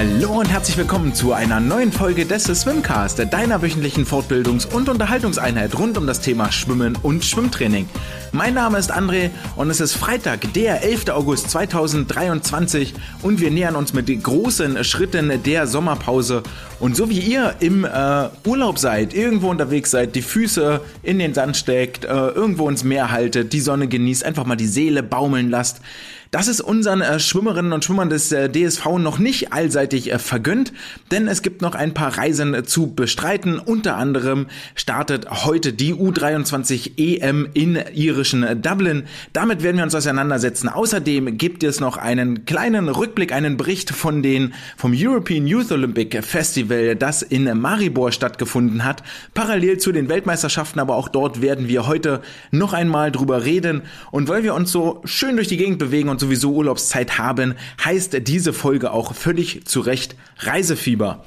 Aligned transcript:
Hallo 0.00 0.40
und 0.40 0.50
herzlich 0.50 0.78
willkommen 0.78 1.12
zu 1.12 1.34
einer 1.34 1.60
neuen 1.60 1.92
Folge 1.92 2.24
des 2.24 2.44
Swimcast, 2.44 3.18
deiner 3.30 3.60
wöchentlichen 3.60 4.06
Fortbildungs- 4.06 4.66
und 4.72 4.88
Unterhaltungseinheit 4.88 5.78
rund 5.78 5.98
um 5.98 6.06
das 6.06 6.22
Thema 6.22 6.50
Schwimmen 6.50 6.96
und 7.02 7.22
Schwimmtraining. 7.22 7.86
Mein 8.32 8.54
Name 8.54 8.78
ist 8.78 8.90
André 8.90 9.28
und 9.56 9.68
es 9.68 9.78
ist 9.78 9.92
Freitag, 9.92 10.54
der 10.54 10.82
11. 10.82 11.10
August 11.10 11.50
2023 11.50 12.94
und 13.20 13.40
wir 13.40 13.50
nähern 13.50 13.76
uns 13.76 13.92
mit 13.92 14.06
großen 14.24 14.82
Schritten 14.84 15.42
der 15.42 15.66
Sommerpause. 15.66 16.44
Und 16.78 16.96
so 16.96 17.10
wie 17.10 17.18
ihr 17.18 17.56
im 17.60 17.84
äh, 17.84 18.28
Urlaub 18.46 18.78
seid, 18.78 19.12
irgendwo 19.12 19.50
unterwegs 19.50 19.90
seid, 19.90 20.14
die 20.14 20.22
Füße 20.22 20.80
in 21.02 21.18
den 21.18 21.34
Sand 21.34 21.58
steckt, 21.58 22.06
äh, 22.06 22.08
irgendwo 22.08 22.70
ins 22.70 22.84
Meer 22.84 23.10
haltet, 23.10 23.52
die 23.52 23.60
Sonne 23.60 23.86
genießt, 23.86 24.24
einfach 24.24 24.46
mal 24.46 24.56
die 24.56 24.66
Seele 24.66 25.02
baumeln 25.02 25.50
lasst, 25.50 25.82
das 26.30 26.46
ist 26.46 26.60
unseren 26.60 27.00
äh, 27.00 27.18
Schwimmerinnen 27.18 27.72
und 27.72 27.84
Schwimmern 27.84 28.08
des 28.08 28.30
äh, 28.30 28.48
DSV 28.48 28.98
noch 28.98 29.18
nicht 29.18 29.52
allseitig 29.52 30.12
äh, 30.12 30.18
vergönnt, 30.20 30.72
denn 31.10 31.26
es 31.26 31.42
gibt 31.42 31.60
noch 31.60 31.74
ein 31.74 31.92
paar 31.92 32.16
Reisen 32.18 32.54
äh, 32.54 32.62
zu 32.62 32.94
bestreiten. 32.94 33.58
Unter 33.58 33.96
anderem 33.96 34.46
startet 34.76 35.28
heute 35.44 35.72
die 35.72 35.92
U23 35.92 36.92
EM 36.98 37.48
in 37.54 37.76
irischen 37.94 38.44
äh, 38.44 38.54
Dublin. 38.54 39.04
Damit 39.32 39.64
werden 39.64 39.78
wir 39.78 39.84
uns 39.84 39.94
auseinandersetzen. 39.94 40.68
Außerdem 40.68 41.36
gibt 41.36 41.64
es 41.64 41.80
noch 41.80 41.96
einen 41.96 42.44
kleinen 42.44 42.88
Rückblick, 42.88 43.32
einen 43.32 43.56
Bericht 43.56 43.90
von 43.90 44.22
den 44.22 44.54
vom 44.76 44.92
European 44.94 45.48
Youth 45.48 45.72
Olympic 45.72 46.22
Festival, 46.22 46.94
das 46.94 47.22
in 47.22 47.58
Maribor 47.58 48.12
stattgefunden 48.12 48.84
hat, 48.84 49.02
parallel 49.34 49.78
zu 49.78 49.90
den 49.90 50.08
Weltmeisterschaften, 50.08 50.78
aber 50.78 50.94
auch 50.94 51.08
dort 51.08 51.42
werden 51.42 51.66
wir 51.66 51.88
heute 51.88 52.22
noch 52.52 52.72
einmal 52.72 53.10
drüber 53.10 53.44
reden. 53.44 53.82
Und 54.12 54.28
weil 54.28 54.44
wir 54.44 54.54
uns 54.54 54.70
so 54.70 55.00
schön 55.04 55.34
durch 55.34 55.48
die 55.48 55.56
Gegend 55.56 55.80
bewegen 55.80 56.08
und 56.08 56.19
sowieso 56.20 56.52
Urlaubszeit 56.52 57.18
haben, 57.18 57.54
heißt 57.84 58.16
diese 58.28 58.52
Folge 58.52 58.92
auch 58.92 59.14
völlig 59.14 59.64
zu 59.64 59.80
Recht 59.80 60.14
Reisefieber. 60.38 61.24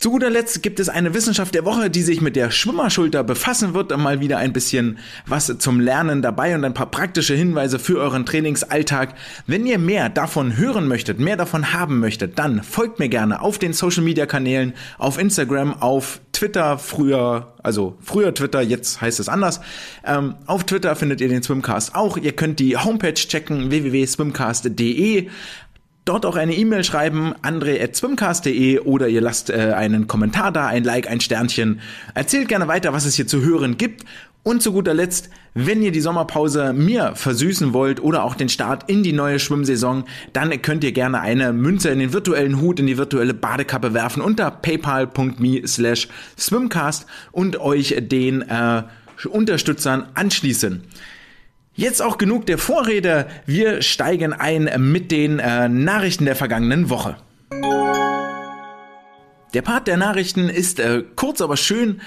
Zu 0.00 0.10
guter 0.12 0.30
Letzt 0.30 0.62
gibt 0.62 0.80
es 0.80 0.88
eine 0.88 1.12
Wissenschaft 1.12 1.54
der 1.54 1.66
Woche, 1.66 1.90
die 1.90 2.00
sich 2.00 2.22
mit 2.22 2.34
der 2.34 2.50
Schwimmerschulter 2.50 3.22
befassen 3.22 3.74
wird. 3.74 3.94
Mal 3.98 4.20
wieder 4.20 4.38
ein 4.38 4.54
bisschen 4.54 4.96
was 5.26 5.54
zum 5.58 5.78
Lernen 5.78 6.22
dabei 6.22 6.54
und 6.54 6.64
ein 6.64 6.72
paar 6.72 6.90
praktische 6.90 7.34
Hinweise 7.34 7.78
für 7.78 7.98
euren 7.98 8.24
Trainingsalltag. 8.24 9.14
Wenn 9.46 9.66
ihr 9.66 9.78
mehr 9.78 10.08
davon 10.08 10.56
hören 10.56 10.88
möchtet, 10.88 11.20
mehr 11.20 11.36
davon 11.36 11.74
haben 11.74 12.00
möchtet, 12.00 12.38
dann 12.38 12.62
folgt 12.62 12.98
mir 12.98 13.10
gerne 13.10 13.42
auf 13.42 13.58
den 13.58 13.74
Social 13.74 14.02
Media 14.02 14.24
Kanälen, 14.24 14.72
auf 14.96 15.18
Instagram, 15.18 15.74
auf 15.82 16.22
Twitter, 16.32 16.78
früher, 16.78 17.52
also 17.62 17.98
früher 18.00 18.32
Twitter, 18.32 18.62
jetzt 18.62 19.02
heißt 19.02 19.20
es 19.20 19.28
anders. 19.28 19.60
Ähm, 20.02 20.36
auf 20.46 20.64
Twitter 20.64 20.96
findet 20.96 21.20
ihr 21.20 21.28
den 21.28 21.42
Swimcast 21.42 21.94
auch. 21.94 22.16
Ihr 22.16 22.32
könnt 22.32 22.58
die 22.58 22.78
Homepage 22.78 23.12
checken, 23.12 23.70
www.swimcast.de 23.70 25.28
dort 26.04 26.26
auch 26.26 26.36
eine 26.36 26.54
E-Mail 26.54 26.84
schreiben, 26.84 27.34
andre.swimcast.de 27.42 28.80
oder 28.80 29.08
ihr 29.08 29.20
lasst 29.20 29.50
äh, 29.50 29.72
einen 29.74 30.06
Kommentar 30.06 30.52
da, 30.52 30.66
ein 30.66 30.84
Like, 30.84 31.08
ein 31.08 31.20
Sternchen. 31.20 31.80
Erzählt 32.14 32.48
gerne 32.48 32.68
weiter, 32.68 32.92
was 32.92 33.04
es 33.04 33.14
hier 33.14 33.26
zu 33.26 33.42
hören 33.42 33.76
gibt. 33.76 34.04
Und 34.42 34.62
zu 34.62 34.72
guter 34.72 34.94
Letzt, 34.94 35.28
wenn 35.52 35.82
ihr 35.82 35.92
die 35.92 36.00
Sommerpause 36.00 36.72
mir 36.72 37.14
versüßen 37.14 37.74
wollt 37.74 38.02
oder 38.02 38.24
auch 38.24 38.34
den 38.34 38.48
Start 38.48 38.88
in 38.88 39.02
die 39.02 39.12
neue 39.12 39.38
Schwimmsaison, 39.38 40.04
dann 40.32 40.62
könnt 40.62 40.82
ihr 40.82 40.92
gerne 40.92 41.20
eine 41.20 41.52
Münze 41.52 41.90
in 41.90 41.98
den 41.98 42.14
virtuellen 42.14 42.58
Hut, 42.58 42.80
in 42.80 42.86
die 42.86 42.96
virtuelle 42.96 43.34
Badekappe 43.34 43.92
werfen 43.92 44.22
unter 44.22 44.50
paypal.me 44.50 45.66
slash 45.66 46.08
swimcast 46.38 47.04
und 47.32 47.60
euch 47.60 47.96
den 48.00 48.40
äh, 48.40 48.84
Unterstützern 49.28 50.06
anschließen. 50.14 50.84
Jetzt 51.80 52.02
auch 52.02 52.18
genug 52.18 52.44
der 52.44 52.58
Vorrede. 52.58 53.26
Wir 53.46 53.80
steigen 53.80 54.34
ein 54.34 54.70
mit 54.92 55.10
den 55.10 55.38
äh, 55.38 55.66
Nachrichten 55.66 56.26
der 56.26 56.36
vergangenen 56.36 56.90
Woche. 56.90 57.16
Der 59.54 59.62
Part 59.62 59.86
der 59.86 59.96
Nachrichten 59.96 60.50
ist 60.50 60.78
äh, 60.78 61.02
kurz, 61.16 61.40
aber 61.40 61.56
schön. 61.56 62.02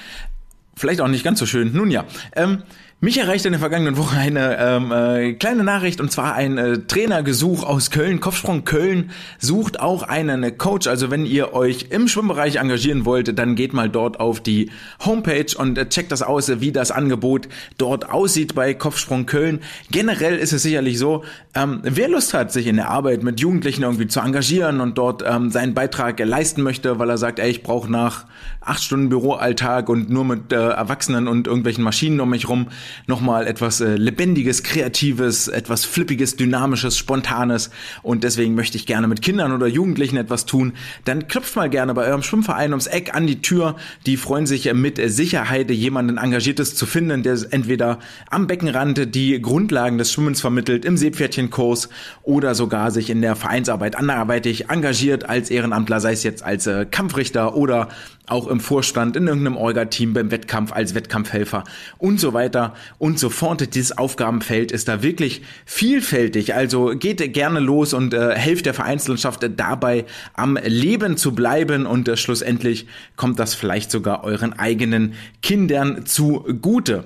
Vielleicht 0.75 1.01
auch 1.01 1.07
nicht 1.07 1.23
ganz 1.23 1.39
so 1.39 1.47
schön. 1.47 1.73
Nun 1.73 1.89
ja. 1.89 2.05
Ähm, 2.35 2.61
mich 3.03 3.17
erreichte 3.17 3.49
in 3.49 3.51
der 3.51 3.59
vergangenen 3.59 3.97
Woche 3.97 4.17
eine 4.17 4.57
ähm, 4.57 4.91
äh, 4.93 5.33
kleine 5.33 5.65
Nachricht 5.65 5.99
und 5.99 6.09
zwar 6.09 6.35
ein 6.35 6.57
äh, 6.57 6.77
Trainergesuch 6.87 7.63
aus 7.63 7.91
Köln. 7.91 8.21
Kopfsprung 8.21 8.63
Köln 8.63 9.11
sucht 9.39 9.81
auch 9.81 10.03
einen 10.03 10.57
Coach. 10.57 10.87
Also 10.87 11.11
wenn 11.11 11.25
ihr 11.25 11.53
euch 11.53 11.87
im 11.89 12.07
Schwimmbereich 12.07 12.55
engagieren 12.55 13.03
wollt, 13.03 13.37
dann 13.37 13.55
geht 13.55 13.73
mal 13.73 13.89
dort 13.89 14.21
auf 14.21 14.39
die 14.39 14.71
Homepage 15.05 15.53
und 15.57 15.77
äh, 15.77 15.89
checkt 15.89 16.13
das 16.13 16.21
aus, 16.21 16.49
wie 16.61 16.71
das 16.71 16.91
Angebot 16.91 17.49
dort 17.77 18.09
aussieht 18.09 18.55
bei 18.55 18.73
Kopfsprung 18.73 19.25
Köln. 19.25 19.59
Generell 19.91 20.37
ist 20.37 20.53
es 20.53 20.63
sicherlich 20.63 20.97
so, 20.97 21.25
ähm, 21.55 21.81
wer 21.83 22.07
Lust 22.07 22.33
hat, 22.33 22.53
sich 22.53 22.67
in 22.67 22.77
der 22.77 22.89
Arbeit 22.89 23.21
mit 23.21 23.41
Jugendlichen 23.41 23.83
irgendwie 23.83 24.07
zu 24.07 24.21
engagieren 24.21 24.79
und 24.79 24.97
dort 24.97 25.25
ähm, 25.27 25.49
seinen 25.49 25.73
Beitrag 25.73 26.19
leisten 26.19 26.61
möchte, 26.61 26.99
weil 26.99 27.09
er 27.09 27.17
sagt, 27.17 27.39
ey, 27.39 27.49
ich 27.51 27.63
brauche 27.63 27.91
nach 27.91 28.27
acht 28.61 28.81
Stunden 28.81 29.09
Büroalltag 29.09 29.89
und 29.89 30.09
nur 30.09 30.23
mit 30.23 30.53
äh, 30.53 30.69
Erwachsenen 30.69 31.27
und 31.27 31.47
irgendwelchen 31.47 31.83
Maschinen 31.83 32.21
um 32.21 32.29
mich 32.29 32.47
rum 32.47 32.67
nochmal 33.07 33.47
etwas 33.47 33.81
äh, 33.81 33.95
Lebendiges, 33.95 34.63
Kreatives, 34.63 35.47
etwas 35.47 35.85
Flippiges, 35.85 36.35
Dynamisches, 36.35 36.97
Spontanes 36.97 37.69
und 38.01 38.23
deswegen 38.23 38.55
möchte 38.55 38.77
ich 38.77 38.85
gerne 38.85 39.07
mit 39.07 39.21
Kindern 39.21 39.51
oder 39.51 39.67
Jugendlichen 39.67 40.17
etwas 40.17 40.45
tun, 40.45 40.73
dann 41.05 41.27
klopft 41.27 41.55
mal 41.55 41.69
gerne 41.69 41.93
bei 41.93 42.05
eurem 42.05 42.23
Schwimmverein 42.23 42.71
ums 42.71 42.87
Eck 42.87 43.13
an 43.13 43.27
die 43.27 43.41
Tür. 43.41 43.75
Die 44.05 44.17
freuen 44.17 44.45
sich 44.45 44.67
äh, 44.67 44.73
mit 44.73 44.99
Sicherheit, 45.11 45.69
jemanden 45.71 46.17
Engagiertes 46.17 46.75
zu 46.75 46.85
finden, 46.85 47.23
der 47.23 47.37
entweder 47.51 47.99
am 48.29 48.47
Beckenrand 48.47 49.15
die 49.15 49.41
Grundlagen 49.41 49.97
des 49.97 50.11
Schwimmens 50.11 50.41
vermittelt, 50.41 50.85
im 50.85 50.97
Seepferdchenkurs 50.97 51.89
oder 52.23 52.55
sogar 52.55 52.91
sich 52.91 53.09
in 53.09 53.21
der 53.21 53.35
Vereinsarbeit 53.35 53.95
anderweitig 53.95 54.69
engagiert 54.69 55.27
als 55.29 55.49
Ehrenamtler, 55.49 55.99
sei 55.99 56.13
es 56.13 56.23
jetzt 56.23 56.43
als 56.43 56.67
äh, 56.67 56.85
Kampfrichter 56.89 57.55
oder 57.55 57.89
auch 58.27 58.47
im 58.47 58.59
Vorstand, 58.61 59.17
in 59.17 59.27
irgendeinem 59.27 59.57
Orga-Team 59.57 60.13
beim 60.13 60.31
Wettkampf 60.31 60.71
als 60.71 60.95
Wettkampfhelfer 60.95 61.65
und 61.97 62.19
so 62.19 62.33
weiter 62.33 62.73
und 62.97 63.19
so 63.19 63.29
fort. 63.29 63.75
Dieses 63.75 63.97
Aufgabenfeld 63.97 64.71
ist 64.71 64.87
da 64.87 65.03
wirklich 65.03 65.41
vielfältig. 65.65 66.55
Also 66.55 66.93
geht 66.95 67.33
gerne 67.33 67.59
los 67.59 67.93
und 67.93 68.13
äh, 68.13 68.35
helft 68.35 68.65
der 68.65 68.73
Vereinslandschaft 68.73 69.45
dabei, 69.57 70.05
am 70.33 70.57
Leben 70.63 71.17
zu 71.17 71.35
bleiben 71.35 71.85
und 71.85 72.07
äh, 72.07 72.15
schlussendlich 72.15 72.87
kommt 73.17 73.39
das 73.39 73.55
vielleicht 73.55 73.91
sogar 73.91 74.23
euren 74.23 74.53
eigenen 74.53 75.15
Kindern 75.41 76.05
zugute. 76.05 77.05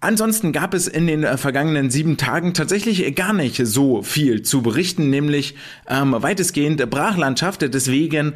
Ansonsten 0.00 0.52
gab 0.52 0.72
es 0.72 0.88
in 0.88 1.06
den 1.06 1.24
äh, 1.24 1.36
vergangenen 1.36 1.90
sieben 1.90 2.16
Tagen 2.16 2.54
tatsächlich 2.54 3.14
gar 3.14 3.32
nicht 3.32 3.60
so 3.66 4.02
viel 4.02 4.42
zu 4.42 4.62
berichten, 4.62 5.10
nämlich 5.10 5.54
ähm, 5.88 6.14
weitestgehend 6.16 6.88
Brachlandschaft. 6.88 7.62
Deswegen 7.62 8.34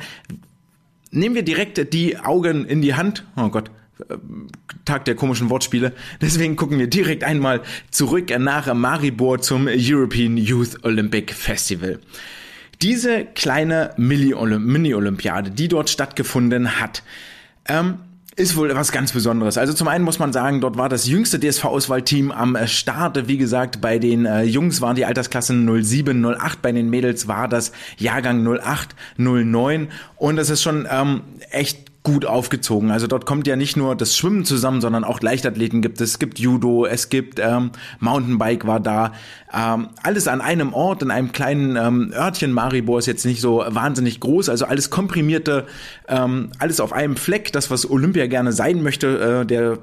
nehmen 1.11 1.35
wir 1.35 1.43
direkt 1.43 1.93
die 1.93 2.19
Augen 2.19 2.65
in 2.65 2.83
die 2.83 2.95
Hand. 2.95 3.25
Oh 3.37 3.49
Gott, 3.49 3.71
äh, 4.09 4.17
Tag 4.85 5.05
der 5.05 5.15
komischen 5.15 5.51
Wortspiele. 5.51 5.93
Deswegen 6.21 6.57
gucken 6.57 6.79
wir 6.79 6.87
direkt 6.87 7.25
einmal 7.25 7.63
zurück 7.91 8.31
nach 8.39 8.73
Maribor 8.73 9.41
zum 9.41 9.69
European 9.69 10.37
Youth 10.37 10.85
Olympic 10.85 11.33
Festival. 11.35 12.01
Diese 12.83 13.27
kleine 13.27 13.93
Mini-Olympiade, 13.99 15.51
die 15.51 15.69
dort 15.69 15.91
stattgefunden 15.91 16.81
hat, 16.81 17.03
ähm, 17.69 17.99
ist 18.41 18.57
wohl 18.57 18.75
was 18.75 18.91
ganz 18.91 19.13
Besonderes. 19.13 19.59
Also 19.59 19.75
zum 19.75 19.87
einen 19.87 20.03
muss 20.03 20.19
man 20.19 20.33
sagen, 20.33 20.61
dort 20.61 20.79
war 20.79 20.89
das 20.89 21.07
jüngste 21.07 21.39
DSV-Auswahlteam 21.39 22.33
am 22.33 22.57
Start. 22.67 23.29
Wie 23.29 23.37
gesagt, 23.37 23.81
bei 23.81 23.99
den 23.99 24.25
äh, 24.25 24.43
Jungs 24.43 24.81
waren 24.81 24.97
die 24.97 25.05
Altersklassen 25.05 25.83
07, 25.83 26.25
08, 26.25 26.63
bei 26.63 26.73
den 26.73 26.89
Mädels 26.89 27.29
war 27.29 27.49
das 27.49 27.73
Jahrgang 27.99 28.47
08, 28.47 28.97
09 29.19 29.89
und 30.17 30.39
es 30.39 30.49
ist 30.49 30.63
schon 30.63 30.89
ähm, 30.91 31.23
echt 31.51 31.90
gut 32.03 32.25
aufgezogen. 32.25 32.91
Also 32.91 33.07
dort 33.07 33.27
kommt 33.27 33.47
ja 33.47 33.57
nicht 33.57 33.77
nur 33.77 33.95
das 33.95 34.17
Schwimmen 34.17 34.45
zusammen, 34.45 34.81
sondern 34.81 35.05
auch 35.05 35.21
Leichtathleten 35.21 35.83
gibt 35.83 36.01
es. 36.01 36.11
Es 36.11 36.19
gibt 36.19 36.39
Judo, 36.39 36.87
es 36.87 37.11
gibt 37.11 37.39
ähm, 37.39 37.73
Mountainbike 37.99 38.67
war 38.67 38.81
da. 38.81 39.13
Ähm, 39.53 39.89
alles 40.03 40.27
an 40.27 40.41
einem 40.41 40.73
Ort, 40.73 41.03
in 41.03 41.11
einem 41.11 41.33
kleinen 41.33 41.77
ähm, 41.77 42.13
Örtchen. 42.15 42.53
Maribor 42.53 42.99
ist 42.99 43.07
jetzt 43.07 43.27
nicht 43.27 43.43
so 43.43 43.63
wahnsinnig 43.67 44.19
groß, 44.21 44.49
also 44.49 44.65
alles 44.65 44.89
komprimierte, 44.89 45.67
ähm, 46.09 46.51
alles 46.59 46.81
auf 46.81 46.93
einem 46.93 47.17
Fleck. 47.17 47.53
Das, 47.53 47.71
was 47.71 47.89
Olympia 47.89 48.27
gerne 48.29 48.53
sein 48.53 48.83
möchte, 48.83 49.43
äh, 49.43 49.47
der 49.47 49.79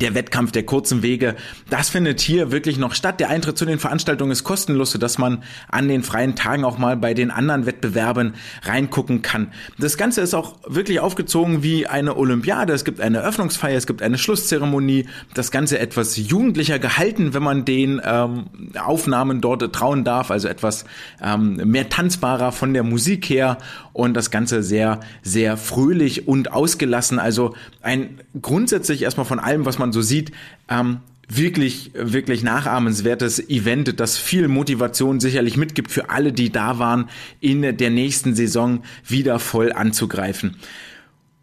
der 0.00 0.14
Wettkampf 0.14 0.52
der 0.52 0.64
kurzen 0.64 1.02
Wege, 1.02 1.36
das 1.70 1.88
findet 1.88 2.20
hier 2.20 2.52
wirklich 2.52 2.78
noch 2.78 2.94
statt. 2.94 3.20
Der 3.20 3.28
Eintritt 3.28 3.58
zu 3.58 3.64
den 3.64 3.78
Veranstaltungen 3.78 4.32
ist 4.32 4.44
kostenlos, 4.44 4.92
sodass 4.92 5.18
man 5.18 5.42
an 5.68 5.88
den 5.88 6.02
freien 6.02 6.36
Tagen 6.36 6.64
auch 6.64 6.78
mal 6.78 6.96
bei 6.96 7.14
den 7.14 7.30
anderen 7.30 7.66
Wettbewerben 7.66 8.34
reingucken 8.62 9.22
kann. 9.22 9.52
Das 9.78 9.96
Ganze 9.96 10.20
ist 10.20 10.34
auch 10.34 10.56
wirklich 10.66 11.00
aufgezogen 11.00 11.62
wie 11.62 11.86
eine 11.86 12.16
Olympiade. 12.16 12.72
Es 12.72 12.84
gibt 12.84 13.00
eine 13.00 13.22
Öffnungsfeier, 13.22 13.76
es 13.76 13.86
gibt 13.86 14.02
eine 14.02 14.18
Schlusszeremonie. 14.18 15.06
Das 15.34 15.50
Ganze 15.50 15.78
etwas 15.78 16.16
jugendlicher 16.16 16.78
gehalten, 16.78 17.34
wenn 17.34 17.42
man 17.42 17.64
den 17.64 18.00
ähm, 18.04 18.46
Aufnahmen 18.78 19.40
dort 19.40 19.72
trauen 19.72 20.04
darf, 20.04 20.30
also 20.30 20.48
etwas 20.48 20.84
ähm, 21.22 21.56
mehr 21.64 21.88
tanzbarer 21.88 22.52
von 22.52 22.72
der 22.74 22.82
Musik 22.82 23.28
her 23.28 23.58
und 23.92 24.14
das 24.14 24.30
Ganze 24.30 24.62
sehr, 24.62 25.00
sehr 25.22 25.56
fröhlich 25.56 26.28
und 26.28 26.52
ausgelassen. 26.52 27.18
Also 27.18 27.54
ein 27.82 28.20
grundsätzlich 28.40 29.02
erstmal 29.02 29.26
von 29.26 29.38
allem, 29.38 29.66
was 29.66 29.78
man 29.78 29.81
so 29.90 30.02
sieht, 30.02 30.30
ähm, 30.68 31.00
wirklich, 31.28 31.92
wirklich 31.94 32.42
nachahmenswertes 32.42 33.48
Event, 33.48 33.98
das 33.98 34.18
viel 34.18 34.48
Motivation 34.48 35.18
sicherlich 35.18 35.56
mitgibt 35.56 35.90
für 35.90 36.10
alle, 36.10 36.32
die 36.32 36.52
da 36.52 36.78
waren, 36.78 37.08
in 37.40 37.76
der 37.76 37.90
nächsten 37.90 38.34
Saison 38.34 38.82
wieder 39.06 39.38
voll 39.38 39.72
anzugreifen. 39.72 40.56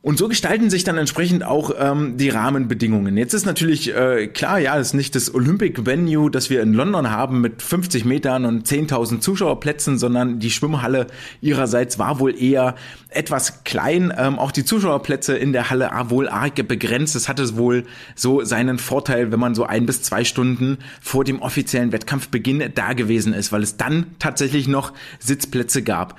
Und 0.01 0.17
so 0.17 0.29
gestalten 0.29 0.69
sich 0.69 0.85
dann 0.85 0.97
entsprechend 0.97 1.43
auch 1.43 1.71
ähm, 1.77 2.15
die 2.15 2.29
Rahmenbedingungen. 2.29 3.17
Jetzt 3.17 3.33
ist 3.33 3.45
natürlich 3.45 3.93
äh, 3.93 4.27
klar, 4.27 4.57
ja, 4.57 4.77
es 4.77 4.87
ist 4.87 4.93
nicht 4.93 5.13
das 5.13 5.33
Olympic 5.33 5.85
Venue, 5.85 6.31
das 6.31 6.49
wir 6.49 6.61
in 6.61 6.71
London 6.71 7.11
haben 7.11 7.41
mit 7.41 7.61
50 7.61 8.05
Metern 8.05 8.45
und 8.45 8.65
10.000 8.65 9.19
Zuschauerplätzen, 9.19 9.97
sondern 9.97 10.39
die 10.39 10.51
Schwimmhalle 10.51 11.07
ihrerseits 11.41 11.99
war 11.99 12.21
wohl 12.21 12.41
eher 12.41 12.75
etwas 13.09 13.65
klein. 13.65 14.13
Ähm, 14.17 14.39
auch 14.39 14.53
die 14.53 14.63
Zuschauerplätze 14.63 15.35
in 15.35 15.51
der 15.51 15.69
Halle 15.69 15.89
war 15.91 16.09
wohl 16.09 16.29
arg 16.29 16.65
begrenzt. 16.65 17.17
Es 17.17 17.27
hatte 17.27 17.57
wohl 17.57 17.83
so 18.15 18.45
seinen 18.45 18.79
Vorteil, 18.79 19.33
wenn 19.33 19.39
man 19.39 19.53
so 19.53 19.65
ein 19.65 19.85
bis 19.85 20.01
zwei 20.01 20.23
Stunden 20.23 20.77
vor 21.01 21.25
dem 21.25 21.41
offiziellen 21.41 21.91
Wettkampfbeginn 21.91 22.71
da 22.73 22.93
gewesen 22.93 23.33
ist, 23.33 23.51
weil 23.51 23.63
es 23.63 23.75
dann 23.75 24.05
tatsächlich 24.17 24.69
noch 24.69 24.93
Sitzplätze 25.19 25.83
gab. 25.83 26.17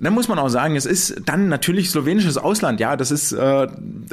Dann 0.00 0.14
muss 0.14 0.28
man 0.28 0.38
auch 0.38 0.48
sagen, 0.48 0.76
es 0.76 0.86
ist 0.86 1.22
dann 1.26 1.48
natürlich 1.48 1.90
slowenisches 1.90 2.38
Ausland. 2.38 2.78
Ja, 2.78 2.96
das 2.96 3.10
ist 3.10 3.32
äh, 3.32 3.66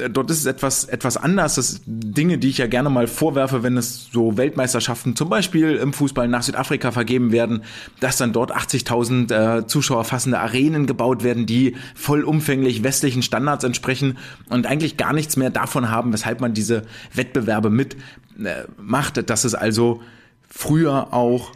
dort 0.10 0.32
ist 0.32 0.40
es 0.40 0.46
etwas 0.48 0.86
etwas 0.86 1.16
anders. 1.16 1.56
Das 1.56 1.82
Dinge, 1.86 2.40
die 2.40 2.50
ich 2.50 2.58
ja 2.58 2.66
gerne 2.66 2.90
mal 2.90 3.06
vorwerfe, 3.06 3.62
wenn 3.62 3.78
es 3.78 4.10
so 4.12 4.36
Weltmeisterschaften 4.36 5.16
zum 5.16 5.30
Beispiel 5.30 5.76
im 5.76 5.94
Fußball 5.94 6.28
nach 6.28 6.42
Südafrika 6.42 6.92
vergeben 6.92 7.32
werden, 7.32 7.62
dass 8.00 8.18
dann 8.18 8.34
dort 8.34 8.52
80.000 8.52 9.60
äh, 9.60 9.68
Zuschauer 9.68 10.06
fassende 10.06 10.40
Arenen 10.40 10.88
gebaut 10.88 11.24
werden, 11.24 11.46
die 11.46 11.76
vollumfänglich 11.94 12.82
westlichen 12.82 13.22
Standards 13.22 13.64
entsprechen 13.64 14.18
und 14.50 14.66
eigentlich 14.66 14.98
gar 14.98 15.14
nichts 15.14 15.38
mehr 15.38 15.52
davon 15.52 15.92
haben, 15.92 16.14
weshalb 16.14 16.42
man 16.42 16.56
diese 16.56 16.82
Wettbewerbe 17.14 17.70
mit 17.70 17.96
äh, 18.44 18.64
macht. 18.78 19.30
Dass 19.30 19.44
es 19.44 19.54
also 19.54 20.02
früher 20.50 21.14
auch 21.14 21.52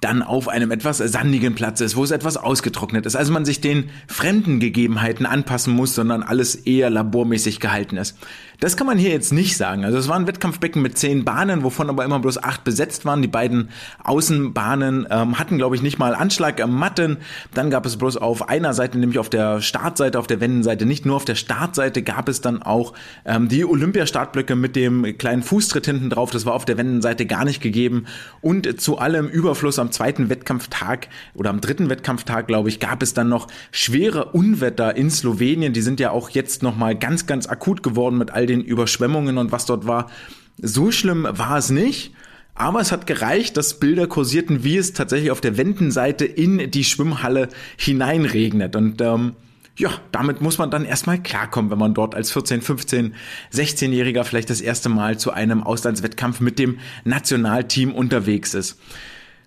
dann 0.00 0.22
auf 0.22 0.48
einem 0.48 0.70
etwas 0.70 0.98
sandigen 0.98 1.54
Platz 1.54 1.80
ist, 1.80 1.96
wo 1.96 2.04
es 2.04 2.10
etwas 2.10 2.36
ausgetrocknet 2.36 3.06
ist. 3.06 3.16
Also 3.16 3.32
man 3.32 3.44
sich 3.44 3.60
den 3.60 3.90
fremden 4.06 4.58
Gegebenheiten 4.58 5.26
anpassen 5.26 5.74
muss, 5.74 5.94
sondern 5.94 6.22
alles 6.22 6.54
eher 6.54 6.90
labormäßig 6.90 7.60
gehalten 7.60 7.96
ist. 7.96 8.16
Das 8.60 8.76
kann 8.76 8.86
man 8.86 8.98
hier 8.98 9.10
jetzt 9.10 9.32
nicht 9.32 9.56
sagen. 9.56 9.86
Also 9.86 9.96
es 9.96 10.06
war 10.06 10.16
ein 10.16 10.26
Wettkampfbecken 10.26 10.82
mit 10.82 10.98
zehn 10.98 11.24
Bahnen, 11.24 11.62
wovon 11.62 11.88
aber 11.88 12.04
immer 12.04 12.20
bloß 12.20 12.44
acht 12.44 12.62
besetzt 12.62 13.06
waren. 13.06 13.22
Die 13.22 13.28
beiden 13.28 13.70
Außenbahnen 14.04 15.06
ähm, 15.10 15.38
hatten, 15.38 15.56
glaube 15.56 15.76
ich, 15.76 15.82
nicht 15.82 15.98
mal 15.98 16.14
Anschlag 16.14 16.60
am 16.60 16.78
Matten. 16.78 17.16
Dann 17.54 17.70
gab 17.70 17.86
es 17.86 17.96
bloß 17.96 18.18
auf 18.18 18.50
einer 18.50 18.74
Seite, 18.74 18.98
nämlich 18.98 19.18
auf 19.18 19.30
der 19.30 19.62
Startseite, 19.62 20.18
auf 20.18 20.26
der 20.26 20.40
Wendenseite, 20.40 20.84
nicht 20.84 21.06
nur 21.06 21.16
auf 21.16 21.24
der 21.24 21.36
Startseite, 21.36 22.02
gab 22.02 22.28
es 22.28 22.42
dann 22.42 22.62
auch 22.62 22.92
ähm, 23.24 23.48
die 23.48 23.64
Olympiastartblöcke 23.64 24.54
mit 24.56 24.76
dem 24.76 25.16
kleinen 25.16 25.42
Fußtritt 25.42 25.86
hinten 25.86 26.10
drauf. 26.10 26.30
Das 26.30 26.44
war 26.44 26.52
auf 26.52 26.66
der 26.66 26.76
Wendenseite 26.76 27.24
gar 27.24 27.46
nicht 27.46 27.62
gegeben. 27.62 28.04
Und 28.42 28.78
zu 28.78 28.98
allem 28.98 29.26
Überfluss 29.26 29.78
am 29.78 29.90
zweiten 29.90 30.28
Wettkampftag 30.28 31.08
oder 31.32 31.48
am 31.48 31.62
dritten 31.62 31.88
Wettkampftag, 31.88 32.46
glaube 32.46 32.68
ich, 32.68 32.78
gab 32.78 33.02
es 33.02 33.14
dann 33.14 33.30
noch 33.30 33.48
schwere 33.72 34.26
Unwetter 34.32 34.96
in 34.96 35.10
Slowenien. 35.10 35.72
Die 35.72 35.80
sind 35.80 35.98
ja 35.98 36.10
auch 36.10 36.28
jetzt 36.28 36.62
nochmal 36.62 36.94
ganz, 36.94 37.24
ganz 37.24 37.46
akut 37.46 37.82
geworden 37.82 38.18
mit 38.18 38.30
all 38.30 38.49
den 38.50 38.62
Überschwemmungen 38.62 39.38
und 39.38 39.52
was 39.52 39.66
dort 39.66 39.86
war. 39.86 40.10
So 40.58 40.90
schlimm 40.90 41.26
war 41.30 41.58
es 41.58 41.70
nicht. 41.70 42.14
Aber 42.54 42.80
es 42.80 42.92
hat 42.92 43.06
gereicht, 43.06 43.56
dass 43.56 43.80
Bilder 43.80 44.06
kursierten, 44.06 44.64
wie 44.64 44.76
es 44.76 44.92
tatsächlich 44.92 45.30
auf 45.30 45.40
der 45.40 45.56
Wendenseite 45.56 46.26
in 46.26 46.70
die 46.70 46.84
Schwimmhalle 46.84 47.48
hineinregnet. 47.78 48.76
Und 48.76 49.00
ähm, 49.00 49.34
ja, 49.78 49.90
damit 50.12 50.42
muss 50.42 50.58
man 50.58 50.70
dann 50.70 50.84
erstmal 50.84 51.22
klarkommen, 51.22 51.70
wenn 51.70 51.78
man 51.78 51.94
dort 51.94 52.14
als 52.14 52.30
14, 52.32 52.60
15, 52.60 53.14
16-Jähriger 53.52 54.24
vielleicht 54.24 54.50
das 54.50 54.60
erste 54.60 54.90
Mal 54.90 55.18
zu 55.18 55.30
einem 55.30 55.62
Auslandswettkampf 55.62 56.40
mit 56.40 56.58
dem 56.58 56.78
Nationalteam 57.04 57.94
unterwegs 57.94 58.52
ist. 58.52 58.78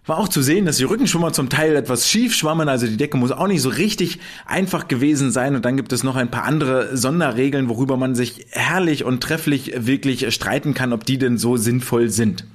War 0.05 0.17
auch 0.17 0.27
zu 0.27 0.41
sehen, 0.41 0.65
dass 0.65 0.77
die 0.77 0.83
Rückenschwimmer 0.83 1.31
zum 1.31 1.47
Teil 1.47 1.75
etwas 1.77 2.09
schief 2.09 2.35
schwammen, 2.35 2.67
also 2.67 2.87
die 2.87 2.97
Decke 2.97 3.15
muss 3.15 3.31
auch 3.31 3.47
nicht 3.47 3.61
so 3.61 3.69
richtig 3.69 4.19
einfach 4.45 4.89
gewesen 4.89 5.31
sein. 5.31 5.55
Und 5.55 5.63
dann 5.63 5.77
gibt 5.77 5.93
es 5.93 6.03
noch 6.03 6.17
ein 6.17 6.29
paar 6.29 6.43
andere 6.43 6.97
Sonderregeln, 6.97 7.69
worüber 7.69 7.95
man 7.95 8.13
sich 8.13 8.47
herrlich 8.51 9.05
und 9.05 9.23
trefflich 9.23 9.73
wirklich 9.77 10.33
streiten 10.33 10.73
kann, 10.73 10.91
ob 10.91 11.05
die 11.05 11.17
denn 11.17 11.37
so 11.37 11.55
sinnvoll 11.55 12.09
sind. 12.09 12.45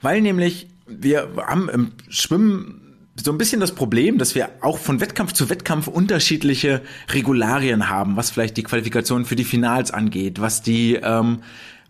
Weil 0.00 0.20
nämlich 0.20 0.68
wir 0.86 1.28
haben 1.36 1.68
im 1.68 1.92
Schwimmen 2.08 2.80
so 3.16 3.30
ein 3.30 3.38
bisschen 3.38 3.60
das 3.60 3.72
Problem, 3.72 4.18
dass 4.18 4.34
wir 4.34 4.50
auch 4.60 4.78
von 4.78 5.00
Wettkampf 5.00 5.32
zu 5.32 5.48
Wettkampf 5.48 5.86
unterschiedliche 5.86 6.82
Regularien 7.10 7.88
haben, 7.88 8.16
was 8.16 8.30
vielleicht 8.30 8.56
die 8.56 8.64
Qualifikation 8.64 9.24
für 9.24 9.36
die 9.36 9.44
Finals 9.44 9.92
angeht, 9.92 10.40
was 10.40 10.62
die 10.62 10.94
ähm, 10.96 11.40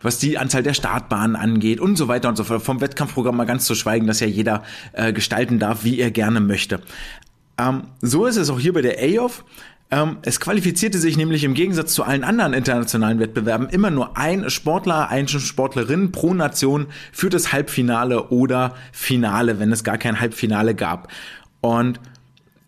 was 0.05 0.19
die 0.19 0.39
Anzahl 0.39 0.63
der 0.63 0.75
Startbahnen 0.75 1.35
angeht 1.35 1.81
und 1.81 1.97
so 1.97 2.07
weiter 2.07 2.29
und 2.29 2.37
so 2.37 2.45
fort. 2.45 2.63
Vom 2.63 2.81
Wettkampfprogramm 2.81 3.37
mal 3.37 3.45
ganz 3.45 3.65
zu 3.65 3.75
schweigen, 3.75 4.07
dass 4.07 4.21
ja 4.21 4.27
jeder 4.27 4.63
äh, 4.93 5.13
gestalten 5.13 5.59
darf, 5.59 5.83
wie 5.83 5.99
er 5.99 6.11
gerne 6.11 6.41
möchte. 6.41 6.81
Ähm, 7.59 7.85
so 8.01 8.27
ist 8.27 8.37
es 8.37 8.51
auch 8.51 8.61
hier 8.61 8.73
bei 8.73 8.83
der 8.83 8.99
AOF. 9.01 9.45
Ähm, 9.91 10.19
es 10.23 10.41
qualifizierte 10.41 10.99
sich 10.99 11.17
nämlich 11.17 11.45
im 11.45 11.55
Gegensatz 11.55 11.95
zu 11.95 12.05
allen 12.05 12.25
anderen 12.25 12.53
internationalen 12.53 13.19
Wettbewerben 13.19 13.69
immer 13.69 13.91
nur 13.91 14.17
ein 14.17 14.51
Sportler, 14.51 15.09
eine 15.09 15.29
Sportlerin 15.29 16.13
pro 16.13 16.35
Nation 16.35 16.87
für 17.13 17.31
das 17.31 17.53
Halbfinale 17.53 18.29
oder 18.29 18.75
Finale, 18.93 19.59
wenn 19.59 19.73
es 19.73 19.85
gar 19.85 19.99
kein 19.99 20.21
Halbfinale 20.21 20.75
gab. 20.75 21.09
Und 21.61 22.01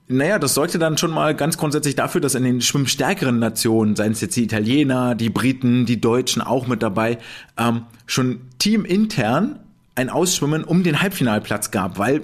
naja, 0.09 0.39
das 0.39 0.55
sorgte 0.55 0.79
dann 0.79 0.99
schon 0.99 1.11
mal 1.11 1.35
ganz 1.35 1.59
grundsätzlich 1.59 1.97
dafür, 1.97 2.21
dass 2.21 2.35
in 2.35 2.45
den 2.45 2.61
schwimmstärkeren 2.61 3.39
Nationen, 3.39 3.97
seien 3.97 4.13
es 4.13 4.21
jetzt 4.21 4.37
die 4.37 4.45
Italiener, 4.45 5.15
die 5.15 5.31
Briten, 5.31 5.85
die 5.85 6.01
Deutschen 6.01 6.43
auch 6.43 6.67
mit 6.67 6.83
dabei, 6.83 7.19
ähm, 7.59 7.83
schon 8.07 8.41
teamintern 8.59 9.59
ein 9.97 10.11
Ausschwimmen 10.11 10.63
um 10.63 10.85
den 10.85 11.01
Halbfinalplatz 11.01 11.71
gab, 11.71 11.99
weil 11.99 12.23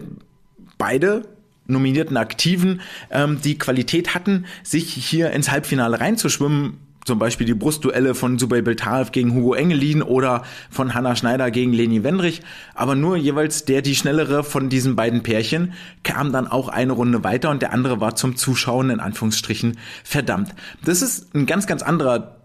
beide 0.79 1.23
nominierten 1.67 2.17
Aktiven 2.17 2.81
ähm, 3.11 3.41
die 3.43 3.59
Qualität 3.59 4.15
hatten, 4.15 4.47
sich 4.63 4.93
hier 4.93 5.31
ins 5.31 5.51
Halbfinale 5.51 5.99
reinzuschwimmen, 5.99 6.79
zum 7.05 7.19
Beispiel 7.19 7.47
die 7.47 7.55
Brustduelle 7.55 8.15
von 8.15 8.39
Subay 8.39 8.63
Beltaev 8.63 9.11
gegen 9.11 9.35
Hugo 9.35 9.55
Engelin 9.55 10.03
oder 10.03 10.43
von 10.71 10.95
Hanna 10.95 11.17
Schneider 11.17 11.51
gegen 11.51 11.73
Leni 11.73 12.05
Wendrich, 12.05 12.43
aber 12.75 12.95
nur 12.95 13.17
jeweils 13.17 13.65
der 13.65 13.83
die 13.83 13.95
schnellere 13.95 14.45
von 14.45 14.69
diesen 14.69 14.97
beiden 14.97 15.23
Pärchen 15.23 15.73
kam 16.03 16.33
dann 16.33 16.47
auch 16.47 16.69
eine 16.69 16.93
Runde 16.93 17.25
weiter 17.25 17.51
und 17.51 17.63
der 17.63 17.73
andere 17.73 18.01
war 18.01 18.15
zum 18.15 18.37
Zuschauen 18.37 18.91
in 18.91 19.01
Anführungsstrichen 19.01 19.79
verdammt. 20.05 20.55
Das 20.85 21.03
ist 21.03 21.35
ein 21.35 21.47
ganz, 21.47 21.67
ganz 21.67 21.83
anderer 21.83 22.37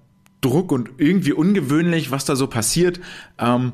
Druck 0.42 0.72
und 0.72 0.90
irgendwie 0.98 1.34
ungewöhnlich, 1.34 2.12
was 2.12 2.26
da 2.26 2.36
so 2.36 2.48
passiert. 2.48 3.00
Ähm, 3.40 3.74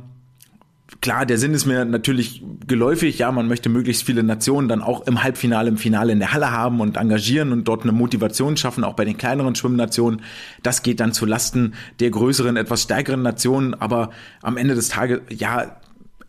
klar, 1.01 1.25
der 1.25 1.37
Sinn 1.37 1.53
ist 1.53 1.65
mir 1.65 1.85
natürlich 1.85 2.43
geläufig. 2.67 3.19
Ja, 3.19 3.31
man 3.31 3.47
möchte 3.47 3.69
möglichst 3.69 4.03
viele 4.03 4.23
Nationen 4.23 4.67
dann 4.67 4.81
auch 4.81 5.07
im 5.07 5.23
Halbfinale, 5.23 5.69
im 5.69 5.77
Finale 5.77 6.11
in 6.11 6.19
der 6.19 6.33
Halle 6.33 6.51
haben 6.51 6.81
und 6.81 6.97
engagieren 6.97 7.51
und 7.51 7.67
dort 7.67 7.83
eine 7.83 7.91
Motivation 7.91 8.57
schaffen, 8.57 8.83
auch 8.83 8.93
bei 8.93 9.05
den 9.05 9.17
kleineren 9.17 9.55
Schwimmnationen. 9.55 10.21
Das 10.61 10.83
geht 10.83 10.99
dann 10.99 11.13
zu 11.13 11.25
Lasten 11.25 11.73
der 11.99 12.09
größeren, 12.09 12.57
etwas 12.57 12.83
stärkeren 12.83 13.21
Nationen. 13.21 13.73
Aber 13.73 14.11
am 14.41 14.57
Ende 14.57 14.75
des 14.75 14.89
Tages, 14.89 15.21
ja, 15.29 15.77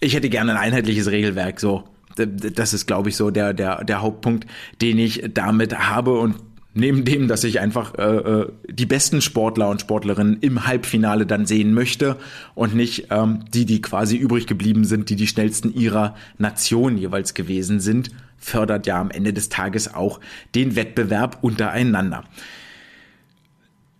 ich 0.00 0.14
hätte 0.14 0.28
gerne 0.28 0.52
ein 0.52 0.59
einheitliches 0.59 1.11
Regelwerk. 1.11 1.61
So, 1.61 1.85
das 2.16 2.75
ist, 2.75 2.87
glaube 2.87 3.09
ich, 3.09 3.16
so 3.16 3.30
der, 3.30 3.54
der, 3.54 3.85
der 3.85 4.02
Hauptpunkt, 4.02 4.47
den 4.80 4.99
ich 4.99 5.30
damit 5.33 5.78
habe 5.78 6.18
und 6.18 6.37
Neben 6.76 7.04
dem, 7.04 7.28
dass 7.28 7.44
ich 7.44 7.60
einfach 7.60 7.94
äh, 7.94 8.02
äh, 8.02 8.52
die 8.68 8.86
besten 8.86 9.20
Sportler 9.20 9.68
und 9.68 9.80
Sportlerinnen 9.80 10.38
im 10.40 10.66
Halbfinale 10.66 11.24
dann 11.24 11.46
sehen 11.46 11.72
möchte 11.72 12.16
und 12.56 12.74
nicht 12.74 13.06
ähm, 13.10 13.44
die, 13.54 13.64
die 13.64 13.80
quasi 13.80 14.16
übrig 14.16 14.48
geblieben 14.48 14.84
sind, 14.84 15.08
die 15.08 15.14
die 15.14 15.28
schnellsten 15.28 15.72
ihrer 15.72 16.16
Nation 16.36 16.98
jeweils 16.98 17.34
gewesen 17.34 17.78
sind, 17.78 18.10
fördert 18.38 18.88
ja 18.88 19.00
am 19.00 19.12
Ende 19.12 19.32
des 19.32 19.48
Tages 19.48 19.94
auch 19.94 20.18
den 20.56 20.74
Wettbewerb 20.74 21.38
untereinander. 21.42 22.24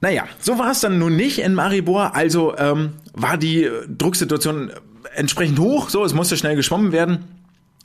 Naja, 0.01 0.25
so 0.41 0.59
war 0.59 0.73
es 0.73 0.81
dann 0.81 0.99
nun 0.99 1.17
nicht 1.17 1.39
in 1.39 1.55
Maribor, 1.55 2.15
also 2.17 2.57
ähm, 2.59 2.95
war 3.15 3.39
die 3.39 3.71
Drucksituation 3.89 4.73
entsprechend 5.15 5.61
hoch, 5.61 5.89
so, 5.89 6.05
es 6.05 6.13
musste 6.13 6.37
schnell 6.37 6.57
geschwommen 6.57 6.91
werden. 6.91 7.25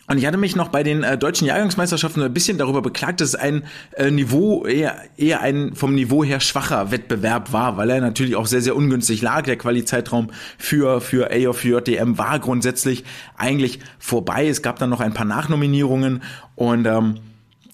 Und 0.10 0.18
ich 0.18 0.25
hatte 0.25 0.38
mich 0.38 0.56
noch 0.56 0.70
bei 0.70 0.82
den 0.82 1.04
äh, 1.04 1.20
deutschen 1.20 1.46
Jahrgangsmeisterschaften 1.46 2.24
ein 2.24 2.34
bisschen 2.34 2.58
darüber 2.58 2.82
beklagt, 2.82 3.22
dass 3.22 3.30
es 3.30 3.36
ein 3.36 3.63
äh, 3.96 4.10
Niveau 4.10 4.66
eher, 4.66 4.96
eher 5.18 5.42
ein 5.42 5.75
vom 5.75 5.94
Niveau 5.94 6.24
her 6.24 6.39
schwacher 6.39 6.89
Wettbewerb 6.89 7.54
war, 7.54 7.78
weil 7.78 7.92
er 7.92 8.01
natürlich 8.01 8.36
auch 8.36 8.48
sehr, 8.48 8.62
sehr 8.62 8.75
ungünstig 8.75 9.22
lag. 9.22 9.44
Der 9.44 9.56
Qualizeitraum 9.56 10.32
für, 10.58 11.00
für 11.00 11.30
A 11.32 11.54
für 11.54 11.80
JDM 11.80 12.18
war 12.18 12.39
grundsätzlich 12.39 13.04
eigentlich 13.38 13.82
vorbei. 14.00 14.48
Es 14.48 14.63
gab 14.63 14.80
dann 14.80 14.89
noch 14.89 15.00
ein 15.00 15.13
paar 15.13 15.28
Nachnominierungen 15.28 16.24
und 16.56 16.88
ähm, 16.88 17.20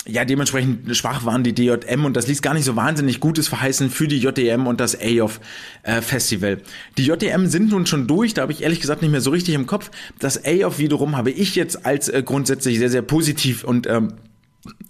ja, 0.08 0.24
dementsprechend 0.24 0.96
schwach 0.96 1.26
waren 1.26 1.44
die 1.44 1.54
DJM 1.54 2.06
und 2.06 2.16
das 2.16 2.28
ließ 2.28 2.42
gar 2.42 2.54
nicht 2.54 2.66
so 2.66 2.76
wahnsinnig 2.76 3.20
Gutes 3.20 3.48
verheißen 3.48 3.90
für 3.90 4.08
die 4.08 4.20
JDM 4.20 4.68
und 4.68 4.80
das 4.80 4.98
AOF 5.00 5.40
äh, 5.84 6.02
Festival. 6.02 6.60
Die 6.98 7.06
JDM 7.06 7.48
sind 7.48 7.72
nun 7.72 7.86
schon 7.86 8.08
durch, 8.08 8.34
da 8.34 8.44
habe 8.44 8.52
ich 8.52 8.62
ehrlich 8.62 8.82
gesagt 8.82 9.02
nicht 9.02 9.12
mehr 9.12 9.22
so 9.22 9.32
richtig 9.32 9.56
im 9.56 9.66
Kopf. 9.66 9.90
Das 10.20 10.46
AOF 10.46 10.78
wiederum 10.78 11.18
habe 11.18 11.32
ich 11.32 11.56
jetzt 11.56 11.86
als 11.86 12.08
äh, 12.10 12.22
grundsätzlich 12.24 12.78
sehr, 12.78 12.90
sehr 12.90 13.02
positiv 13.02 13.64
und 13.64 13.88
ähm, 13.88 14.14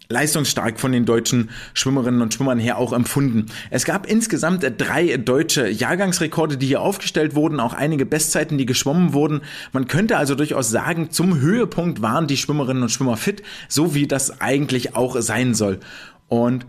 leistungsstark 0.09 0.79
von 0.79 0.91
den 0.91 1.05
deutschen 1.05 1.49
Schwimmerinnen 1.73 2.21
und 2.21 2.33
Schwimmern 2.33 2.59
her 2.59 2.77
auch 2.77 2.93
empfunden. 2.93 3.47
Es 3.71 3.85
gab 3.85 4.05
insgesamt 4.05 4.65
drei 4.77 5.17
deutsche 5.17 5.67
Jahrgangsrekorde, 5.67 6.57
die 6.57 6.67
hier 6.67 6.81
aufgestellt 6.81 7.35
wurden, 7.35 7.59
auch 7.59 7.73
einige 7.73 8.05
Bestzeiten, 8.05 8.57
die 8.57 8.65
geschwommen 8.65 9.13
wurden. 9.13 9.41
Man 9.71 9.87
könnte 9.87 10.17
also 10.17 10.35
durchaus 10.35 10.69
sagen, 10.69 11.09
zum 11.11 11.39
Höhepunkt 11.39 12.01
waren 12.01 12.27
die 12.27 12.37
Schwimmerinnen 12.37 12.83
und 12.83 12.89
Schwimmer 12.89 13.17
fit, 13.17 13.41
so 13.67 13.95
wie 13.95 14.07
das 14.07 14.41
eigentlich 14.41 14.95
auch 14.95 15.19
sein 15.21 15.53
soll. 15.53 15.79
Und 16.27 16.65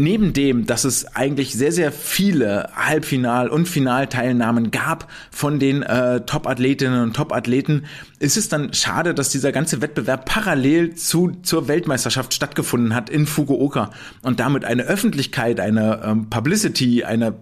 neben 0.00 0.32
dem, 0.32 0.66
dass 0.66 0.84
es 0.84 1.14
eigentlich 1.14 1.52
sehr, 1.52 1.72
sehr 1.72 1.92
viele 1.92 2.70
Halbfinal- 2.74 3.48
und 3.48 3.68
Finalteilnahmen 3.68 4.70
gab 4.70 5.08
von 5.30 5.58
den 5.58 5.82
äh, 5.82 6.22
Top-Athletinnen 6.22 7.02
und 7.02 7.16
Top-Athleten, 7.16 7.84
ist 8.18 8.36
es 8.36 8.48
dann 8.48 8.72
schade, 8.72 9.14
dass 9.14 9.28
dieser 9.28 9.52
ganze 9.52 9.82
Wettbewerb 9.82 10.24
parallel 10.24 10.94
zu, 10.94 11.32
zur 11.42 11.68
Weltmeisterschaft 11.68 12.34
stattgefunden 12.34 12.94
hat 12.94 13.10
in 13.10 13.26
Fukuoka 13.26 13.90
und 14.22 14.40
damit 14.40 14.64
eine 14.64 14.82
Öffentlichkeit, 14.82 15.60
eine 15.60 16.02
ähm, 16.04 16.30
Publicity, 16.30 17.04
eine 17.04 17.34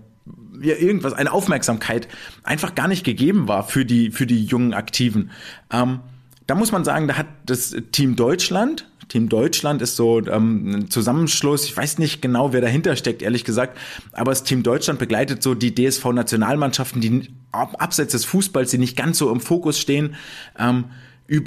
ja, 0.61 0.75
irgendwas, 0.75 1.13
eine 1.13 1.33
Aufmerksamkeit 1.33 2.09
einfach 2.43 2.75
gar 2.75 2.89
nicht 2.89 3.05
gegeben 3.05 3.47
war 3.47 3.63
für 3.63 3.85
die, 3.85 4.11
für 4.11 4.27
die 4.27 4.45
jungen 4.45 4.75
Aktiven. 4.75 5.31
Ähm, 5.73 6.01
da 6.49 6.55
muss 6.55 6.73
man 6.73 6.85
sagen, 6.85 7.07
da 7.07 7.17
hat 7.17 7.27
das 7.47 7.77
Team 7.93 8.17
Deutschland 8.17 8.89
Team 9.09 9.29
Deutschland 9.29 9.83
ist 9.83 9.97
so 9.97 10.25
ähm, 10.27 10.71
ein 10.71 10.91
Zusammenschluss. 10.91 11.65
Ich 11.65 11.77
weiß 11.77 11.99
nicht 11.99 12.21
genau, 12.21 12.53
wer 12.53 12.61
dahinter 12.61 12.95
steckt, 12.97 13.23
ehrlich 13.23 13.45
gesagt. 13.45 13.77
Aber 14.13 14.31
das 14.31 14.45
Team 14.45 14.63
Deutschland 14.63 14.99
begleitet 14.99 15.43
so 15.43 15.55
die 15.55 15.75
DSV-Nationalmannschaften, 15.75 17.01
die 17.01 17.29
abseits 17.53 18.13
des 18.13 18.25
Fußballs, 18.27 18.71
die 18.71 18.79
nicht 18.79 18.97
ganz 18.97 19.19
so 19.19 19.33
im 19.33 19.41
Fokus 19.41 19.79
stehen. 19.79 20.15
Ähm, 20.59 20.85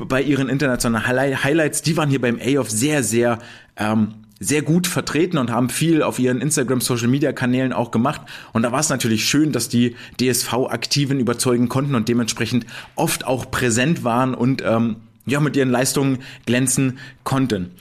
bei 0.07 0.21
ihren 0.21 0.49
internationalen 0.49 1.43
Highlights, 1.43 1.81
die 1.81 1.97
waren 1.97 2.09
hier 2.09 2.21
beim 2.21 2.39
A-Off 2.39 2.69
sehr, 2.69 3.03
sehr 3.03 3.39
ähm, 3.77 4.15
sehr 4.41 4.63
gut 4.63 4.87
vertreten 4.87 5.37
und 5.37 5.51
haben 5.51 5.69
viel 5.69 6.01
auf 6.01 6.17
ihren 6.17 6.41
Instagram 6.41 6.81
Social 6.81 7.07
Media 7.07 7.31
Kanälen 7.31 7.73
auch 7.73 7.91
gemacht 7.91 8.21
und 8.53 8.63
da 8.63 8.71
war 8.71 8.79
es 8.79 8.89
natürlich 8.89 9.25
schön, 9.25 9.51
dass 9.51 9.69
die 9.69 9.95
DSV 10.19 10.51
Aktiven 10.67 11.19
überzeugen 11.19 11.69
konnten 11.69 11.93
und 11.93 12.09
dementsprechend 12.09 12.65
oft 12.95 13.25
auch 13.25 13.51
präsent 13.51 14.03
waren 14.03 14.33
und 14.33 14.63
ähm, 14.65 14.95
ja, 15.25 15.39
mit 15.39 15.55
ihren 15.55 15.69
Leistungen 15.69 16.19
glänzen 16.45 16.99
konnten. 17.23 17.71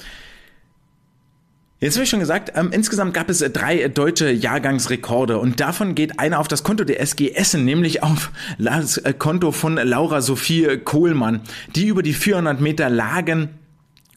Jetzt 1.82 1.94
habe 1.94 2.04
ich 2.04 2.10
schon 2.10 2.20
gesagt, 2.20 2.52
ähm, 2.56 2.72
insgesamt 2.72 3.14
gab 3.14 3.30
es 3.30 3.38
drei 3.38 3.88
deutsche 3.88 4.30
Jahrgangsrekorde 4.30 5.38
und 5.38 5.60
davon 5.60 5.94
geht 5.94 6.18
einer 6.18 6.38
auf 6.38 6.46
das 6.46 6.62
Konto 6.62 6.84
der 6.84 7.00
SG 7.00 7.30
Essen, 7.30 7.64
nämlich 7.64 8.02
auf 8.02 8.32
das 8.58 9.00
Konto 9.18 9.50
von 9.50 9.76
Laura 9.76 10.20
Sophie 10.20 10.76
Kohlmann, 10.84 11.40
die 11.74 11.86
über 11.86 12.02
die 12.02 12.12
400 12.12 12.60
Meter 12.60 12.90
Lagen 12.90 13.59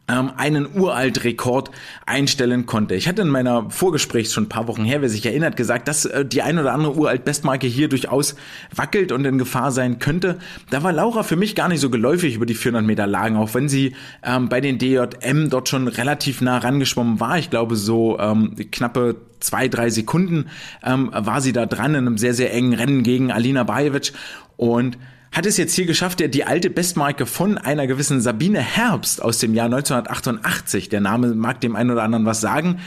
ähm, 0.08 0.32
einen 0.36 0.68
Uralt-Rekord 0.76 1.72
einstellen 2.06 2.66
konnte. 2.66 2.96
Ich 2.96 3.08
hatte 3.08 3.22
in 3.22 3.30
meiner 3.30 3.70
Vorgespräch 3.70 4.30
schon 4.32 4.46
ein 4.46 4.50
paar 4.50 4.68
Wochen 4.68 4.84
her, 4.84 5.02
wer 5.02 5.10
sich 5.10 5.26
erinnert, 5.26 5.56
gesagt, 5.56 5.88
dass 5.88 6.06
äh, 6.06 6.26
die 6.26 6.42
ein 6.42 6.60
oder 6.60 6.74
andere 6.74 6.96
Uralt-Bestmarke 6.96 7.68
hier 7.68 7.88
durchaus 7.88 8.36
wackelt 8.76 9.12
und 9.12 9.24
in 9.26 9.38
Gefahr 9.38 9.72
sein 9.72 10.00
könnte. 10.00 10.40
Da 10.70 10.84
war 10.84 10.92
Laura 10.92 11.24
für 11.24 11.38
mich 11.38 11.56
gar 11.56 11.70
nicht 11.70 11.80
so 11.80 11.90
geläufig 11.90 12.36
über 12.36 12.46
die 12.46 12.56
400 12.56 12.86
Meter 12.86 13.08
Lagen, 13.08 13.38
auch 13.38 13.54
wenn 13.54 13.70
sie 13.70 13.96
ähm, 14.24 14.50
bei 14.50 14.60
den 14.60 14.78
DJM 14.78 15.50
dort 15.50 15.70
schon 15.70 15.88
relativ 15.88 16.42
nah 16.42 16.58
rangeschwommen 16.58 17.20
war. 17.20 17.38
Ich 17.38 17.50
glaube 17.50 17.76
so 17.76 18.20
ähm, 18.20 18.56
knappe 18.72 19.16
zwei, 19.40 19.68
drei 19.68 19.90
Sekunden 19.90 20.48
ähm, 20.84 21.12
war 21.14 21.42
sie 21.42 21.54
da 21.54 21.66
dran 21.66 21.92
in 21.92 22.08
einem 22.08 22.18
sehr, 22.18 22.34
sehr 22.34 22.54
engen 22.54 22.74
Rennen 22.74 23.04
gegen 23.04 23.32
Alina 23.32 23.64
Bajevic 23.64 24.14
und 24.58 24.98
hat 25.34 25.48
es 25.48 25.58
jetzt 25.58 25.74
hier 25.74 25.86
geschafft, 25.86 26.20
der 26.20 26.28
die 26.28 26.46
alte 26.46 26.70
Bestmarke 26.70 27.26
von 27.26 27.58
einer 27.58 27.88
gewissen 27.88 28.22
Sabine 28.22 28.60
Herbst 28.60 29.22
aus 29.22 29.40
dem 29.40 29.56
Jahr 29.56 29.66
1988, 29.66 30.90
der 30.90 31.02
Name 31.02 31.34
mag 31.34 31.60
dem 31.60 31.76
einen 31.76 31.90
oder 31.90 32.04
anderen 32.04 32.26
was 32.26 32.40
sagen, 32.40 32.80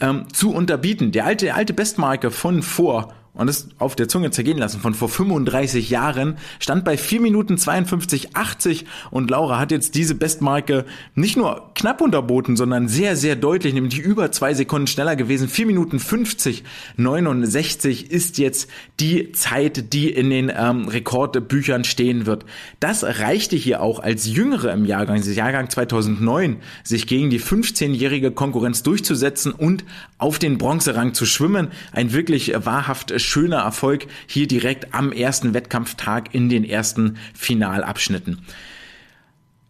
ähm, 0.00 0.26
zu 0.32 0.52
unterbieten. 0.52 1.12
Der 1.12 1.24
alte, 1.24 1.54
alte 1.54 1.72
Bestmarke 1.72 2.30
von 2.30 2.62
vor 2.62 3.14
und 3.34 3.48
es 3.48 3.68
auf 3.78 3.96
der 3.96 4.08
Zunge 4.08 4.30
zergehen 4.30 4.58
lassen 4.58 4.80
von 4.80 4.94
vor 4.94 5.08
35 5.08 5.90
Jahren, 5.90 6.36
stand 6.60 6.84
bei 6.84 6.96
4 6.96 7.20
Minuten 7.20 7.56
52,80 7.56 8.84
und 9.10 9.30
Laura 9.30 9.58
hat 9.58 9.72
jetzt 9.72 9.96
diese 9.96 10.14
Bestmarke 10.14 10.84
nicht 11.14 11.36
nur 11.36 11.70
knapp 11.74 12.00
unterboten, 12.00 12.56
sondern 12.56 12.88
sehr, 12.88 13.16
sehr 13.16 13.34
deutlich, 13.34 13.74
nämlich 13.74 13.98
über 13.98 14.30
zwei 14.30 14.54
Sekunden 14.54 14.86
schneller 14.86 15.16
gewesen. 15.16 15.48
4 15.48 15.66
Minuten 15.66 15.98
50, 15.98 16.62
69 16.96 18.10
ist 18.10 18.38
jetzt 18.38 18.70
die 19.04 19.32
Zeit, 19.32 19.92
die 19.92 20.08
in 20.08 20.30
den 20.30 20.50
ähm, 20.56 20.88
Rekordbüchern 20.88 21.84
stehen 21.84 22.24
wird. 22.24 22.46
Das 22.80 23.04
reichte 23.04 23.54
hier 23.54 23.82
auch 23.82 23.98
als 23.98 24.26
Jüngere 24.26 24.72
im 24.72 24.86
Jahrgang, 24.86 25.18
das 25.18 25.36
Jahrgang 25.36 25.68
2009, 25.68 26.56
sich 26.84 27.06
gegen 27.06 27.28
die 27.28 27.38
15-jährige 27.38 28.30
Konkurrenz 28.30 28.82
durchzusetzen 28.82 29.52
und 29.52 29.84
auf 30.16 30.38
den 30.38 30.56
Bronzerang 30.56 31.12
zu 31.12 31.26
schwimmen. 31.26 31.68
Ein 31.92 32.14
wirklich 32.14 32.54
wahrhaft 32.56 33.20
schöner 33.20 33.58
Erfolg 33.58 34.06
hier 34.26 34.48
direkt 34.48 34.94
am 34.94 35.12
ersten 35.12 35.52
Wettkampftag 35.52 36.34
in 36.34 36.48
den 36.48 36.64
ersten 36.64 37.18
Finalabschnitten. 37.34 38.38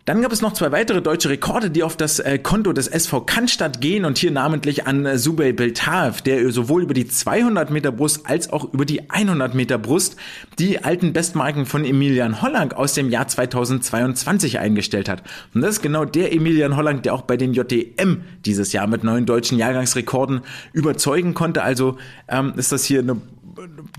Dann 0.06 0.20
gab 0.20 0.32
es 0.32 0.42
noch 0.42 0.52
zwei 0.52 0.70
weitere 0.70 1.00
deutsche 1.00 1.30
Rekorde, 1.30 1.70
die 1.70 1.82
auf 1.82 1.96
das 1.96 2.18
äh, 2.18 2.38
Konto 2.38 2.74
des 2.74 2.88
SV 2.88 3.22
Cannstatt 3.22 3.80
gehen 3.80 4.04
und 4.04 4.18
hier 4.18 4.30
namentlich 4.30 4.86
an 4.86 5.06
äh, 5.06 5.16
Subey 5.16 5.54
der 5.54 6.52
sowohl 6.52 6.82
über 6.82 6.92
die 6.92 7.08
200 7.08 7.70
Meter 7.70 7.90
Brust 7.90 8.26
als 8.26 8.52
auch 8.52 8.70
über 8.74 8.84
die 8.84 9.08
100 9.08 9.54
Meter 9.54 9.78
Brust 9.78 10.16
die 10.58 10.84
alten 10.84 11.14
Bestmarken 11.14 11.64
von 11.64 11.86
Emilian 11.86 12.42
Holland 12.42 12.76
aus 12.76 12.92
dem 12.92 13.08
Jahr 13.08 13.28
2022 13.28 14.58
eingestellt 14.58 15.08
hat. 15.08 15.22
Und 15.54 15.62
das 15.62 15.76
ist 15.76 15.82
genau 15.82 16.04
der 16.04 16.34
Emilian 16.34 16.76
Holland, 16.76 17.06
der 17.06 17.14
auch 17.14 17.22
bei 17.22 17.38
den 17.38 17.54
JDM 17.54 18.24
dieses 18.44 18.74
Jahr 18.74 18.86
mit 18.86 19.04
neuen 19.04 19.24
deutschen 19.24 19.56
Jahrgangsrekorden 19.56 20.42
überzeugen 20.74 21.32
konnte. 21.32 21.62
Also 21.62 21.96
ähm, 22.28 22.52
ist 22.58 22.72
das 22.72 22.84
hier 22.84 23.00
eine 23.00 23.16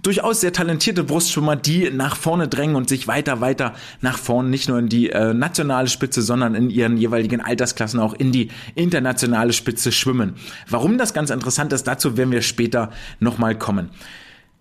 durchaus 0.01 0.41
sehr 0.41 0.53
talentierte 0.53 1.03
Brustschwimmer, 1.03 1.55
die 1.55 1.89
nach 1.91 2.15
vorne 2.15 2.47
drängen 2.47 2.75
und 2.75 2.89
sich 2.89 3.07
weiter, 3.07 3.41
weiter 3.41 3.74
nach 4.01 4.17
vorne, 4.17 4.50
nicht 4.50 4.69
nur 4.69 4.79
in 4.79 4.89
die 4.89 5.09
äh, 5.09 5.33
nationale 5.33 5.88
Spitze, 5.88 6.21
sondern 6.21 6.55
in 6.55 6.69
ihren 6.69 6.97
jeweiligen 6.97 7.41
Altersklassen 7.41 8.00
auch 8.00 8.13
in 8.13 8.31
die 8.31 8.50
internationale 8.75 9.53
Spitze 9.53 9.91
schwimmen. 9.91 10.35
Warum 10.69 10.97
das 10.97 11.13
ganz 11.13 11.29
interessant 11.29 11.74
ist, 11.74 11.83
dazu 11.85 12.17
werden 12.17 12.31
wir 12.31 12.41
später 12.41 12.91
nochmal 13.19 13.57
kommen. 13.57 13.89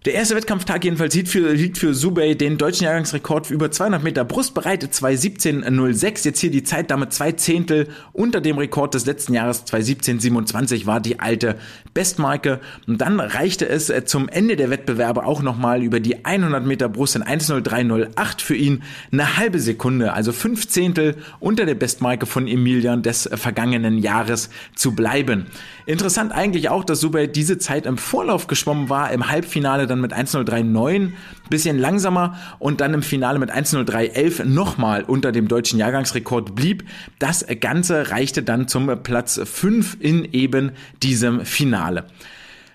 Der 0.05 0.13
erste 0.13 0.37
Wettkampftag 0.37 0.85
jedenfalls 0.85 1.15
liegt 1.15 1.29
für, 1.29 1.55
liegt 1.55 1.79
für 1.79 1.95
Subey 1.95 2.37
den 2.37 2.59
deutschen 2.59 2.85
Jahrgangsrekord 2.85 3.47
für 3.47 3.55
über 3.55 3.71
200 3.71 4.03
Meter 4.03 4.23
Brust 4.27 4.53
bereit, 4.53 4.85
2.17.06. 4.85 6.27
Jetzt 6.27 6.41
hier 6.41 6.51
die 6.51 6.63
Zeit 6.63 6.91
damit 6.91 7.15
zwei 7.15 7.33
Zehntel 7.33 7.89
unter 8.13 8.43
dem 8.43 8.59
Rekord 8.59 8.93
des 8.93 9.07
letzten 9.07 9.33
Jahres 9.33 9.65
2.17.27 9.65 10.85
war 10.85 11.01
die 11.01 11.21
alte 11.21 11.57
Bestmarke. 11.95 12.61
Und 12.87 13.01
dann 13.01 13.19
reichte 13.19 13.67
es 13.67 13.89
äh, 13.89 14.05
zum 14.05 14.29
Ende 14.29 14.57
der 14.57 14.69
Wettbewerbe 14.69 15.25
auch 15.25 15.41
nochmal 15.41 15.83
über 15.83 16.01
die 16.01 16.27
100 16.27 16.67
Meter 16.67 16.91
Brust 16.91 17.17
in 17.17 17.25
1.03.08 17.25 18.43
für 18.43 18.57
ihn 18.57 18.83
eine 19.11 19.39
halbe 19.39 19.59
Sekunde, 19.59 20.13
also 20.13 20.33
fünf 20.33 20.69
Zehntel 20.69 21.17
unter 21.41 21.65
der 21.65 21.77
Bestmarke 21.77 22.27
von 22.27 22.47
Emilian 22.47 23.03
des 23.03 23.25
äh, 23.25 23.39
vergangenen 23.39 23.97
Jahres 23.97 24.51
zu 24.75 24.95
bleiben. 24.95 25.47
Interessant 25.87 26.33
eigentlich 26.33 26.71
auch, 26.71 26.83
dass 26.83 27.01
Subey 27.01 27.31
diese 27.31 27.59
Zeit 27.59 27.85
im 27.85 27.99
Vorlauf 27.99 28.47
geschwommen 28.47 28.89
war, 28.89 29.11
im 29.11 29.31
Halbfinale 29.31 29.87
dann 29.87 30.01
mit 30.01 30.15
1.03.9, 30.15 31.13
bisschen 31.51 31.79
langsamer 31.79 32.39
und 32.59 32.81
dann 32.81 32.95
im 32.95 33.03
Finale 33.03 33.39
mit 33.39 33.53
1.03.11 33.53 34.45
nochmal 34.45 35.03
unter 35.03 35.31
dem 35.31 35.47
deutschen 35.47 35.79
Jahrgangsrekord 35.79 36.55
blieb. 36.55 36.85
Das 37.19 37.45
Ganze 37.61 38.11
reichte 38.11 38.43
dann 38.43 38.67
zum 38.67 38.87
Platz 39.03 39.39
5 39.45 39.99
in 40.01 40.25
eben 40.33 40.73
diesem 41.03 41.45
Finale. 41.45 42.07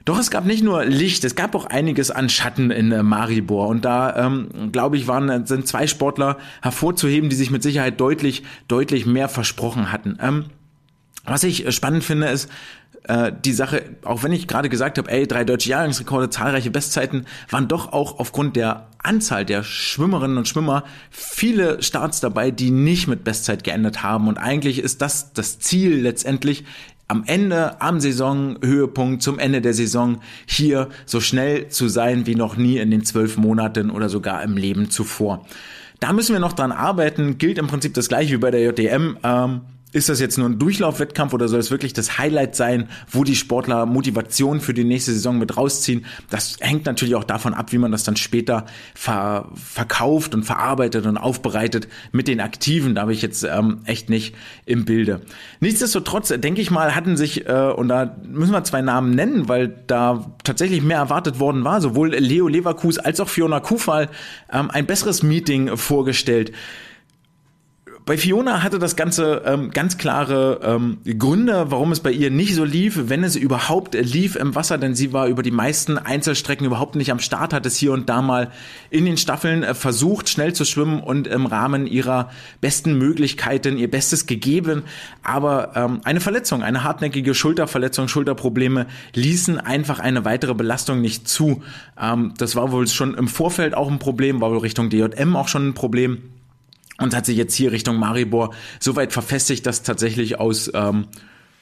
Doch 0.05 0.19
es 0.19 0.31
gab 0.31 0.45
nicht 0.45 0.63
nur 0.63 0.85
Licht, 0.85 1.23
es 1.23 1.35
gab 1.35 1.55
auch 1.55 1.65
einiges 1.65 2.11
an 2.11 2.29
Schatten 2.29 2.71
in 2.71 2.89
Maribor. 3.05 3.67
Und 3.67 3.85
da, 3.85 4.25
ähm, 4.25 4.71
glaube 4.71 4.97
ich, 4.97 5.07
waren, 5.07 5.45
sind 5.45 5.67
zwei 5.67 5.87
Sportler 5.87 6.37
hervorzuheben, 6.61 7.29
die 7.29 7.35
sich 7.35 7.51
mit 7.51 7.63
Sicherheit 7.63 7.99
deutlich, 7.99 8.43
deutlich 8.67 9.05
mehr 9.05 9.29
versprochen 9.29 9.91
hatten. 9.91 10.17
Ähm, 10.21 10.45
was 11.25 11.43
ich 11.43 11.71
spannend 11.75 12.03
finde, 12.03 12.27
ist, 12.27 12.49
äh, 13.03 13.31
die 13.43 13.53
Sache, 13.53 13.83
auch 14.03 14.23
wenn 14.23 14.31
ich 14.31 14.47
gerade 14.47 14.69
gesagt 14.69 14.97
habe, 14.97 15.09
ey, 15.11 15.27
drei 15.27 15.43
deutsche 15.43 15.69
Jahrgangsrekorde, 15.69 16.29
zahlreiche 16.29 16.71
Bestzeiten, 16.71 17.25
waren 17.49 17.67
doch 17.67 17.93
auch 17.93 18.19
aufgrund 18.19 18.55
der 18.55 18.87
Anzahl 19.01 19.45
der 19.45 19.63
Schwimmerinnen 19.63 20.37
und 20.37 20.47
Schwimmer 20.47 20.83
viele 21.09 21.81
Starts 21.81 22.19
dabei, 22.19 22.51
die 22.51 22.71
nicht 22.71 23.07
mit 23.07 23.23
Bestzeit 23.23 23.63
geendet 23.63 24.03
haben. 24.03 24.27
Und 24.27 24.37
eigentlich 24.37 24.79
ist 24.79 25.01
das 25.01 25.33
das 25.33 25.59
Ziel 25.59 26.01
letztendlich, 26.01 26.65
am 27.07 27.23
Ende, 27.25 27.81
am 27.81 27.99
Saisonhöhepunkt, 27.99 29.23
zum 29.23 29.39
Ende 29.39 29.61
der 29.61 29.73
Saison 29.73 30.19
hier 30.45 30.89
so 31.07 31.19
schnell 31.19 31.69
zu 31.69 31.87
sein 31.87 32.27
wie 32.27 32.35
noch 32.35 32.55
nie 32.55 32.77
in 32.77 32.91
den 32.91 33.03
zwölf 33.03 33.35
Monaten 33.35 33.89
oder 33.89 34.09
sogar 34.09 34.43
im 34.43 34.55
Leben 34.55 34.91
zuvor. 34.91 35.45
Da 35.99 36.13
müssen 36.13 36.33
wir 36.33 36.39
noch 36.39 36.53
dran 36.53 36.71
arbeiten, 36.71 37.39
gilt 37.39 37.57
im 37.57 37.67
Prinzip 37.67 37.95
das 37.95 38.09
gleiche 38.09 38.33
wie 38.33 38.37
bei 38.37 38.51
der 38.51 38.61
JDM. 38.61 39.17
Ähm, 39.23 39.61
ist 39.91 40.07
das 40.07 40.19
jetzt 40.19 40.37
nur 40.37 40.47
ein 40.47 40.59
Durchlaufwettkampf 40.59 41.33
oder 41.33 41.47
soll 41.47 41.59
es 41.59 41.71
wirklich 41.71 41.93
das 41.93 42.19
Highlight 42.19 42.55
sein, 42.55 42.89
wo 43.09 43.23
die 43.23 43.35
Sportler 43.35 43.87
Motivation 43.87 44.61
für 44.61 44.75
die 44.75 44.83
nächste 44.83 45.11
Saison 45.11 45.39
mit 45.39 45.57
rausziehen? 45.57 46.05
Das 46.29 46.57
hängt 46.59 46.85
natürlich 46.85 47.15
auch 47.15 47.23
davon 47.23 47.55
ab, 47.55 47.71
wie 47.71 47.79
man 47.79 47.91
das 47.91 48.03
dann 48.03 48.15
später 48.15 48.65
ver 48.93 49.49
verkauft 49.55 50.35
und 50.35 50.43
verarbeitet 50.43 51.07
und 51.07 51.17
aufbereitet 51.17 51.87
mit 52.11 52.27
den 52.27 52.39
Aktiven. 52.39 52.93
Da 52.93 53.01
habe 53.01 53.13
ich 53.13 53.23
jetzt 53.23 53.43
ähm, 53.43 53.79
echt 53.85 54.09
nicht 54.09 54.35
im 54.65 54.85
Bilde. 54.85 55.21
Nichtsdestotrotz, 55.59 56.27
denke 56.27 56.61
ich 56.61 56.69
mal, 56.69 56.93
hatten 56.93 57.17
sich, 57.17 57.47
äh, 57.47 57.73
und 57.75 57.87
da 57.87 58.15
müssen 58.27 58.51
wir 58.51 58.63
zwei 58.63 58.81
Namen 58.81 59.15
nennen, 59.15 59.49
weil 59.49 59.73
da 59.87 60.35
tatsächlich 60.43 60.83
mehr 60.83 60.97
erwartet 60.97 61.39
worden 61.39 61.63
war, 61.63 61.81
sowohl 61.81 62.09
Leo 62.09 62.47
Leverkus 62.47 62.99
als 62.99 63.19
auch 63.19 63.29
Fiona 63.29 63.59
Kufal 63.59 64.09
ähm, 64.51 64.69
ein 64.69 64.85
besseres 64.85 65.23
Meeting 65.23 65.77
vorgestellt. 65.77 66.51
Bei 68.09 68.17
Fiona 68.17 68.63
hatte 68.63 68.79
das 68.79 68.95
Ganze 68.95 69.43
ähm, 69.45 69.69
ganz 69.69 69.99
klare 69.99 70.61
ähm, 70.63 70.97
Gründe, 71.19 71.67
warum 71.69 71.91
es 71.91 71.99
bei 71.99 72.11
ihr 72.11 72.31
nicht 72.31 72.55
so 72.55 72.63
lief, 72.63 73.01
wenn 73.03 73.23
es 73.23 73.35
überhaupt 73.35 73.93
lief 73.93 74.35
im 74.35 74.55
Wasser, 74.55 74.79
denn 74.79 74.95
sie 74.95 75.13
war 75.13 75.27
über 75.27 75.43
die 75.43 75.51
meisten 75.51 75.99
Einzelstrecken 75.99 76.65
überhaupt 76.65 76.95
nicht 76.95 77.11
am 77.11 77.19
Start, 77.19 77.53
hat 77.53 77.67
es 77.67 77.77
hier 77.77 77.91
und 77.91 78.09
da 78.09 78.23
mal 78.23 78.49
in 78.89 79.05
den 79.05 79.15
Staffeln 79.15 79.61
äh, 79.61 79.75
versucht, 79.75 80.27
schnell 80.27 80.53
zu 80.53 80.65
schwimmen 80.65 81.01
und 81.01 81.27
im 81.27 81.45
Rahmen 81.45 81.85
ihrer 81.85 82.31
besten 82.61 82.97
Möglichkeiten 82.97 83.77
ihr 83.77 83.91
Bestes 83.91 84.25
gegeben. 84.25 84.85
Aber 85.21 85.73
ähm, 85.75 86.01
eine 86.03 86.19
Verletzung, 86.19 86.63
eine 86.63 86.83
hartnäckige 86.83 87.35
Schulterverletzung, 87.35 88.07
Schulterprobleme 88.07 88.87
ließen 89.13 89.59
einfach 89.59 89.99
eine 89.99 90.25
weitere 90.25 90.55
Belastung 90.55 90.99
nicht 90.99 91.27
zu. 91.27 91.61
Ähm, 92.01 92.33
das 92.39 92.55
war 92.55 92.71
wohl 92.71 92.87
schon 92.87 93.13
im 93.13 93.27
Vorfeld 93.27 93.75
auch 93.75 93.87
ein 93.87 93.99
Problem, 93.99 94.41
war 94.41 94.49
wohl 94.49 94.57
Richtung 94.57 94.89
DJM 94.89 95.35
auch 95.35 95.47
schon 95.47 95.67
ein 95.67 95.73
Problem 95.75 96.23
und 96.99 97.15
hat 97.15 97.25
sich 97.25 97.37
jetzt 97.37 97.55
hier 97.55 97.71
Richtung 97.71 97.97
Maribor 97.97 98.53
so 98.79 98.95
weit 98.95 99.13
verfestigt, 99.13 99.65
dass 99.65 99.83
tatsächlich 99.83 100.39
aus 100.39 100.71
ähm, 100.73 101.07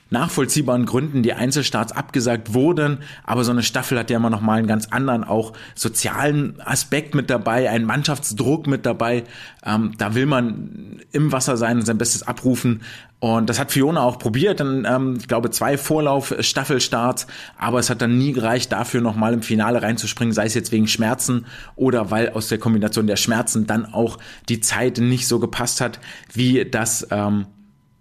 nachvollziehbaren 0.10 0.86
Gründen 0.86 1.24
die 1.24 1.34
Einzelstarts 1.34 1.92
abgesagt 1.92 2.54
wurden, 2.54 3.00
aber 3.24 3.44
so 3.44 3.52
eine 3.52 3.64
Staffel 3.64 3.98
hat 4.00 4.10
ja 4.10 4.18
immer 4.18 4.30
noch 4.30 4.42
mal 4.42 4.58
einen 4.58 4.68
ganz 4.68 4.88
anderen 4.88 5.24
auch 5.24 5.54
sozialen 5.76 6.62
Aspekt 6.62 7.16
mit 7.16 7.30
dabei, 7.30 7.70
einen 7.70 7.86
Mannschaftsdruck 7.86 8.68
mit 8.68 8.86
dabei. 8.86 9.24
Ähm, 9.66 9.94
da 9.98 10.16
will 10.16 10.26
man 10.26 11.02
im 11.12 11.32
Wasser 11.32 11.58
sein 11.58 11.78
und 11.78 11.86
sein 11.86 11.98
Bestes 11.98 12.24
abrufen. 12.24 12.82
Und 13.20 13.50
das 13.50 13.60
hat 13.60 13.72
Fiona 13.72 14.02
auch 14.02 14.20
probiert, 14.20 14.60
dann, 14.60 14.86
ähm, 14.86 15.16
ich 15.20 15.28
glaube, 15.28 15.50
zwei 15.50 15.76
Vorlauf-Staffelstarts, 15.78 17.26
aber 17.58 17.80
es 17.80 17.90
hat 17.90 18.02
dann 18.02 18.18
nie 18.18 18.32
gereicht, 18.32 18.72
dafür 18.72 19.02
nochmal 19.02 19.34
im 19.34 19.42
Finale 19.42 19.82
reinzuspringen, 19.82 20.34
sei 20.34 20.46
es 20.46 20.54
jetzt 20.54 20.72
wegen 20.72 20.88
Schmerzen 20.88 21.48
oder 21.76 22.12
weil 22.12 22.30
aus 22.30 22.48
der 22.48 22.60
Kombination 22.60 23.08
der 23.08 23.16
Schmerzen 23.16 23.66
dann 23.66 23.92
auch 23.92 24.20
die 24.50 24.62
Zeit 24.62 25.00
nicht 25.00 25.28
so 25.28 25.40
gepasst 25.40 25.82
hat, 25.82 26.00
wie 26.32 26.70
das 26.70 27.08
ähm, 27.10 27.48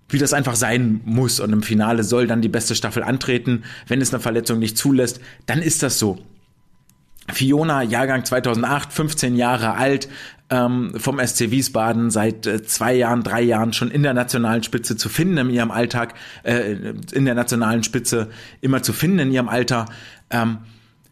wie 0.09 0.19
das 0.19 0.33
einfach 0.33 0.57
sein 0.57 1.01
muss. 1.05 1.41
Und 1.41 1.53
im 1.53 1.63
Finale 1.63 2.05
soll 2.05 2.27
dann 2.27 2.43
die 2.43 2.49
beste 2.49 2.75
Staffel 2.75 3.03
antreten. 3.03 3.65
Wenn 3.87 4.01
es 4.01 4.13
eine 4.13 4.23
Verletzung 4.23 4.59
nicht 4.59 4.79
zulässt, 4.79 5.21
dann 5.47 5.63
ist 5.63 5.83
das 5.83 5.99
so. 5.99 6.19
Fiona, 7.33 7.83
Jahrgang 7.83 8.25
2008, 8.25 8.93
15 8.93 9.37
Jahre 9.37 9.75
alt, 9.75 10.09
ähm, 10.49 10.93
vom 10.97 11.19
SC 11.19 11.51
Wiesbaden 11.51 12.11
seit 12.11 12.47
äh, 12.47 12.63
zwei 12.63 12.95
Jahren, 12.95 13.25
drei 13.25 13.43
Jahren 13.43 13.73
schon 13.73 13.91
in 13.91 14.05
der 14.05 14.15
nationalen 14.15 14.63
Spitze 14.63 14.97
zu 14.97 15.09
finden 15.09 15.39
in 15.39 15.51
ihrem 15.51 15.73
Alltag, 15.73 16.15
äh, 16.45 16.77
in 17.13 17.25
der 17.25 17.35
nationalen 17.35 17.83
Spitze 17.83 18.29
immer 18.61 18.83
zu 18.83 18.93
finden 18.93 19.19
in 19.19 19.33
ihrem 19.33 19.49
Alter. 19.49 19.87
Ähm, 20.31 20.59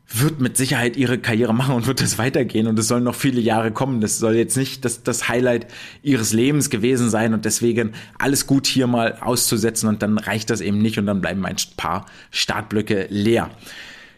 wird 0.08 0.40
mit 0.40 0.56
Sicherheit 0.56 0.96
ihre 0.96 1.18
Karriere 1.18 1.54
machen 1.54 1.74
und 1.74 1.86
wird 1.86 2.00
das 2.00 2.18
weitergehen. 2.18 2.66
Und 2.66 2.78
es 2.78 2.88
sollen 2.88 3.04
noch 3.04 3.14
viele 3.14 3.40
Jahre 3.40 3.72
kommen. 3.72 4.00
Das 4.00 4.18
soll 4.18 4.34
jetzt 4.34 4.56
nicht 4.56 4.84
das, 4.84 5.02
das 5.02 5.28
Highlight 5.28 5.66
ihres 6.02 6.32
Lebens 6.32 6.70
gewesen 6.70 7.10
sein. 7.10 7.34
Und 7.34 7.44
deswegen 7.44 7.92
alles 8.18 8.46
gut 8.46 8.66
hier 8.66 8.86
mal 8.86 9.18
auszusetzen. 9.20 9.88
Und 9.88 10.02
dann 10.02 10.18
reicht 10.18 10.50
das 10.50 10.60
eben 10.60 10.78
nicht. 10.78 10.98
Und 10.98 11.06
dann 11.06 11.20
bleiben 11.20 11.44
ein 11.44 11.56
paar 11.76 12.06
Startblöcke 12.30 13.06
leer. 13.08 13.50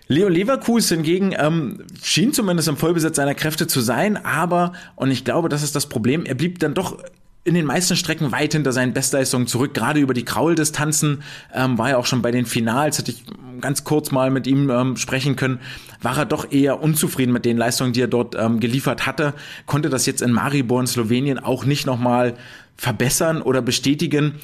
Leo 0.09 0.29
Leverkus 0.29 0.89
hingegen 0.89 1.35
ähm, 1.37 1.83
schien 2.03 2.33
zumindest 2.33 2.69
im 2.69 2.77
Vollbesitz 2.77 3.17
seiner 3.17 3.35
Kräfte 3.35 3.67
zu 3.67 3.81
sein, 3.81 4.17
aber, 4.17 4.73
und 4.95 5.11
ich 5.11 5.25
glaube, 5.25 5.49
das 5.49 5.65
ist 5.65 5.75
das 5.75 5.89
Problem, 5.89 6.25
er 6.25 6.37
blieb 6.37 6.61
dann 6.61 6.75
doch 6.75 7.03
in 7.47 7.55
den 7.55 7.65
meisten 7.65 7.95
Strecken 7.95 8.33
weit 8.33 8.53
hinter 8.55 8.73
seinen 8.73 8.93
Bestleistungen 8.93 9.47
zurück. 9.47 9.73
Gerade 9.73 10.01
über 10.01 10.15
die 10.15 10.25
Krauldistanzen 10.25 11.23
ähm, 11.55 11.79
war 11.79 11.91
er 11.91 11.99
auch 11.99 12.07
schon 12.07 12.21
bei 12.21 12.33
den 12.33 12.45
Finals, 12.45 12.99
hatte 12.99 13.13
ich 13.13 13.23
ganz 13.61 13.85
kurz 13.85 14.11
mal 14.11 14.33
mit 14.33 14.49
ihm 14.49 14.69
ähm, 14.69 14.97
sprechen 14.97 15.37
können, 15.37 15.61
war 16.03 16.19
er 16.19 16.25
doch 16.27 16.51
eher 16.51 16.83
unzufrieden 16.83 17.33
mit 17.33 17.45
den 17.45 17.57
Leistungen, 17.57 17.93
die 17.93 18.01
er 18.01 18.09
dort 18.09 18.35
ähm, 18.35 18.59
geliefert 18.59 19.07
hatte, 19.07 19.33
konnte 19.65 19.91
das 19.91 20.07
jetzt 20.07 20.23
in 20.23 20.33
Maribor 20.33 20.81
in 20.81 20.89
Slowenien 20.89 21.39
auch 21.39 21.65
nicht 21.65 21.87
nochmal 21.87 22.35
verbessern 22.77 23.43
oder 23.43 23.63
bestätigen. 23.63 24.35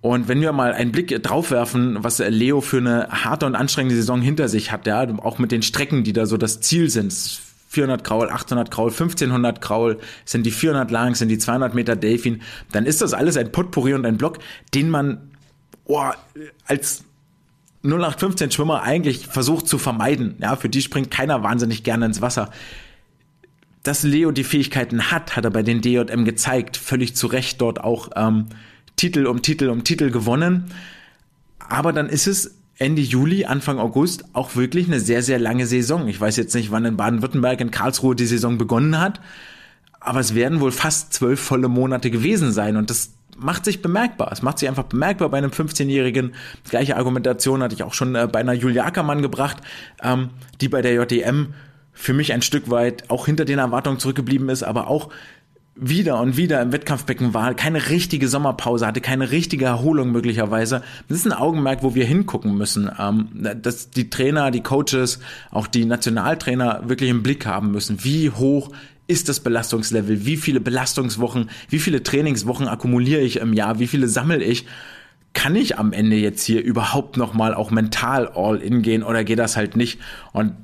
Und 0.00 0.28
wenn 0.28 0.40
wir 0.40 0.52
mal 0.52 0.72
einen 0.72 0.92
Blick 0.92 1.22
drauf 1.22 1.50
werfen, 1.50 1.98
was 2.00 2.20
Leo 2.20 2.62
für 2.62 2.78
eine 2.78 3.08
harte 3.10 3.44
und 3.44 3.54
anstrengende 3.54 3.96
Saison 3.96 4.22
hinter 4.22 4.48
sich 4.48 4.72
hat, 4.72 4.86
ja, 4.86 5.06
auch 5.18 5.38
mit 5.38 5.52
den 5.52 5.62
Strecken, 5.62 6.04
die 6.04 6.14
da 6.14 6.24
so 6.24 6.38
das 6.38 6.60
Ziel 6.60 6.88
sind, 6.88 7.12
400 7.68 8.04
Kraul, 8.04 8.30
800 8.30 8.70
Kraul, 8.70 8.90
1500 8.90 9.60
Kraul, 9.60 9.98
sind 10.24 10.46
die 10.46 10.50
400 10.50 10.90
lang, 10.90 11.14
sind 11.14 11.28
die 11.28 11.38
200 11.38 11.74
Meter 11.74 11.96
Delfin, 11.96 12.42
dann 12.72 12.86
ist 12.86 13.02
das 13.02 13.12
alles 13.12 13.36
ein 13.36 13.52
Potpourri 13.52 13.94
und 13.94 14.06
ein 14.06 14.16
Block, 14.16 14.38
den 14.74 14.88
man 14.88 15.30
oh, 15.84 16.10
als 16.66 17.04
0815 17.82 18.50
Schwimmer 18.50 18.82
eigentlich 18.82 19.26
versucht 19.26 19.68
zu 19.68 19.78
vermeiden. 19.78 20.36
Ja, 20.40 20.56
für 20.56 20.68
die 20.68 20.82
springt 20.82 21.10
keiner 21.10 21.42
wahnsinnig 21.42 21.84
gerne 21.84 22.06
ins 22.06 22.20
Wasser. 22.20 22.50
Dass 23.82 24.02
Leo 24.02 24.32
die 24.32 24.44
Fähigkeiten 24.44 25.10
hat, 25.12 25.36
hat 25.36 25.44
er 25.44 25.50
bei 25.50 25.62
den 25.62 25.80
DJM 25.80 26.24
gezeigt. 26.24 26.76
Völlig 26.76 27.14
zu 27.14 27.28
Recht 27.28 27.60
dort 27.60 27.82
auch 27.82 28.10
ähm, 28.16 28.46
Titel 28.96 29.26
um 29.26 29.42
Titel 29.42 29.68
um 29.68 29.84
Titel 29.84 30.10
gewonnen. 30.10 30.72
Aber 31.58 31.92
dann 31.92 32.08
ist 32.08 32.26
es 32.26 32.56
Ende 32.78 33.02
Juli, 33.02 33.46
Anfang 33.46 33.78
August 33.78 34.24
auch 34.34 34.54
wirklich 34.54 34.86
eine 34.86 35.00
sehr, 35.00 35.22
sehr 35.22 35.38
lange 35.38 35.66
Saison. 35.66 36.08
Ich 36.08 36.20
weiß 36.20 36.36
jetzt 36.36 36.54
nicht, 36.54 36.70
wann 36.70 36.84
in 36.84 36.96
Baden-Württemberg, 36.96 37.60
in 37.60 37.70
Karlsruhe 37.70 38.14
die 38.14 38.26
Saison 38.26 38.58
begonnen 38.58 39.00
hat, 39.00 39.20
aber 40.00 40.20
es 40.20 40.34
werden 40.34 40.60
wohl 40.60 40.72
fast 40.72 41.12
zwölf 41.12 41.40
volle 41.40 41.68
Monate 41.68 42.10
gewesen 42.10 42.52
sein 42.52 42.76
und 42.76 42.90
das 42.90 43.12
macht 43.38 43.64
sich 43.64 43.82
bemerkbar. 43.82 44.30
Es 44.32 44.42
macht 44.42 44.58
sich 44.58 44.68
einfach 44.68 44.84
bemerkbar 44.84 45.28
bei 45.28 45.38
einem 45.38 45.50
15-Jährigen. 45.50 46.34
Gleiche 46.68 46.96
Argumentation 46.96 47.62
hatte 47.62 47.74
ich 47.74 47.82
auch 47.82 47.94
schon 47.94 48.14
äh, 48.14 48.28
bei 48.30 48.40
einer 48.40 48.54
Julia 48.54 48.84
Ackermann 48.84 49.22
gebracht, 49.22 49.58
ähm, 50.02 50.30
die 50.60 50.68
bei 50.68 50.82
der 50.82 50.94
JDM 50.94 51.54
für 51.92 52.12
mich 52.12 52.32
ein 52.32 52.42
Stück 52.42 52.70
weit 52.70 53.08
auch 53.08 53.26
hinter 53.26 53.44
den 53.44 53.58
Erwartungen 53.58 53.98
zurückgeblieben 53.98 54.48
ist, 54.50 54.62
aber 54.62 54.88
auch 54.88 55.10
wieder 55.76 56.20
und 56.20 56.36
wieder 56.38 56.62
im 56.62 56.72
Wettkampfbecken 56.72 57.34
war, 57.34 57.52
keine 57.54 57.90
richtige 57.90 58.28
Sommerpause 58.28 58.86
hatte, 58.86 59.02
keine 59.02 59.30
richtige 59.30 59.66
Erholung 59.66 60.10
möglicherweise. 60.10 60.82
Das 61.08 61.18
ist 61.18 61.26
ein 61.26 61.32
Augenmerk, 61.32 61.82
wo 61.82 61.94
wir 61.94 62.06
hingucken 62.06 62.56
müssen, 62.56 62.90
ähm, 62.98 63.28
dass 63.34 63.90
die 63.90 64.08
Trainer, 64.08 64.50
die 64.50 64.62
Coaches, 64.62 65.20
auch 65.50 65.66
die 65.66 65.84
Nationaltrainer 65.84 66.88
wirklich 66.88 67.10
im 67.10 67.22
Blick 67.22 67.44
haben 67.44 67.72
müssen. 67.72 68.02
Wie 68.02 68.30
hoch 68.30 68.70
ist 69.06 69.28
das 69.28 69.40
Belastungslevel? 69.40 70.24
Wie 70.24 70.38
viele 70.38 70.60
Belastungswochen, 70.60 71.50
wie 71.68 71.78
viele 71.78 72.02
Trainingswochen 72.02 72.68
akkumuliere 72.68 73.20
ich 73.20 73.36
im 73.36 73.52
Jahr? 73.52 73.78
Wie 73.78 73.86
viele 73.86 74.08
sammle 74.08 74.42
ich? 74.42 74.66
Kann 75.34 75.54
ich 75.54 75.78
am 75.78 75.92
Ende 75.92 76.16
jetzt 76.16 76.42
hier 76.42 76.64
überhaupt 76.64 77.18
noch 77.18 77.34
mal 77.34 77.52
auch 77.52 77.70
mental 77.70 78.28
all 78.28 78.56
in 78.56 78.80
gehen 78.80 79.02
oder 79.02 79.22
geht 79.22 79.38
das 79.38 79.56
halt 79.56 79.76
nicht? 79.76 80.00
Und 80.32 80.54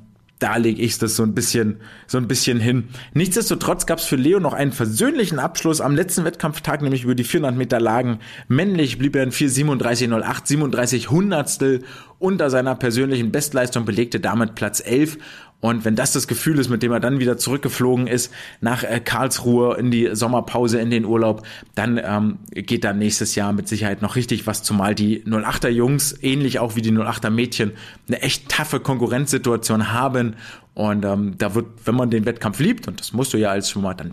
da 0.43 0.57
lege 0.57 0.81
ich 0.81 0.97
das 0.97 1.15
so 1.15 1.23
ein 1.23 1.33
bisschen, 1.33 1.77
so 2.05 2.17
ein 2.17 2.27
bisschen 2.27 2.59
hin. 2.59 2.89
Nichtsdestotrotz 3.13 3.85
gab 3.85 3.99
es 3.99 4.05
für 4.05 4.17
Leo 4.17 4.41
noch 4.41 4.53
einen 4.53 4.73
versöhnlichen 4.73 5.39
Abschluss 5.39 5.79
am 5.79 5.95
letzten 5.95 6.25
Wettkampftag, 6.25 6.81
nämlich 6.81 7.05
über 7.05 7.15
die 7.15 7.23
400 7.23 7.55
Meter 7.55 7.79
Lagen. 7.79 8.19
Männlich 8.49 8.97
blieb 8.97 9.15
er 9.15 9.23
in 9.23 9.31
4,37,08, 9.31 10.41
37 10.43 11.09
Hundertstel 11.09 11.83
unter 12.19 12.49
seiner 12.49 12.75
persönlichen 12.75 13.31
Bestleistung, 13.31 13.85
belegte 13.85 14.19
damit 14.19 14.55
Platz 14.55 14.81
11 14.85 15.17
und 15.63 15.85
wenn 15.85 15.95
das 15.95 16.11
das 16.11 16.27
Gefühl 16.27 16.59
ist, 16.59 16.67
mit 16.67 16.83
dem 16.83 16.91
er 16.91 16.99
dann 16.99 17.19
wieder 17.19 17.37
zurückgeflogen 17.37 18.05
ist 18.05 18.33
nach 18.59 18.83
äh, 18.83 18.99
Karlsruhe 18.99 19.77
in 19.77 19.91
die 19.91 20.09
Sommerpause, 20.11 20.77
in 20.81 20.89
den 20.89 21.05
Urlaub, 21.05 21.47
dann 21.73 21.97
ähm, 22.03 22.39
geht 22.51 22.83
da 22.83 22.91
nächstes 22.91 23.35
Jahr 23.35 23.53
mit 23.53 23.69
Sicherheit 23.69 24.01
noch 24.01 24.17
richtig 24.17 24.45
was, 24.45 24.61
zumal 24.61 24.93
die 24.93 25.23
08er 25.23 25.69
Jungs, 25.69 26.17
ähnlich 26.21 26.59
auch 26.59 26.75
wie 26.75 26.81
die 26.81 26.91
08er 26.91 27.29
Mädchen, 27.29 27.71
eine 28.09 28.21
echt 28.21 28.49
taffe 28.49 28.81
Konkurrenzsituation 28.81 29.93
haben. 29.93 30.35
Und 30.73 31.05
ähm, 31.05 31.35
da 31.37 31.55
wird, 31.55 31.67
wenn 31.85 31.95
man 31.95 32.09
den 32.09 32.25
Wettkampf 32.25 32.59
liebt, 32.59 32.89
und 32.89 32.99
das 32.99 33.13
musst 33.13 33.31
du 33.33 33.37
ja 33.37 33.51
als 33.51 33.69
Schwimmer, 33.69 33.93
dann 33.93 34.11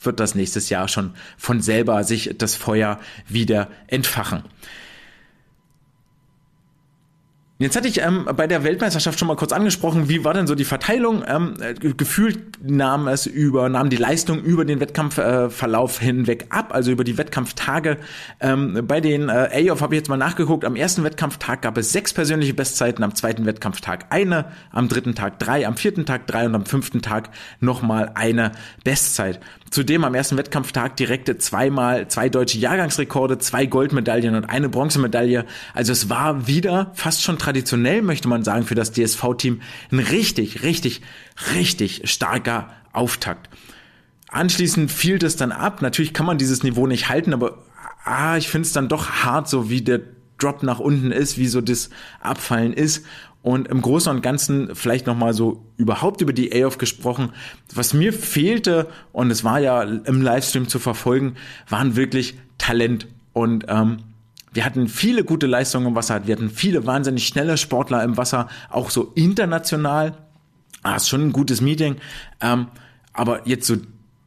wird 0.00 0.18
das 0.18 0.34
nächstes 0.34 0.68
Jahr 0.68 0.88
schon 0.88 1.12
von 1.38 1.60
selber 1.60 2.02
sich 2.02 2.34
das 2.38 2.56
Feuer 2.56 2.98
wieder 3.28 3.68
entfachen. 3.86 4.42
Jetzt 7.58 7.74
hatte 7.74 7.88
ich 7.88 8.02
ähm, 8.02 8.28
bei 8.36 8.46
der 8.46 8.64
Weltmeisterschaft 8.64 9.18
schon 9.18 9.28
mal 9.28 9.36
kurz 9.36 9.50
angesprochen, 9.52 10.10
wie 10.10 10.24
war 10.24 10.34
denn 10.34 10.46
so 10.46 10.54
die 10.54 10.66
Verteilung? 10.66 11.24
Ähm, 11.26 11.54
äh, 11.58 11.72
gefühlt 11.72 12.38
nahm 12.62 13.08
es 13.08 13.24
über, 13.24 13.70
nahm 13.70 13.88
die 13.88 13.96
Leistung 13.96 14.42
über 14.42 14.66
den 14.66 14.78
Wettkampfverlauf 14.78 16.02
äh, 16.02 16.04
hinweg 16.04 16.48
ab, 16.50 16.74
also 16.74 16.90
über 16.90 17.02
die 17.02 17.16
Wettkampftage. 17.16 17.96
Ähm, 18.40 18.84
bei 18.86 19.00
den 19.00 19.30
äh, 19.30 19.70
AOF 19.70 19.80
habe 19.80 19.94
ich 19.94 20.00
jetzt 20.00 20.10
mal 20.10 20.18
nachgeguckt. 20.18 20.66
Am 20.66 20.76
ersten 20.76 21.02
Wettkampftag 21.02 21.62
gab 21.62 21.78
es 21.78 21.92
sechs 21.92 22.12
persönliche 22.12 22.52
Bestzeiten, 22.52 23.02
am 23.02 23.14
zweiten 23.14 23.46
Wettkampftag 23.46 24.04
eine, 24.10 24.52
am 24.70 24.88
dritten 24.88 25.14
Tag 25.14 25.38
drei, 25.38 25.66
am 25.66 25.78
vierten 25.78 26.04
Tag 26.04 26.26
drei 26.26 26.44
und 26.44 26.54
am 26.54 26.66
fünften 26.66 27.00
Tag 27.00 27.30
nochmal 27.60 28.12
eine 28.16 28.52
Bestzeit. 28.84 29.40
Zudem 29.70 30.04
am 30.04 30.14
ersten 30.14 30.36
Wettkampftag 30.36 30.96
direkte 30.96 31.38
zweimal 31.38 32.06
zwei 32.08 32.28
deutsche 32.28 32.58
Jahrgangsrekorde, 32.58 33.38
zwei 33.38 33.66
Goldmedaillen 33.66 34.34
und 34.34 34.44
eine 34.44 34.68
Bronzemedaille. 34.68 35.44
Also 35.74 35.92
es 35.92 36.08
war 36.08 36.46
wieder 36.46 36.92
fast 36.94 37.22
schon 37.22 37.38
traditionell, 37.46 38.02
möchte 38.02 38.28
man 38.28 38.42
sagen, 38.42 38.64
für 38.64 38.74
das 38.74 38.90
DSV-Team 38.90 39.60
ein 39.92 39.98
richtig, 40.00 40.64
richtig, 40.64 41.02
richtig 41.54 42.02
starker 42.10 42.70
Auftakt. 42.92 43.48
Anschließend 44.28 44.90
fiel 44.90 45.20
das 45.20 45.36
dann 45.36 45.52
ab. 45.52 45.80
Natürlich 45.80 46.12
kann 46.12 46.26
man 46.26 46.38
dieses 46.38 46.64
Niveau 46.64 46.88
nicht 46.88 47.08
halten, 47.08 47.32
aber 47.32 47.62
ah, 48.04 48.36
ich 48.36 48.48
finde 48.48 48.66
es 48.66 48.72
dann 48.72 48.88
doch 48.88 49.10
hart, 49.10 49.48
so 49.48 49.70
wie 49.70 49.80
der 49.80 50.00
Drop 50.38 50.64
nach 50.64 50.80
unten 50.80 51.12
ist, 51.12 51.38
wie 51.38 51.46
so 51.46 51.60
das 51.60 51.90
Abfallen 52.20 52.72
ist. 52.72 53.06
Und 53.42 53.68
im 53.68 53.80
Großen 53.80 54.10
und 54.10 54.22
Ganzen 54.22 54.74
vielleicht 54.74 55.06
nochmal 55.06 55.32
so 55.32 55.64
überhaupt 55.76 56.20
über 56.22 56.32
die 56.32 56.52
AOF 56.52 56.78
gesprochen. 56.78 57.30
Was 57.72 57.94
mir 57.94 58.12
fehlte, 58.12 58.88
und 59.12 59.30
es 59.30 59.44
war 59.44 59.60
ja 59.60 59.82
im 59.82 60.20
Livestream 60.20 60.66
zu 60.66 60.80
verfolgen, 60.80 61.36
waren 61.68 61.94
wirklich 61.94 62.36
Talent. 62.58 63.06
Und 63.32 63.66
ähm, 63.68 63.98
wir 64.56 64.64
hatten 64.64 64.88
viele 64.88 65.22
gute 65.22 65.46
Leistungen 65.46 65.88
im 65.88 65.94
Wasser, 65.94 66.26
wir 66.26 66.34
hatten 66.34 66.48
viele 66.48 66.86
wahnsinnig 66.86 67.26
schnelle 67.26 67.58
Sportler 67.58 68.02
im 68.02 68.16
Wasser, 68.16 68.48
auch 68.70 68.88
so 68.88 69.12
international. 69.14 70.16
Ah, 70.82 70.96
ist 70.96 71.10
schon 71.10 71.28
ein 71.28 71.32
gutes 71.32 71.60
Meeting. 71.60 71.96
Ähm, 72.40 72.68
aber 73.12 73.46
jetzt 73.46 73.66
so 73.66 73.76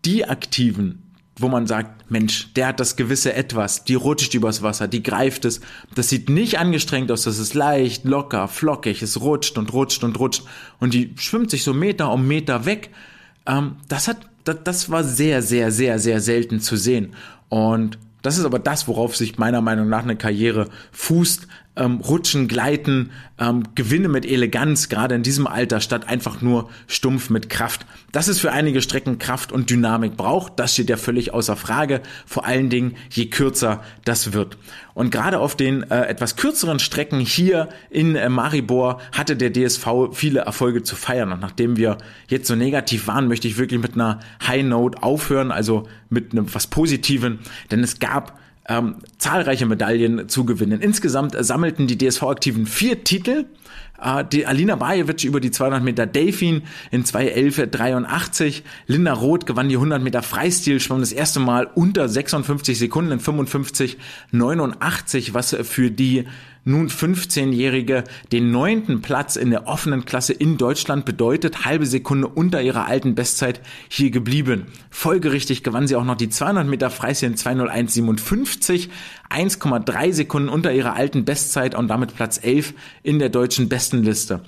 die 0.06 0.26
Aktiven, 0.26 1.02
wo 1.36 1.48
man 1.48 1.66
sagt, 1.66 2.12
Mensch, 2.12 2.54
der 2.54 2.68
hat 2.68 2.80
das 2.80 2.96
gewisse 2.96 3.34
Etwas, 3.34 3.86
die 3.86 3.96
rutscht 3.96 4.36
übers 4.36 4.62
Wasser, 4.62 4.88
die 4.88 5.02
greift 5.02 5.46
es. 5.46 5.62
Das 5.96 6.10
sieht 6.10 6.30
nicht 6.30 6.60
angestrengt 6.60 7.12
aus, 7.12 7.24
das 7.24 7.40
ist 7.40 7.56
leicht, 7.56 8.06
locker, 8.06 8.48
flockig, 8.48 9.02
es 9.02 9.20
rutscht 9.22 9.58
und 9.58 9.74
rutscht 9.74 10.04
und 10.04 10.20
rutscht 10.20 10.44
und 10.80 10.94
die 10.94 11.16
schwimmt 11.18 11.50
sich 11.50 11.64
so 11.64 11.74
Meter 11.74 12.12
um 12.12 12.28
Meter 12.28 12.66
weg. 12.66 12.92
Ähm, 13.48 13.78
das 13.88 14.08
hat, 14.08 14.30
das, 14.44 14.58
das 14.64 14.90
war 14.92 15.04
sehr, 15.04 15.42
sehr, 15.42 15.72
sehr, 15.72 15.98
sehr 15.98 16.22
selten 16.22 16.60
zu 16.60 16.76
sehen. 16.76 17.16
Und 17.48 17.98
das 18.22 18.38
ist 18.38 18.46
aber 18.46 18.60
das, 18.60 18.88
worauf 18.88 19.16
sich 19.16 19.38
meiner 19.38 19.62
Meinung 19.62 19.90
nach 19.90 20.04
eine 20.04 20.16
Karriere 20.16 20.70
fußt 20.92 21.48
ähm, 21.80 22.02
Rutschen, 22.02 22.48
Gleiten, 22.48 23.12
ähm, 23.40 23.64
Gewinne 23.74 24.10
mit 24.10 24.26
Eleganz, 24.26 24.90
gerade 24.90 25.16
in 25.16 25.24
diesem 25.24 25.48
Alter, 25.48 25.80
statt 25.80 26.08
einfach 26.08 26.42
nur 26.42 26.70
stumpf 26.88 27.30
mit 27.30 27.50
Kraft. 27.50 27.86
Das 28.12 28.28
ist 28.28 28.40
für 28.40 28.52
einige 28.52 28.82
Strecken 28.82 29.18
Kraft 29.18 29.52
und 29.52 29.70
Dynamik 29.70 30.18
braucht, 30.18 30.60
das 30.60 30.74
steht 30.74 30.90
ja 30.90 30.98
völlig 30.98 31.34
außer 31.34 31.56
Frage. 31.56 32.02
Vor 32.26 32.46
allen 32.46 32.70
Dingen, 32.70 32.96
je 33.10 33.28
kürzer 33.28 33.82
das 34.04 34.34
wird. 34.34 34.58
Und 34.94 35.12
gerade 35.12 35.40
auf 35.40 35.56
den 35.56 35.90
äh, 35.90 36.02
etwas 36.08 36.36
kürzeren 36.36 36.80
Strecken 36.80 37.20
hier 37.20 37.70
in 37.90 38.16
äh, 38.16 38.28
Maribor 38.28 39.00
hatte 39.14 39.38
der 39.38 39.54
DSV 39.54 39.88
viele 40.12 40.42
Erfolge 40.42 40.84
zu 40.84 40.98
feiern. 40.98 41.32
Und 41.32 41.40
nachdem 41.40 41.78
wir 41.78 41.98
jetzt 42.28 42.48
so 42.48 42.56
negativ 42.56 43.08
waren, 43.08 43.30
möchte 43.30 43.48
ich 43.48 43.58
wirklich 43.58 43.80
mit 43.80 43.94
einer 43.94 44.20
High 44.46 44.66
Note 44.66 45.02
aufhören, 45.02 45.52
also 45.52 45.88
mit 46.10 46.34
einem 46.34 46.54
was 46.54 46.68
Positiven, 46.68 47.40
denn 47.72 47.82
es 47.82 48.00
gab 48.00 48.38
ähm, 48.70 48.98
zahlreiche 49.18 49.66
Medaillen 49.66 50.30
zu 50.30 50.46
gewinnen. 50.46 50.80
Insgesamt 50.80 51.36
sammelten 51.38 51.88
die 51.88 51.98
DSV-Aktiven 51.98 52.68
vier 52.68 53.04
Titel. 53.04 53.48
Äh, 54.02 54.24
die 54.24 54.46
Alina 54.46 54.76
Bajevic 54.76 55.24
über 55.24 55.40
die 55.40 55.50
200 55.50 55.84
Meter 55.84 56.06
Delfin 56.06 56.62
in 56.92 57.04
2.11.83. 57.04 58.62
Linda 58.86 59.14
Roth 59.14 59.48
gewann 59.48 59.70
die 59.70 59.76
100 59.76 60.04
Meter 60.04 60.22
Freistil, 60.22 60.80
schwamm 60.80 61.00
das 61.00 61.12
erste 61.12 61.40
Mal 61.40 61.68
unter 61.74 62.08
56 62.08 62.78
Sekunden 62.78 63.12
in 63.12 63.20
55,89, 63.20 65.34
was 65.34 65.58
für 65.64 65.90
die 65.90 66.26
nun 66.64 66.90
15-Jährige 66.90 68.04
den 68.32 68.52
neunten 68.52 69.02
Platz 69.02 69.36
in 69.36 69.50
der 69.50 69.68
offenen 69.68 70.06
Klasse 70.06 70.34
in 70.34 70.58
Deutschland 70.58 71.06
bedeutet, 71.06 71.66
halbe 71.66 71.86
Sekunde 71.86 72.28
unter 72.28 72.62
ihrer 72.62 72.86
alten 72.86 73.16
Bestzeit 73.16 73.62
hier 73.88 74.12
geblieben. 74.12 74.66
Folgerichtig 74.90 75.64
gewann 75.64 75.88
sie 75.88 75.96
auch 75.96 76.04
noch 76.04 76.18
die 76.18 76.30
200 76.30 76.68
Meter 76.68 76.90
Freistil 76.90 77.30
in 77.30 77.36
201,57, 77.36 78.90
1,3 79.30 80.14
Sekunden 80.14 80.50
unter 80.50 80.74
ihrer 80.74 80.96
alten 80.96 81.26
Bestzeit 81.26 81.76
und 81.76 81.88
damit 81.88 82.16
Platz 82.16 82.40
11 82.42 82.74
in 83.04 83.20
der 83.20 83.30
deutschen 83.30 83.70
Bestenliste. 83.70 84.42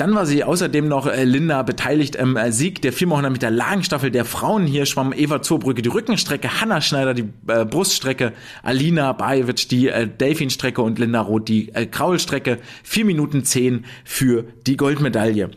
Dann 0.00 0.14
war 0.14 0.24
sie 0.24 0.44
außerdem 0.44 0.88
noch 0.88 1.06
äh, 1.06 1.24
Linda 1.24 1.62
beteiligt 1.62 2.16
im 2.16 2.34
äh, 2.34 2.52
Sieg 2.52 2.80
der 2.80 2.94
400 2.94 3.30
Meter 3.30 3.50
Lagenstaffel 3.50 4.10
der 4.10 4.24
Frauen. 4.24 4.66
Hier 4.66 4.86
schwamm 4.86 5.12
Eva 5.12 5.42
Zurbrücke 5.42 5.82
die 5.82 5.90
Rückenstrecke, 5.90 6.58
Hanna 6.58 6.80
Schneider 6.80 7.12
die 7.12 7.28
äh, 7.48 7.66
Bruststrecke, 7.66 8.32
Alina 8.62 9.12
Bajevic 9.12 9.68
die 9.68 9.88
äh, 9.88 10.08
Delfinstrecke 10.08 10.80
und 10.80 10.98
Linda 10.98 11.20
Roth 11.20 11.48
die 11.48 11.74
äh, 11.74 11.84
Kraulstrecke. 11.84 12.60
4 12.82 13.04
Minuten 13.04 13.44
10 13.44 13.84
für 14.02 14.46
die 14.66 14.78
Goldmedaille. 14.78 15.50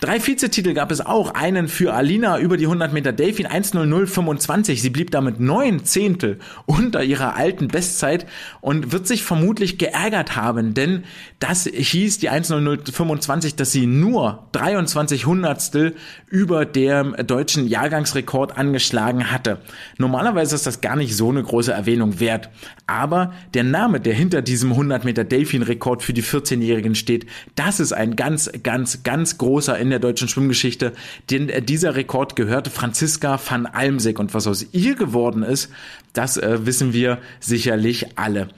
Drei 0.00 0.24
Vizetitel 0.24 0.74
gab 0.74 0.92
es 0.92 1.00
auch. 1.00 1.34
Einen 1.34 1.66
für 1.66 1.92
Alina 1.92 2.38
über 2.38 2.56
die 2.56 2.66
100 2.66 2.92
Meter 2.92 3.12
Delfin 3.12 3.48
1.0025. 3.48 4.76
Sie 4.80 4.90
blieb 4.90 5.10
damit 5.10 5.40
neun 5.40 5.84
Zehntel 5.84 6.38
unter 6.66 7.02
ihrer 7.02 7.34
alten 7.34 7.66
Bestzeit 7.66 8.26
und 8.60 8.92
wird 8.92 9.08
sich 9.08 9.24
vermutlich 9.24 9.76
geärgert 9.76 10.36
haben, 10.36 10.74
denn 10.74 11.02
das 11.40 11.64
hieß 11.64 12.18
die 12.18 12.30
1.0025, 12.30 13.56
dass 13.56 13.72
sie 13.72 13.86
nur 13.86 14.46
23 14.52 15.26
Hundertstel 15.26 15.96
über 16.28 16.64
dem 16.64 17.16
deutschen 17.26 17.66
Jahrgangsrekord 17.66 18.56
angeschlagen 18.56 19.32
hatte. 19.32 19.58
Normalerweise 19.96 20.54
ist 20.54 20.66
das 20.66 20.80
gar 20.80 20.94
nicht 20.94 21.16
so 21.16 21.30
eine 21.30 21.42
große 21.42 21.72
Erwähnung 21.72 22.20
wert. 22.20 22.50
Aber 22.86 23.32
der 23.54 23.64
Name, 23.64 24.00
der 24.00 24.14
hinter 24.14 24.42
diesem 24.42 24.70
100 24.72 25.04
Meter 25.04 25.24
Delfin-Rekord 25.24 26.02
für 26.02 26.12
die 26.12 26.22
14-Jährigen 26.22 26.94
steht, 26.94 27.26
das 27.56 27.80
ist 27.80 27.92
ein 27.92 28.14
ganz, 28.14 28.50
ganz, 28.62 29.02
ganz 29.02 29.38
großer 29.38 29.78
in 29.88 29.90
der 29.90 29.98
deutschen 29.98 30.28
Schwimmgeschichte, 30.28 30.92
denn 31.30 31.48
äh, 31.48 31.62
dieser 31.62 31.96
Rekord 31.96 32.36
gehörte 32.36 32.70
Franziska 32.70 33.40
van 33.44 33.66
Almsig 33.66 34.18
und 34.18 34.34
was 34.34 34.46
aus 34.46 34.66
ihr 34.72 34.94
geworden 34.94 35.42
ist, 35.42 35.70
das 36.12 36.36
äh, 36.36 36.66
wissen 36.66 36.92
wir 36.92 37.18
sicherlich 37.40 38.18
alle. 38.18 38.48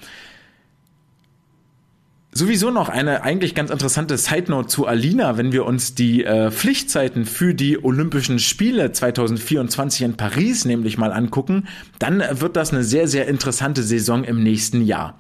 Sowieso 2.33 2.71
noch 2.71 2.89
eine 2.89 3.23
eigentlich 3.23 3.57
ganz 3.57 3.71
interessante 3.71 4.17
Side 4.17 4.51
Note 4.53 4.69
zu 4.69 4.87
Alina, 4.87 5.37
wenn 5.37 5.51
wir 5.51 5.67
uns 5.67 5.97
die 5.97 6.25
äh, 6.25 6.53
Pflichtzeiten 6.53 7.25
für 7.25 7.55
die 7.55 7.83
Olympischen 7.83 8.39
Spiele 8.39 8.93
2024 8.93 10.03
in 10.03 10.17
Paris 10.17 10.65
nämlich 10.65 10.97
mal 10.97 11.13
angucken, 11.13 11.67
dann 11.99 12.23
wird 12.33 12.55
das 12.57 12.73
eine 12.73 12.85
sehr, 12.85 13.09
sehr 13.09 13.27
interessante 13.27 13.83
Saison 13.83 14.23
im 14.23 14.45
nächsten 14.45 14.83
Jahr. 14.85 15.19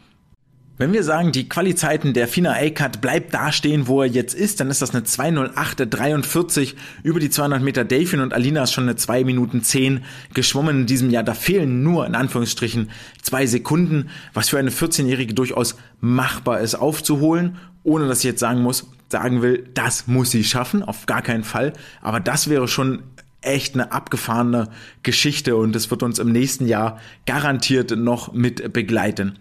Wenn 0.80 0.94
wir 0.94 1.04
sagen, 1.04 1.30
die 1.30 1.46
Qualizeiten 1.46 2.14
der 2.14 2.26
Fina 2.26 2.54
A-Cut 2.54 3.02
bleibt 3.02 3.34
da 3.34 3.52
stehen, 3.52 3.86
wo 3.86 4.00
er 4.00 4.08
jetzt 4.08 4.32
ist, 4.32 4.60
dann 4.60 4.70
ist 4.70 4.80
das 4.80 4.94
eine 4.94 5.04
2.08.43 5.04 6.74
über 7.02 7.20
die 7.20 7.28
200 7.28 7.60
Meter 7.60 7.84
Delfin 7.84 8.20
und 8.20 8.32
Alina 8.32 8.62
ist 8.62 8.72
schon 8.72 8.84
eine 8.84 8.96
2 8.96 9.24
Minuten 9.24 9.62
10 9.62 10.02
geschwommen 10.32 10.80
in 10.80 10.86
diesem 10.86 11.10
Jahr. 11.10 11.22
Da 11.22 11.34
fehlen 11.34 11.82
nur 11.82 12.06
in 12.06 12.14
Anführungsstrichen 12.14 12.88
zwei 13.20 13.44
Sekunden, 13.44 14.08
was 14.32 14.48
für 14.48 14.58
eine 14.58 14.70
14-Jährige 14.70 15.34
durchaus 15.34 15.76
machbar 16.00 16.60
ist 16.60 16.76
aufzuholen, 16.76 17.58
ohne 17.82 18.08
dass 18.08 18.20
ich 18.20 18.24
jetzt 18.24 18.40
sagen 18.40 18.62
muss, 18.62 18.86
sagen 19.10 19.42
will, 19.42 19.68
das 19.74 20.06
muss 20.06 20.30
sie 20.30 20.44
schaffen, 20.44 20.82
auf 20.82 21.04
gar 21.04 21.20
keinen 21.20 21.44
Fall. 21.44 21.74
Aber 22.00 22.20
das 22.20 22.48
wäre 22.48 22.68
schon 22.68 23.02
echt 23.42 23.74
eine 23.74 23.92
abgefahrene 23.92 24.70
Geschichte 25.02 25.56
und 25.56 25.76
es 25.76 25.90
wird 25.90 26.02
uns 26.02 26.18
im 26.18 26.32
nächsten 26.32 26.66
Jahr 26.66 26.98
garantiert 27.26 27.98
noch 27.98 28.32
mit 28.32 28.72
begleiten. 28.72 29.36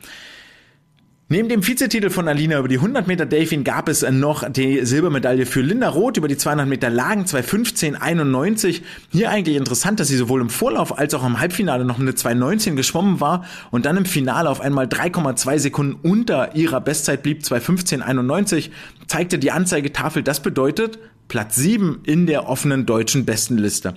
Neben 1.31 1.47
dem 1.47 1.61
Vizetitel 1.61 2.09
von 2.09 2.27
Alina 2.27 2.57
über 2.57 2.67
die 2.67 2.77
100 2.77 3.05
Meter 3.05 3.27
Delfin 3.27 3.63
gab 3.63 3.87
es 3.87 4.01
noch 4.01 4.49
die 4.49 4.83
Silbermedaille 4.83 5.45
für 5.45 5.61
Linda 5.61 5.87
Roth 5.87 6.17
über 6.17 6.27
die 6.27 6.37
200 6.37 6.67
Meter 6.67 6.89
Lagen 6.89 7.25
215,91. 7.25 8.81
Hier 9.11 9.29
eigentlich 9.29 9.55
interessant, 9.55 9.99
dass 9.99 10.07
sie 10.07 10.17
sowohl 10.17 10.41
im 10.41 10.49
Vorlauf 10.49 10.97
als 10.97 11.13
auch 11.13 11.23
im 11.23 11.39
Halbfinale 11.39 11.85
noch 11.85 11.99
eine 11.99 12.15
219 12.15 12.75
geschwommen 12.75 13.21
war 13.21 13.45
und 13.69 13.85
dann 13.85 13.97
im 13.97 14.05
Finale 14.05 14.49
auf 14.49 14.59
einmal 14.59 14.87
3,2 14.87 15.59
Sekunden 15.59 15.99
unter 16.01 16.55
ihrer 16.55 16.81
Bestzeit 16.81 17.21
blieb, 17.21 17.43
215,91, 17.43 18.71
zeigte 19.05 19.37
die 19.37 19.51
Anzeigetafel. 19.51 20.23
Das 20.23 20.39
bedeutet 20.39 20.97
Platz 21.27 21.57
7 21.57 21.99
in 22.05 22.25
der 22.25 22.49
offenen 22.49 22.87
deutschen 22.87 23.25
Bestenliste. 23.25 23.93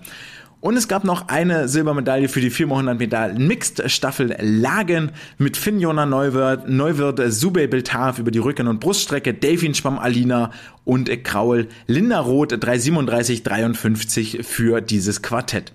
Und 0.63 0.77
es 0.77 0.87
gab 0.87 1.03
noch 1.03 1.27
eine 1.27 1.67
Silbermedaille 1.67 2.29
für 2.29 2.41
die 2.41 2.49
400 2.49 2.97
Meter 2.97 3.33
Mixed 3.33 3.91
Staffel 3.91 4.37
Lagen 4.39 5.11
mit 5.37 5.57
Finn 5.57 5.81
Jona 5.81 6.07
Neuwirth, 6.07 6.69
Neuwirth 6.69 7.21
Subey 7.33 7.67
Biltav 7.67 8.21
über 8.21 8.31
die 8.31 8.39
Rücken- 8.39 8.69
und 8.69 8.79
Bruststrecke, 8.79 9.35
Delfin 9.35 9.75
Schwamm 9.75 9.99
Alina 9.99 10.53
und 10.85 11.11
Kraul 11.25 11.67
Linda 11.89 12.21
Roth 12.21 12.53
337 12.53 13.43
53 13.43 14.47
für 14.47 14.81
dieses 14.81 15.21
Quartett. 15.21 15.73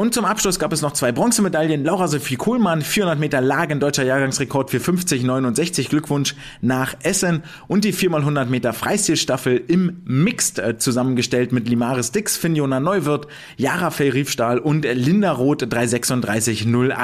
Und 0.00 0.14
zum 0.14 0.24
Abschluss 0.24 0.58
gab 0.58 0.72
es 0.72 0.80
noch 0.80 0.94
zwei 0.94 1.12
Bronzemedaillen. 1.12 1.84
Laura 1.84 2.08
Sophie 2.08 2.36
Kohlmann, 2.36 2.80
400 2.80 3.18
Meter 3.18 3.42
Lagen, 3.42 3.80
deutscher 3.80 4.02
Jahrgangsrekord 4.02 4.70
für 4.70 4.78
50,69. 4.78 5.90
Glückwunsch 5.90 6.36
nach 6.62 6.94
Essen. 7.02 7.42
Und 7.68 7.84
die 7.84 7.92
4x100 7.92 8.46
Meter 8.46 8.72
Freistilstaffel 8.72 9.62
im 9.68 10.00
Mixed 10.06 10.58
äh, 10.58 10.78
zusammengestellt 10.78 11.52
mit 11.52 11.68
Limaris 11.68 12.12
Dix, 12.12 12.38
Finjona 12.38 12.80
Neuwirth, 12.80 13.26
Jara 13.58 13.90
Fey 13.90 14.08
Riefstahl 14.08 14.58
und 14.58 14.86
Linda 14.86 15.32
Roth 15.32 15.64
336,08. 15.64 16.96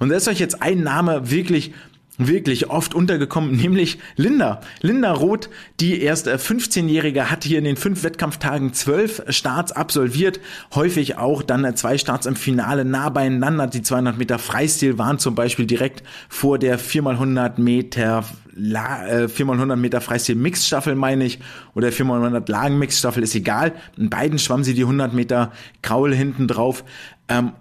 Und 0.00 0.08
da 0.08 0.16
ist 0.16 0.26
euch 0.26 0.40
jetzt 0.40 0.60
ein 0.60 0.82
Name 0.82 1.30
wirklich 1.30 1.72
wirklich 2.18 2.70
oft 2.70 2.94
untergekommen, 2.94 3.56
nämlich 3.56 3.98
Linda. 4.16 4.60
Linda 4.80 5.12
Roth, 5.12 5.48
die 5.80 6.00
erst 6.00 6.28
15-Jährige, 6.28 7.20
äh, 7.20 7.24
hat 7.24 7.44
hier 7.44 7.58
in 7.58 7.64
den 7.64 7.76
fünf 7.76 8.04
Wettkampftagen 8.04 8.72
zwölf 8.72 9.22
Starts 9.28 9.72
absolviert, 9.72 10.40
häufig 10.74 11.16
auch 11.16 11.42
dann 11.42 11.64
äh, 11.64 11.74
zwei 11.74 11.98
Starts 11.98 12.26
im 12.26 12.36
Finale 12.36 12.84
nah 12.84 13.08
beieinander. 13.08 13.66
Die 13.66 13.82
200 13.82 14.18
Meter 14.18 14.38
Freistil 14.38 14.98
waren 14.98 15.18
zum 15.18 15.34
Beispiel 15.34 15.66
direkt 15.66 16.02
vor 16.28 16.58
der 16.58 16.78
4x100 16.78 17.60
Meter 17.60 18.24
La, 18.56 19.06
äh, 19.08 19.24
4x100 19.24 19.76
Meter 19.76 20.00
Freistil 20.00 20.36
Mixstaffel, 20.36 20.94
meine 20.94 21.24
ich, 21.24 21.40
oder 21.74 21.88
4x100 21.88 22.48
Lagen 22.50 22.78
Mixstaffel, 22.78 23.22
ist 23.22 23.34
egal. 23.34 23.72
In 23.96 24.10
beiden 24.10 24.38
schwamm 24.38 24.62
sie 24.62 24.74
die 24.74 24.82
100 24.82 25.12
Meter 25.12 25.52
Kraul 25.82 26.14
hinten 26.14 26.46
drauf 26.46 26.84
ähm, 27.28 27.52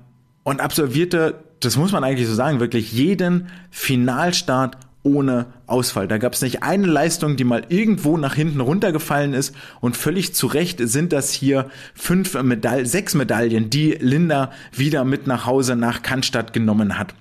und 0.43 0.61
absolvierte 0.61 1.43
das 1.65 1.78
muss 1.78 1.91
man 1.91 2.04
eigentlich 2.04 2.28
so 2.28 2.34
sagen, 2.34 2.60
wirklich 2.60 2.91
jeden 2.91 3.47
Finalstart 3.71 4.78
ohne 5.04 5.47
Ausfall. 5.67 6.08
Da 6.08 6.17
gab 6.17 6.34
es 6.34 6.41
nicht 6.41 6.63
eine 6.63 6.88
Leistung, 6.88 7.36
die 7.36 7.43
mal 7.43 7.65
irgendwo 7.67 8.17
nach 8.17 8.36
hinten 8.36 8.62
runtergefallen 8.62 9.34
ist 9.34 9.54
und 9.82 9.97
völlig 9.97 10.34
zu 10.34 10.47
Recht 10.47 10.80
sind 10.82 11.12
das 11.12 11.32
hier 11.32 11.69
fünf 11.93 12.41
Medaillen, 12.41 12.86
sechs 12.86 13.13
Medaillen, 13.13 13.69
die 13.69 13.97
Linda 13.99 14.52
wieder 14.71 15.04
mit 15.04 15.28
nach 15.28 15.45
Hause 15.45 15.76
nach 15.76 16.02
Cannstatt 16.02 16.54
genommen 16.54 16.97
hat. 16.97 17.13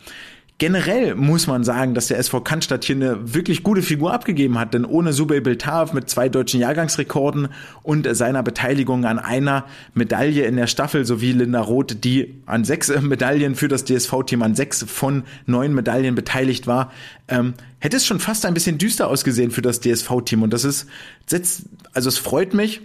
Generell 0.58 1.16
muss 1.16 1.48
man 1.48 1.64
sagen, 1.64 1.92
dass 1.94 2.06
der 2.06 2.18
SV 2.18 2.40
Cannstatt 2.42 2.84
hier 2.84 2.94
eine 2.94 3.34
wirklich 3.34 3.64
gute 3.64 3.82
Figur 3.82 4.12
abgegeben 4.12 4.58
hat, 4.58 4.74
denn 4.74 4.84
ohne 4.84 5.12
Subey 5.12 5.40
Biltav 5.40 5.92
mit 5.92 6.08
zwei 6.08 6.28
deutschen 6.28 6.60
Jahrgangsrekorden 6.60 7.48
und 7.82 8.06
seiner 8.14 8.44
Beteiligung 8.44 9.04
an 9.04 9.18
einer 9.18 9.64
Medaille 9.94 10.44
in 10.44 10.54
der 10.54 10.68
Staffel 10.68 11.04
sowie 11.04 11.32
Linda 11.32 11.60
Roth, 11.60 12.04
die 12.04 12.42
an 12.46 12.64
sechs 12.64 12.88
Medaillen 13.00 13.56
für 13.56 13.66
das 13.66 13.84
DSV-Team 13.84 14.42
an 14.42 14.54
sechs 14.54 14.84
von 14.84 15.24
neun 15.46 15.74
Medaillen 15.74 16.14
beteiligt 16.14 16.68
war, 16.68 16.92
ähm, 17.26 17.54
hätte 17.80 17.96
es 17.96 18.06
schon 18.06 18.20
fast 18.20 18.46
ein 18.46 18.54
bisschen 18.54 18.78
düster 18.78 19.08
ausgesehen 19.08 19.50
für 19.50 19.62
das 19.62 19.80
DSV-Team 19.80 20.42
und 20.42 20.52
das 20.52 20.64
ist, 20.64 20.86
also 21.92 22.08
es 22.08 22.18
freut 22.18 22.54
mich, 22.54 22.82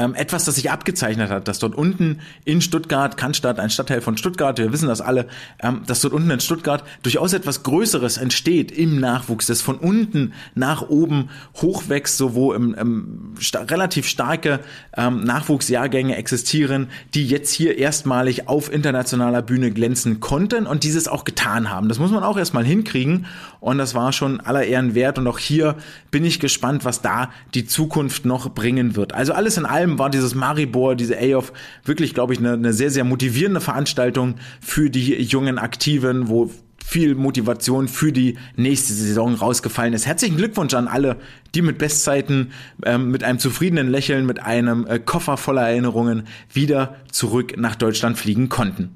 ähm, 0.00 0.14
etwas, 0.14 0.46
das 0.46 0.54
sich 0.54 0.70
abgezeichnet 0.70 1.30
hat, 1.30 1.46
dass 1.46 1.58
dort 1.58 1.74
unten 1.74 2.20
in 2.44 2.62
Stuttgart, 2.62 3.18
Cannstatt, 3.18 3.60
ein 3.60 3.68
Stadtteil 3.68 4.00
von 4.00 4.16
Stuttgart, 4.16 4.58
wir 4.58 4.72
wissen 4.72 4.88
das 4.88 5.02
alle, 5.02 5.26
ähm, 5.62 5.82
dass 5.86 6.00
dort 6.00 6.14
unten 6.14 6.30
in 6.30 6.40
Stuttgart 6.40 6.82
durchaus 7.02 7.34
etwas 7.34 7.62
Größeres 7.62 8.16
entsteht 8.16 8.72
im 8.72 8.98
Nachwuchs, 8.98 9.46
das 9.46 9.60
von 9.60 9.76
unten 9.76 10.32
nach 10.54 10.88
oben 10.88 11.28
hochwächst, 11.60 12.16
so 12.16 12.34
wo 12.34 12.54
im, 12.54 12.74
im 12.74 13.34
sta 13.38 13.60
relativ 13.60 14.06
starke 14.06 14.60
ähm, 14.96 15.22
Nachwuchsjahrgänge 15.24 16.16
existieren, 16.16 16.88
die 17.12 17.26
jetzt 17.26 17.52
hier 17.52 17.76
erstmalig 17.76 18.48
auf 18.48 18.72
internationaler 18.72 19.42
Bühne 19.42 19.70
glänzen 19.70 20.20
konnten 20.20 20.66
und 20.66 20.82
dieses 20.82 21.08
auch 21.08 21.24
getan 21.24 21.68
haben. 21.68 21.90
Das 21.90 21.98
muss 21.98 22.10
man 22.10 22.24
auch 22.24 22.38
erstmal 22.38 22.64
hinkriegen 22.64 23.26
und 23.60 23.76
das 23.76 23.94
war 23.94 24.12
schon 24.12 24.40
aller 24.40 24.64
Ehren 24.64 24.94
wert 24.94 25.18
und 25.18 25.26
auch 25.26 25.38
hier 25.38 25.76
bin 26.10 26.24
ich 26.24 26.40
gespannt, 26.40 26.86
was 26.86 27.02
da 27.02 27.30
die 27.52 27.66
Zukunft 27.66 28.24
noch 28.24 28.48
bringen 28.50 28.96
wird. 28.96 29.12
Also 29.12 29.34
alles 29.34 29.58
in 29.58 29.66
allem 29.66 29.89
allem 29.90 29.98
war 29.98 30.10
dieses 30.10 30.34
Maribor, 30.34 30.94
diese 30.94 31.18
A-Off 31.18 31.52
wirklich, 31.84 32.14
glaube 32.14 32.32
ich, 32.32 32.38
eine, 32.38 32.52
eine 32.52 32.72
sehr, 32.72 32.90
sehr 32.90 33.04
motivierende 33.04 33.60
Veranstaltung 33.60 34.36
für 34.60 34.90
die 34.90 35.22
jungen 35.22 35.58
Aktiven, 35.58 36.28
wo 36.28 36.50
viel 36.84 37.14
Motivation 37.14 37.86
für 37.86 38.12
die 38.12 38.36
nächste 38.56 38.92
Saison 38.92 39.34
rausgefallen 39.34 39.92
ist. 39.92 40.06
Herzlichen 40.06 40.36
Glückwunsch 40.36 40.74
an 40.74 40.88
alle, 40.88 41.16
die 41.54 41.62
mit 41.62 41.78
Bestzeiten, 41.78 42.52
ähm, 42.84 43.10
mit 43.10 43.22
einem 43.22 43.38
zufriedenen 43.38 43.88
Lächeln, 43.88 44.26
mit 44.26 44.42
einem 44.42 44.86
äh, 44.86 44.98
Koffer 44.98 45.36
voller 45.36 45.68
Erinnerungen 45.68 46.26
wieder 46.52 46.96
zurück 47.12 47.54
nach 47.56 47.76
Deutschland 47.76 48.18
fliegen 48.18 48.48
konnten. 48.48 48.90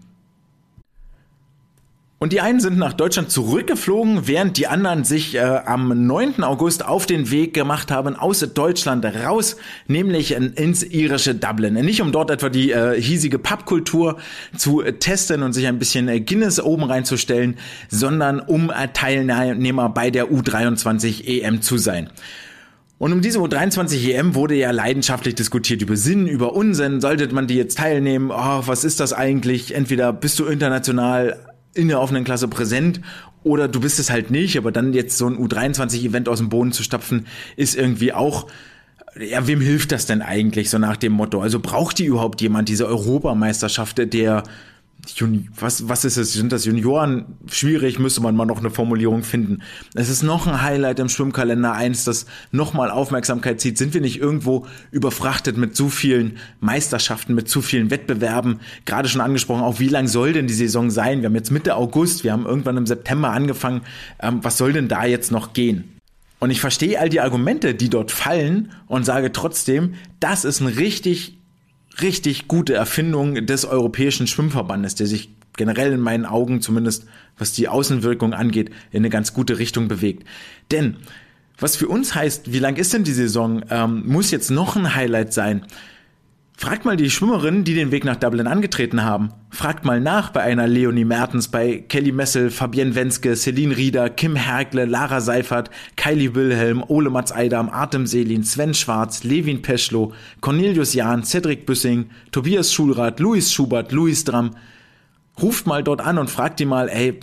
Und 2.18 2.32
die 2.32 2.40
einen 2.40 2.60
sind 2.60 2.78
nach 2.78 2.92
Deutschland 2.92 3.30
zurückgeflogen, 3.30 4.26
während 4.26 4.56
die 4.56 4.68
anderen 4.68 5.04
sich 5.04 5.34
äh, 5.34 5.40
am 5.40 6.06
9. 6.06 6.44
August 6.44 6.86
auf 6.86 7.06
den 7.06 7.30
Weg 7.30 7.54
gemacht 7.54 7.90
haben 7.90 8.14
aus 8.14 8.40
Deutschland 8.54 9.04
raus, 9.04 9.56
nämlich 9.88 10.32
ins 10.32 10.84
irische 10.84 11.34
Dublin. 11.34 11.74
Nicht 11.74 12.00
um 12.00 12.12
dort 12.12 12.30
etwa 12.30 12.48
die 12.48 12.70
äh, 12.70 13.00
hiesige 13.00 13.38
Pubkultur 13.38 14.18
zu 14.56 14.82
testen 14.82 15.42
und 15.42 15.52
sich 15.52 15.66
ein 15.66 15.78
bisschen 15.78 16.08
äh, 16.08 16.20
Guinness 16.20 16.60
oben 16.60 16.84
reinzustellen, 16.84 17.56
sondern 17.90 18.38
um 18.38 18.70
äh, 18.70 18.88
Teilnehmer 18.92 19.88
bei 19.88 20.10
der 20.10 20.30
U23 20.30 21.26
EM 21.26 21.62
zu 21.62 21.78
sein. 21.78 22.10
Und 22.96 23.12
um 23.12 23.20
diese 23.20 23.40
U23 23.40 24.12
EM 24.12 24.36
wurde 24.36 24.54
ja 24.54 24.70
leidenschaftlich 24.70 25.34
diskutiert 25.34 25.82
über 25.82 25.96
Sinn, 25.96 26.28
über 26.28 26.54
Unsinn. 26.54 27.00
Sollte 27.00 27.34
man 27.34 27.48
die 27.48 27.56
jetzt 27.56 27.76
teilnehmen? 27.76 28.30
Oh, 28.30 28.62
was 28.64 28.84
ist 28.84 29.00
das 29.00 29.12
eigentlich? 29.12 29.74
Entweder 29.74 30.12
bist 30.12 30.38
du 30.38 30.46
international 30.46 31.53
in 31.74 31.88
der 31.88 32.00
offenen 32.00 32.24
Klasse 32.24 32.48
präsent 32.48 33.00
oder 33.42 33.68
du 33.68 33.80
bist 33.80 33.98
es 33.98 34.10
halt 34.10 34.30
nicht, 34.30 34.56
aber 34.56 34.72
dann 34.72 34.94
jetzt 34.94 35.18
so 35.18 35.26
ein 35.26 35.36
U23-Event 35.36 36.28
aus 36.28 36.38
dem 36.38 36.48
Boden 36.48 36.72
zu 36.72 36.82
stapfen, 36.82 37.26
ist 37.56 37.76
irgendwie 37.76 38.12
auch 38.12 38.46
ja, 39.16 39.46
wem 39.46 39.60
hilft 39.60 39.92
das 39.92 40.06
denn 40.06 40.22
eigentlich 40.22 40.70
so 40.70 40.78
nach 40.78 40.96
dem 40.96 41.12
Motto? 41.12 41.40
Also 41.40 41.60
braucht 41.60 41.98
die 41.98 42.06
überhaupt 42.06 42.40
jemand 42.40 42.68
diese 42.68 42.86
Europameisterschaft 42.86 44.12
der 44.12 44.42
Juni 45.10 45.48
was, 45.58 45.88
was 45.88 46.04
ist 46.04 46.16
es? 46.16 46.32
Sind 46.32 46.52
das 46.52 46.64
Junioren? 46.64 47.24
Schwierig, 47.50 47.98
müsste 47.98 48.20
man 48.20 48.36
mal 48.36 48.44
noch 48.44 48.58
eine 48.58 48.70
Formulierung 48.70 49.22
finden. 49.22 49.62
Es 49.94 50.08
ist 50.08 50.22
noch 50.22 50.46
ein 50.46 50.62
Highlight 50.62 50.98
im 50.98 51.08
Schwimmkalender 51.08 51.72
eins, 51.72 52.04
das 52.04 52.26
nochmal 52.52 52.90
Aufmerksamkeit 52.90 53.60
zieht. 53.60 53.78
Sind 53.78 53.94
wir 53.94 54.00
nicht 54.00 54.20
irgendwo 54.20 54.66
überfrachtet 54.90 55.56
mit 55.56 55.76
zu 55.76 55.88
vielen 55.88 56.38
Meisterschaften, 56.60 57.34
mit 57.34 57.48
zu 57.48 57.62
vielen 57.62 57.90
Wettbewerben? 57.90 58.60
Gerade 58.84 59.08
schon 59.08 59.20
angesprochen, 59.20 59.62
auch 59.62 59.80
wie 59.80 59.88
lang 59.88 60.08
soll 60.08 60.32
denn 60.32 60.46
die 60.46 60.54
Saison 60.54 60.90
sein? 60.90 61.20
Wir 61.20 61.26
haben 61.26 61.34
jetzt 61.34 61.50
Mitte 61.50 61.76
August, 61.76 62.24
wir 62.24 62.32
haben 62.32 62.46
irgendwann 62.46 62.76
im 62.76 62.86
September 62.86 63.30
angefangen. 63.30 63.82
Ähm, 64.20 64.40
was 64.42 64.58
soll 64.58 64.72
denn 64.72 64.88
da 64.88 65.04
jetzt 65.04 65.30
noch 65.30 65.52
gehen? 65.52 65.94
Und 66.40 66.50
ich 66.50 66.60
verstehe 66.60 67.00
all 67.00 67.08
die 67.08 67.20
Argumente, 67.20 67.74
die 67.74 67.88
dort 67.88 68.10
fallen 68.10 68.72
und 68.86 69.04
sage 69.04 69.32
trotzdem, 69.32 69.94
das 70.20 70.44
ist 70.44 70.60
ein 70.60 70.66
richtig 70.66 71.38
richtig 72.00 72.48
gute 72.48 72.74
Erfindung 72.74 73.46
des 73.46 73.64
Europäischen 73.64 74.26
Schwimmverbandes, 74.26 74.94
der 74.94 75.06
sich 75.06 75.30
generell 75.56 75.92
in 75.92 76.00
meinen 76.00 76.26
Augen, 76.26 76.60
zumindest 76.60 77.06
was 77.38 77.52
die 77.52 77.68
Außenwirkung 77.68 78.32
angeht, 78.32 78.70
in 78.90 78.98
eine 78.98 79.10
ganz 79.10 79.34
gute 79.34 79.58
Richtung 79.58 79.88
bewegt. 79.88 80.26
Denn 80.70 80.96
was 81.58 81.76
für 81.76 81.88
uns 81.88 82.14
heißt, 82.14 82.52
wie 82.52 82.58
lang 82.58 82.76
ist 82.76 82.92
denn 82.92 83.04
die 83.04 83.12
Saison, 83.12 83.64
ähm, 83.70 84.02
muss 84.06 84.30
jetzt 84.30 84.50
noch 84.50 84.76
ein 84.76 84.94
Highlight 84.94 85.32
sein. 85.32 85.64
Fragt 86.56 86.84
mal 86.84 86.96
die 86.96 87.10
Schwimmerinnen, 87.10 87.64
die 87.64 87.74
den 87.74 87.90
Weg 87.90 88.04
nach 88.04 88.16
Dublin 88.16 88.46
angetreten 88.46 89.02
haben. 89.02 89.30
Fragt 89.50 89.84
mal 89.84 90.00
nach 90.00 90.30
bei 90.30 90.40
einer 90.42 90.68
Leonie 90.68 91.04
Mertens, 91.04 91.48
bei 91.48 91.78
Kelly 91.88 92.12
Messel, 92.12 92.48
Fabienne 92.50 92.94
Wenske, 92.94 93.34
Celine 93.34 93.76
Rieder, 93.76 94.08
Kim 94.08 94.36
Hergle, 94.36 94.84
Lara 94.84 95.20
Seifert, 95.20 95.68
Kylie 95.96 96.34
Wilhelm, 96.34 96.84
Ole 96.86 97.10
Mats 97.10 97.32
Eidam, 97.32 97.68
Artem 97.68 98.06
Selin, 98.06 98.44
Sven 98.44 98.72
Schwarz, 98.72 99.24
Levin 99.24 99.62
Peschlo, 99.62 100.12
Cornelius 100.40 100.94
Jahn, 100.94 101.24
Cedric 101.24 101.66
Büssing, 101.66 102.10
Tobias 102.30 102.72
Schulrath, 102.72 103.18
Luis 103.18 103.52
Schubert, 103.52 103.90
Luis 103.90 104.22
Dram. 104.22 104.52
Ruft 105.42 105.66
mal 105.66 105.82
dort 105.82 106.00
an 106.00 106.18
und 106.18 106.30
fragt 106.30 106.60
die 106.60 106.66
mal, 106.66 106.88
ey, 106.88 107.18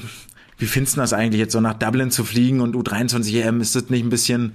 wie 0.58 0.66
findest 0.66 0.98
du 0.98 1.02
das 1.02 1.14
eigentlich 1.14 1.40
jetzt 1.40 1.54
so 1.54 1.62
nach 1.62 1.74
Dublin 1.74 2.12
zu 2.12 2.26
fliegen 2.26 2.60
und 2.60 2.76
U23 2.76 3.42
EM? 3.42 3.62
Ist 3.62 3.76
das 3.76 3.90
nicht 3.90 4.04
ein 4.04 4.10
bisschen 4.10 4.54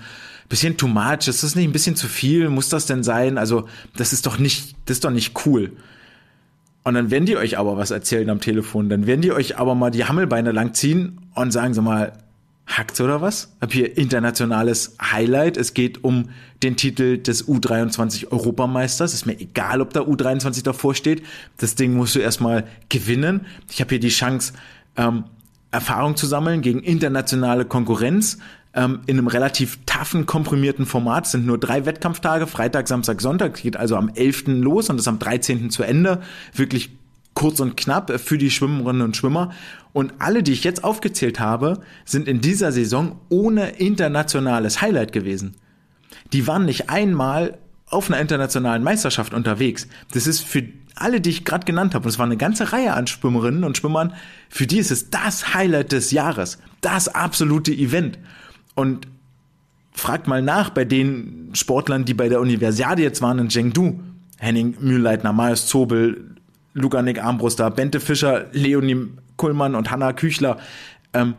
bisschen 0.48 0.76
too 0.76 0.88
much? 0.88 1.28
Ist 1.28 1.42
das 1.42 1.54
nicht 1.54 1.68
ein 1.68 1.72
bisschen 1.72 1.96
zu 1.96 2.08
viel? 2.08 2.48
Muss 2.48 2.68
das 2.68 2.86
denn 2.86 3.02
sein? 3.02 3.38
Also, 3.38 3.68
das 3.96 4.12
ist 4.12 4.26
doch 4.26 4.38
nicht, 4.38 4.76
das 4.86 4.98
ist 4.98 5.04
doch 5.04 5.10
nicht 5.10 5.46
cool. 5.46 5.72
Und 6.84 6.94
dann 6.94 7.10
werden 7.10 7.26
die 7.26 7.36
euch 7.36 7.58
aber 7.58 7.76
was 7.76 7.90
erzählen 7.90 8.30
am 8.30 8.40
Telefon. 8.40 8.88
Dann 8.88 9.06
werden 9.06 9.20
die 9.20 9.32
euch 9.32 9.58
aber 9.58 9.74
mal 9.74 9.90
die 9.90 10.04
Hammelbeine 10.04 10.52
langziehen 10.52 11.18
und 11.34 11.50
sagen 11.50 11.74
sie 11.74 11.82
mal, 11.82 12.12
hackt's 12.66 13.00
oder 13.00 13.20
was? 13.20 13.52
Hab 13.60 13.72
hier 13.72 13.96
internationales 13.96 14.96
Highlight. 15.00 15.56
Es 15.56 15.74
geht 15.74 16.04
um 16.04 16.30
den 16.62 16.76
Titel 16.76 17.18
des 17.18 17.48
U23 17.48 18.30
Europameisters. 18.30 19.14
Ist 19.14 19.26
mir 19.26 19.38
egal, 19.40 19.80
ob 19.80 19.92
da 19.92 20.00
U23 20.00 20.62
davor 20.62 20.94
steht. 20.94 21.22
Das 21.58 21.74
Ding 21.74 21.94
musst 21.94 22.14
du 22.14 22.20
erstmal 22.20 22.68
gewinnen. 22.88 23.46
Ich 23.70 23.80
habe 23.80 23.90
hier 23.90 24.00
die 24.00 24.08
Chance, 24.08 24.52
ähm, 24.96 25.24
Erfahrung 25.70 26.16
zu 26.16 26.26
sammeln 26.26 26.62
gegen 26.62 26.80
internationale 26.80 27.64
Konkurrenz 27.64 28.38
ähm, 28.76 29.00
in 29.06 29.18
einem 29.18 29.26
relativ 29.26 29.78
toughen, 29.86 30.26
komprimierten 30.26 30.86
Format. 30.86 31.26
Es 31.26 31.32
sind 31.32 31.46
nur 31.46 31.58
drei 31.58 31.86
Wettkampftage, 31.86 32.46
Freitag, 32.46 32.86
Samstag, 32.86 33.20
Sonntag. 33.20 33.54
geht 33.54 33.76
also 33.76 33.96
am 33.96 34.10
11. 34.14 34.44
los 34.46 34.90
und 34.90 35.00
ist 35.00 35.08
am 35.08 35.18
13. 35.18 35.70
zu 35.70 35.82
Ende. 35.82 36.20
Wirklich 36.54 36.90
kurz 37.34 37.60
und 37.60 37.76
knapp 37.76 38.18
für 38.20 38.38
die 38.38 38.50
Schwimmerinnen 38.50 39.02
und 39.02 39.16
Schwimmer. 39.16 39.52
Und 39.92 40.14
alle, 40.18 40.42
die 40.42 40.52
ich 40.52 40.64
jetzt 40.64 40.84
aufgezählt 40.84 41.40
habe, 41.40 41.80
sind 42.04 42.28
in 42.28 42.40
dieser 42.40 42.70
Saison 42.72 43.18
ohne 43.28 43.70
internationales 43.70 44.80
Highlight 44.80 45.12
gewesen. 45.12 45.54
Die 46.32 46.46
waren 46.46 46.64
nicht 46.64 46.90
einmal 46.90 47.58
auf 47.88 48.10
einer 48.10 48.20
internationalen 48.20 48.82
Meisterschaft 48.82 49.32
unterwegs. 49.32 49.86
Das 50.12 50.26
ist 50.26 50.40
für 50.40 50.64
alle, 50.96 51.20
die 51.20 51.30
ich 51.30 51.44
gerade 51.44 51.64
genannt 51.64 51.94
habe, 51.94 52.04
und 52.04 52.10
es 52.10 52.18
war 52.18 52.26
eine 52.26 52.36
ganze 52.36 52.72
Reihe 52.72 52.94
an 52.94 53.06
Schwimmerinnen 53.06 53.64
und 53.64 53.76
Schwimmern, 53.76 54.14
für 54.48 54.66
die 54.66 54.78
ist 54.78 54.90
es 54.90 55.10
das 55.10 55.54
Highlight 55.54 55.92
des 55.92 56.10
Jahres, 56.10 56.58
das 56.80 57.08
absolute 57.08 57.72
Event. 57.72 58.18
Und 58.76 59.08
fragt 59.90 60.28
mal 60.28 60.42
nach 60.42 60.70
bei 60.70 60.84
den 60.84 61.50
Sportlern, 61.54 62.04
die 62.04 62.14
bei 62.14 62.28
der 62.28 62.40
Universiade 62.40 63.02
jetzt 63.02 63.20
waren 63.22 63.40
in 63.40 63.48
Chengdu. 63.48 63.98
Henning 64.38 64.76
Mühlleitner, 64.78 65.32
Marius 65.32 65.66
Zobel, 65.66 66.36
Lukanik 66.74 67.22
Armbruster, 67.22 67.70
Bente 67.70 68.00
Fischer, 68.00 68.46
Leonie 68.52 69.08
Kuhlmann 69.36 69.74
und 69.74 69.90
Hanna 69.90 70.12
Küchler. 70.12 70.58
Ähm, 71.14 71.34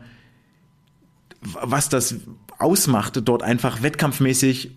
was 1.42 1.90
das 1.90 2.16
ausmachte, 2.58 3.22
dort 3.22 3.44
einfach 3.44 3.84
wettkampfmäßig 3.84 4.72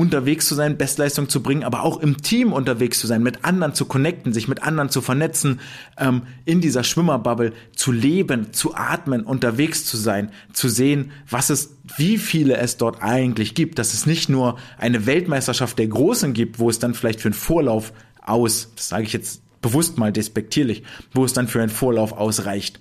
unterwegs 0.00 0.46
zu 0.46 0.54
sein, 0.54 0.78
Bestleistung 0.78 1.28
zu 1.28 1.42
bringen, 1.42 1.62
aber 1.62 1.82
auch 1.82 2.00
im 2.00 2.22
Team 2.22 2.54
unterwegs 2.54 2.98
zu 2.98 3.06
sein, 3.06 3.22
mit 3.22 3.44
anderen 3.44 3.74
zu 3.74 3.84
connecten, 3.84 4.32
sich 4.32 4.48
mit 4.48 4.62
anderen 4.62 4.88
zu 4.88 5.02
vernetzen, 5.02 5.60
ähm, 5.98 6.22
in 6.46 6.62
dieser 6.62 6.84
Schwimmerbubble 6.84 7.52
zu 7.76 7.92
leben, 7.92 8.54
zu 8.54 8.74
atmen, 8.74 9.24
unterwegs 9.24 9.84
zu 9.84 9.98
sein, 9.98 10.30
zu 10.54 10.70
sehen, 10.70 11.10
was 11.28 11.50
es, 11.50 11.76
wie 11.98 12.16
viele 12.16 12.56
es 12.56 12.78
dort 12.78 13.02
eigentlich 13.02 13.54
gibt, 13.54 13.78
dass 13.78 13.92
es 13.92 14.06
nicht 14.06 14.30
nur 14.30 14.56
eine 14.78 15.04
Weltmeisterschaft 15.04 15.78
der 15.78 15.88
Großen 15.88 16.32
gibt, 16.32 16.58
wo 16.58 16.70
es 16.70 16.78
dann 16.78 16.94
vielleicht 16.94 17.20
für 17.20 17.28
einen 17.28 17.34
Vorlauf 17.34 17.92
aus, 18.24 18.72
das 18.76 18.88
sage 18.88 19.02
ich 19.02 19.12
jetzt 19.12 19.42
bewusst 19.60 19.98
mal 19.98 20.14
despektierlich, 20.14 20.82
wo 21.12 21.26
es 21.26 21.34
dann 21.34 21.46
für 21.46 21.60
einen 21.60 21.68
Vorlauf 21.68 22.12
ausreicht. 22.12 22.80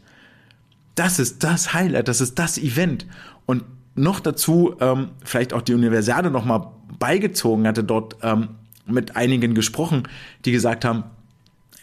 Das 0.95 1.19
ist 1.19 1.43
das 1.43 1.73
Highlight, 1.73 2.07
das 2.07 2.21
ist 2.21 2.39
das 2.39 2.57
Event. 2.57 3.05
Und 3.45 3.65
noch 3.95 4.21
dazu 4.21 4.77
ähm, 4.79 5.09
vielleicht 5.25 5.51
auch 5.51 5.61
die 5.61 5.73
Universiade 5.73 6.31
noch 6.31 6.45
mal 6.45 6.78
beigezogen, 6.97 7.67
hatte 7.67 7.83
dort 7.83 8.17
ähm, 8.21 8.49
mit 8.85 9.15
einigen 9.15 9.53
gesprochen, 9.53 10.03
die 10.45 10.51
gesagt 10.51 10.85
haben, 10.85 11.03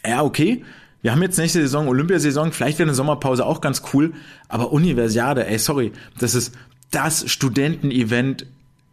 ja, 0.05 0.23
okay, 0.23 0.63
wir 1.01 1.11
haben 1.11 1.21
jetzt 1.21 1.37
nächste 1.37 1.61
Saison 1.61 1.87
Olympiasaison, 1.87 2.51
vielleicht 2.51 2.79
wäre 2.79 2.87
eine 2.87 2.95
Sommerpause 2.95 3.45
auch 3.45 3.61
ganz 3.61 3.83
cool, 3.93 4.13
aber 4.49 4.71
Universiade, 4.71 5.47
ey, 5.47 5.59
sorry, 5.59 5.91
das 6.19 6.35
ist 6.35 6.53
das 6.91 7.29
Studentenevent 7.29 8.47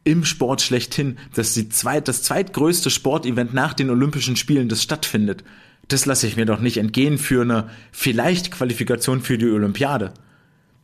im 0.04 0.24
Sport 0.24 0.60
schlechthin. 0.60 1.16
Das 1.34 1.48
ist 1.48 1.56
die 1.56 1.68
zweit, 1.70 2.08
das 2.08 2.22
zweitgrößte 2.22 2.90
Sportevent 2.90 3.54
nach 3.54 3.72
den 3.72 3.90
Olympischen 3.90 4.36
Spielen, 4.36 4.68
das 4.68 4.82
stattfindet. 4.82 5.44
Das 5.88 6.06
lasse 6.06 6.26
ich 6.26 6.36
mir 6.36 6.46
doch 6.46 6.60
nicht 6.60 6.76
entgehen 6.76 7.18
für 7.18 7.42
eine 7.42 7.68
vielleicht 7.90 8.50
Qualifikation 8.50 9.20
für 9.20 9.38
die 9.38 9.50
Olympiade. 9.50 10.12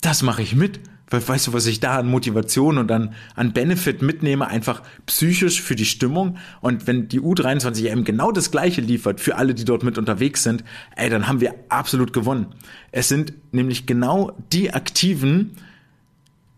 Das 0.00 0.22
mache 0.22 0.42
ich 0.42 0.54
mit. 0.54 0.80
Weißt 1.10 1.48
du, 1.48 1.52
was 1.52 1.66
ich 1.66 1.80
da 1.80 1.98
an 1.98 2.06
Motivation 2.06 2.78
und 2.78 2.90
an, 2.92 3.14
an 3.34 3.52
Benefit 3.52 4.00
mitnehme, 4.00 4.46
einfach 4.46 4.82
psychisch 5.06 5.60
für 5.60 5.74
die 5.74 5.84
Stimmung. 5.84 6.38
Und 6.60 6.86
wenn 6.86 7.08
die 7.08 7.20
U23 7.20 7.90
eben 7.90 8.04
genau 8.04 8.30
das 8.30 8.52
Gleiche 8.52 8.80
liefert 8.80 9.20
für 9.20 9.36
alle, 9.36 9.54
die 9.54 9.64
dort 9.64 9.82
mit 9.82 9.98
unterwegs 9.98 10.44
sind, 10.44 10.62
ey, 10.94 11.10
dann 11.10 11.26
haben 11.26 11.40
wir 11.40 11.54
absolut 11.68 12.12
gewonnen. 12.12 12.46
Es 12.92 13.08
sind 13.08 13.32
nämlich 13.50 13.86
genau 13.86 14.36
die 14.52 14.72
Aktiven, 14.72 15.56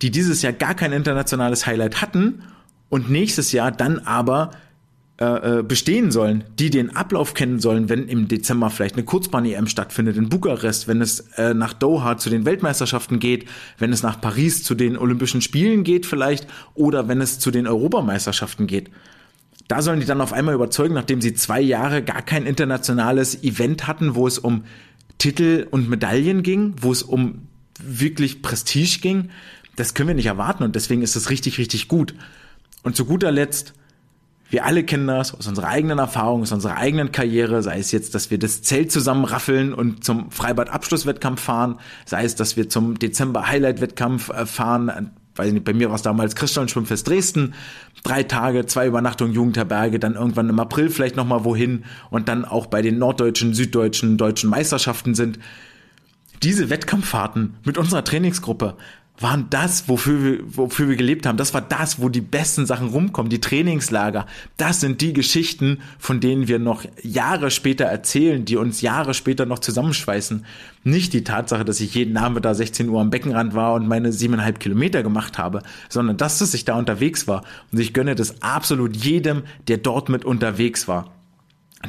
die 0.02 0.10
dieses 0.10 0.42
Jahr 0.42 0.52
gar 0.52 0.74
kein 0.74 0.92
internationales 0.92 1.66
Highlight 1.66 2.02
hatten 2.02 2.42
und 2.90 3.08
nächstes 3.08 3.52
Jahr 3.52 3.72
dann 3.72 4.00
aber 4.00 4.50
äh, 5.20 5.58
äh, 5.58 5.62
bestehen 5.62 6.10
sollen, 6.10 6.44
die 6.58 6.70
den 6.70 6.96
Ablauf 6.96 7.34
kennen 7.34 7.60
sollen, 7.60 7.90
wenn 7.90 8.08
im 8.08 8.28
Dezember 8.28 8.70
vielleicht 8.70 8.94
eine 8.94 9.04
Kurzbahn-EM 9.04 9.66
stattfindet 9.66 10.16
in 10.16 10.30
Bukarest, 10.30 10.88
wenn 10.88 11.02
es 11.02 11.20
äh, 11.36 11.52
nach 11.52 11.74
Doha 11.74 12.16
zu 12.16 12.30
den 12.30 12.46
Weltmeisterschaften 12.46 13.18
geht, 13.18 13.46
wenn 13.78 13.92
es 13.92 14.02
nach 14.02 14.20
Paris 14.20 14.64
zu 14.64 14.74
den 14.74 14.96
Olympischen 14.96 15.42
Spielen 15.42 15.84
geht 15.84 16.06
vielleicht 16.06 16.46
oder 16.74 17.08
wenn 17.08 17.20
es 17.20 17.38
zu 17.38 17.50
den 17.50 17.66
Europameisterschaften 17.66 18.66
geht. 18.66 18.90
Da 19.68 19.82
sollen 19.82 20.00
die 20.00 20.06
dann 20.06 20.22
auf 20.22 20.32
einmal 20.32 20.54
überzeugen, 20.54 20.94
nachdem 20.94 21.20
sie 21.20 21.34
zwei 21.34 21.60
Jahre 21.60 22.02
gar 22.02 22.22
kein 22.22 22.46
internationales 22.46 23.44
Event 23.44 23.86
hatten, 23.86 24.14
wo 24.14 24.26
es 24.26 24.38
um 24.38 24.64
Titel 25.18 25.68
und 25.70 25.90
Medaillen 25.90 26.42
ging, 26.42 26.74
wo 26.80 26.90
es 26.90 27.02
um 27.02 27.48
wirklich 27.78 28.40
Prestige 28.40 29.00
ging. 29.00 29.28
Das 29.76 29.92
können 29.92 30.08
wir 30.08 30.14
nicht 30.14 30.26
erwarten 30.26 30.64
und 30.64 30.74
deswegen 30.74 31.02
ist 31.02 31.16
es 31.16 31.28
richtig, 31.28 31.58
richtig 31.58 31.88
gut. 31.88 32.14
Und 32.82 32.96
zu 32.96 33.04
guter 33.04 33.30
Letzt, 33.30 33.74
wir 34.52 34.66
alle 34.66 34.84
kennen 34.84 35.06
das 35.06 35.34
aus 35.34 35.46
unserer 35.46 35.68
eigenen 35.68 35.98
Erfahrung, 35.98 36.42
aus 36.42 36.52
unserer 36.52 36.76
eigenen 36.76 37.10
Karriere, 37.10 37.62
sei 37.62 37.78
es 37.78 37.90
jetzt, 37.90 38.14
dass 38.14 38.30
wir 38.30 38.38
das 38.38 38.60
Zelt 38.60 38.92
zusammenraffeln 38.92 39.72
und 39.72 40.04
zum 40.04 40.30
Freibad-Abschlusswettkampf 40.30 41.40
fahren, 41.40 41.78
sei 42.04 42.24
es, 42.24 42.34
dass 42.34 42.54
wir 42.58 42.68
zum 42.68 42.98
Dezember-Highlight-Wettkampf 42.98 44.28
äh, 44.28 44.44
fahren, 44.44 45.12
weiß 45.36 45.54
nicht, 45.54 45.64
bei 45.64 45.72
mir 45.72 45.88
war 45.88 45.96
es 45.96 46.02
damals 46.02 46.34
Christian-Schwimmfest 46.34 47.08
Dresden, 47.08 47.54
drei 48.04 48.24
Tage, 48.24 48.66
zwei 48.66 48.86
Übernachtungen 48.86 49.32
Jugendherberge, 49.32 49.98
dann 49.98 50.16
irgendwann 50.16 50.50
im 50.50 50.60
April 50.60 50.90
vielleicht 50.90 51.16
nochmal 51.16 51.44
wohin 51.44 51.84
und 52.10 52.28
dann 52.28 52.44
auch 52.44 52.66
bei 52.66 52.82
den 52.82 52.98
norddeutschen, 52.98 53.54
süddeutschen, 53.54 54.18
deutschen 54.18 54.50
Meisterschaften 54.50 55.14
sind. 55.14 55.38
Diese 56.42 56.68
Wettkampffahrten 56.68 57.54
mit 57.64 57.78
unserer 57.78 58.04
Trainingsgruppe 58.04 58.76
waren 59.22 59.46
das, 59.50 59.88
wofür 59.88 60.24
wir, 60.24 60.38
wofür 60.56 60.88
wir 60.88 60.96
gelebt 60.96 61.26
haben. 61.26 61.36
Das 61.36 61.54
war 61.54 61.60
das, 61.60 62.00
wo 62.00 62.08
die 62.08 62.20
besten 62.20 62.66
Sachen 62.66 62.88
rumkommen, 62.88 63.30
die 63.30 63.40
Trainingslager. 63.40 64.26
Das 64.56 64.80
sind 64.80 65.00
die 65.00 65.12
Geschichten, 65.12 65.78
von 65.98 66.20
denen 66.20 66.48
wir 66.48 66.58
noch 66.58 66.84
Jahre 67.02 67.50
später 67.50 67.84
erzählen, 67.84 68.44
die 68.44 68.56
uns 68.56 68.80
Jahre 68.80 69.14
später 69.14 69.46
noch 69.46 69.60
zusammenschweißen. 69.60 70.44
Nicht 70.84 71.12
die 71.12 71.24
Tatsache, 71.24 71.64
dass 71.64 71.80
ich 71.80 71.94
jeden 71.94 72.16
Abend 72.16 72.44
da 72.44 72.54
16 72.54 72.88
Uhr 72.88 73.00
am 73.00 73.10
Beckenrand 73.10 73.54
war 73.54 73.74
und 73.74 73.88
meine 73.88 74.12
siebeneinhalb 74.12 74.60
Kilometer 74.60 75.02
gemacht 75.02 75.38
habe, 75.38 75.62
sondern 75.88 76.16
dass, 76.16 76.38
dass 76.38 76.54
ich 76.54 76.64
da 76.64 76.76
unterwegs 76.76 77.28
war. 77.28 77.44
Und 77.70 77.78
ich 77.78 77.92
gönne 77.92 78.14
das 78.14 78.42
absolut 78.42 78.96
jedem, 78.96 79.42
der 79.68 79.78
dort 79.78 80.08
mit 80.08 80.24
unterwegs 80.24 80.88
war 80.88 81.21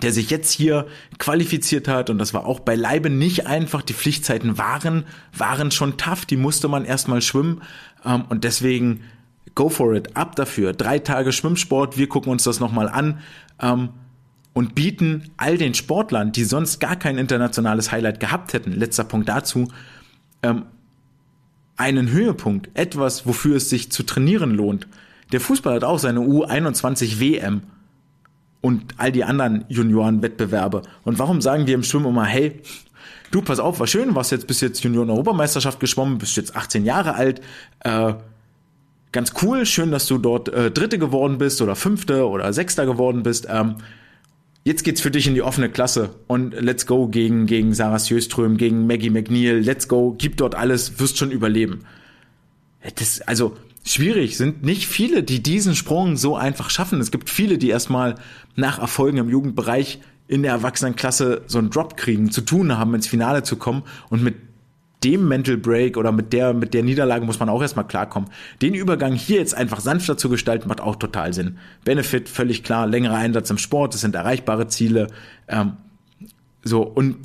der 0.02 0.12
sich 0.12 0.30
jetzt 0.30 0.52
hier 0.52 0.88
qualifiziert 1.20 1.88
hat. 1.88 2.10
Und 2.10 2.18
das 2.18 2.34
war 2.34 2.46
auch 2.46 2.60
beileibe 2.60 3.10
nicht 3.10 3.48
einfach. 3.48 3.82
Die 3.82 3.94
Pflichtzeiten 3.94 4.58
waren, 4.58 5.06
waren 5.38 5.72
schon 5.72 5.98
tough, 5.98 6.26
die 6.26 6.38
musste 6.38 6.68
man 6.68 6.86
erstmal 6.86 7.22
schwimmen. 7.22 7.62
Ähm, 8.06 8.26
und 8.30 8.44
deswegen 8.44 9.02
go 9.56 9.70
for 9.70 9.94
it, 9.94 10.16
ab 10.16 10.36
dafür. 10.36 10.74
Drei 10.74 11.00
Tage 11.00 11.32
Schwimmsport, 11.32 11.98
wir 11.98 12.10
gucken 12.10 12.32
uns 12.32 12.44
das 12.44 12.60
nochmal 12.60 12.90
an 12.90 13.20
ähm, 13.62 13.90
und 14.54 14.76
bieten 14.76 15.32
all 15.38 15.58
den 15.58 15.74
Sportlern, 15.74 16.32
die 16.32 16.44
sonst 16.44 16.80
gar 16.80 16.96
kein 16.96 17.18
internationales 17.18 17.92
Highlight 17.92 18.20
gehabt 18.20 18.54
hätten, 18.54 18.72
letzter 18.72 19.04
Punkt 19.04 19.30
dazu, 19.30 19.68
ähm, 20.42 20.64
einen 21.76 22.10
Höhepunkt, 22.10 22.70
etwas, 22.76 23.26
wofür 23.26 23.58
es 23.58 23.70
sich 23.70 23.92
zu 23.92 24.04
trainieren 24.04 24.52
lohnt. 24.52 24.88
Der 25.32 25.42
Fußball 25.42 25.76
hat 25.76 25.84
auch 25.84 25.98
seine 25.98 26.20
U21 26.20 27.20
WM 27.20 27.64
und 28.64 28.94
all 28.96 29.12
die 29.12 29.26
anderen 29.26 29.66
Juniorenwettbewerbe. 29.68 30.84
Und 31.04 31.20
warum 31.20 31.42
sagen 31.42 31.68
wir 31.68 31.76
im 31.76 31.84
Schwimmen 31.84 32.06
immer, 32.06 32.24
hey, 32.24 32.62
du, 33.30 33.42
pass 33.42 33.60
auf, 33.60 33.82
war 33.82 33.88
schön, 33.88 34.16
warst 34.16 34.32
jetzt 34.32 34.48
bis 34.48 34.62
jetzt 34.62 34.82
Junioren-Europameisterschaft 34.86 35.82
geschwommen, 35.82 36.18
bist 36.18 36.38
jetzt 36.38 36.56
18 36.56 36.86
Jahre 36.86 37.16
alt, 37.16 37.42
äh, 37.82 38.14
ganz 39.12 39.34
cool, 39.42 39.66
schön, 39.66 39.92
dass 39.92 40.08
du 40.08 40.18
dort 40.18 40.48
äh, 40.48 40.72
Dritte 40.72 40.98
geworden 40.98 41.40
bist 41.40 41.62
oder 41.62 41.76
Fünfte 41.76 42.26
oder 42.26 42.54
Sechster 42.54 42.86
geworden 42.86 43.22
bist. 43.24 43.48
Ähm, 43.50 43.76
jetzt 44.64 44.86
geht's 44.86 45.02
für 45.02 45.12
dich 45.12 45.28
in 45.28 45.34
die 45.34 45.42
offene 45.42 45.70
Klasse 45.70 46.12
und 46.28 46.54
let's 46.54 46.88
go 46.88 47.10
gegen, 47.10 47.48
gegen 47.48 47.74
Sarah 47.74 48.00
Sjöström, 48.00 48.56
gegen 48.56 48.88
Maggie 48.88 49.10
McNeil, 49.10 49.60
let's 49.60 49.90
go, 49.90 50.16
gib 50.18 50.38
dort 50.38 50.56
alles, 50.56 51.02
wirst 51.02 51.18
schon 51.18 51.32
überleben. 51.32 51.82
Das, 52.96 53.20
also, 53.20 53.58
schwierig, 53.84 54.38
sind 54.38 54.64
nicht 54.64 54.88
viele, 54.88 55.24
die 55.24 55.44
diesen 55.44 55.76
Sprung 55.76 56.18
so 56.18 56.36
einfach 56.36 56.70
schaffen. 56.70 57.00
Es 57.02 57.12
gibt 57.12 57.30
viele, 57.30 57.58
die 57.58 57.70
erstmal 57.70 58.16
nach 58.56 58.80
Erfolgen 58.80 59.18
im 59.18 59.30
Jugendbereich 59.30 60.00
in 60.28 60.44
der 60.44 60.54
Erwachsenenklasse 60.54 61.42
so 61.48 61.60
einen 61.60 61.70
Drop 61.70 61.98
kriegen, 61.98 62.32
zu 62.32 62.42
tun 62.42 62.78
haben, 62.78 62.96
ins 62.96 63.08
Finale 63.08 63.44
zu 63.44 63.58
kommen 63.58 63.84
und 64.10 64.24
mit 64.24 64.36
dem 65.04 65.28
Mental 65.28 65.58
Break 65.58 65.98
oder 65.98 66.12
mit 66.14 66.32
der, 66.32 66.54
mit 66.54 66.74
der 66.74 66.82
Niederlage 66.82 67.26
muss 67.26 67.40
man 67.40 67.50
auch 67.50 67.62
erstmal 67.62 67.86
klarkommen. 67.86 68.30
Den 68.62 68.74
Übergang 68.74 69.14
hier 69.14 69.38
jetzt 69.38 69.54
einfach 69.54 69.82
sanfter 69.82 70.18
zu 70.18 70.30
gestalten, 70.30 70.70
macht 70.70 70.80
auch 70.80 70.96
total 70.96 71.34
Sinn. 71.34 71.58
Benefit, 71.84 72.30
völlig 72.30 72.64
klar, 72.64 72.88
längerer 72.88 73.16
Einsatz 73.16 73.50
im 73.50 73.58
Sport, 73.58 73.94
das 73.94 74.02
sind 74.02 74.16
erreichbare 74.16 74.68
Ziele. 74.68 75.08
Ähm, 75.50 75.74
so, 76.64 76.84
und 76.84 77.18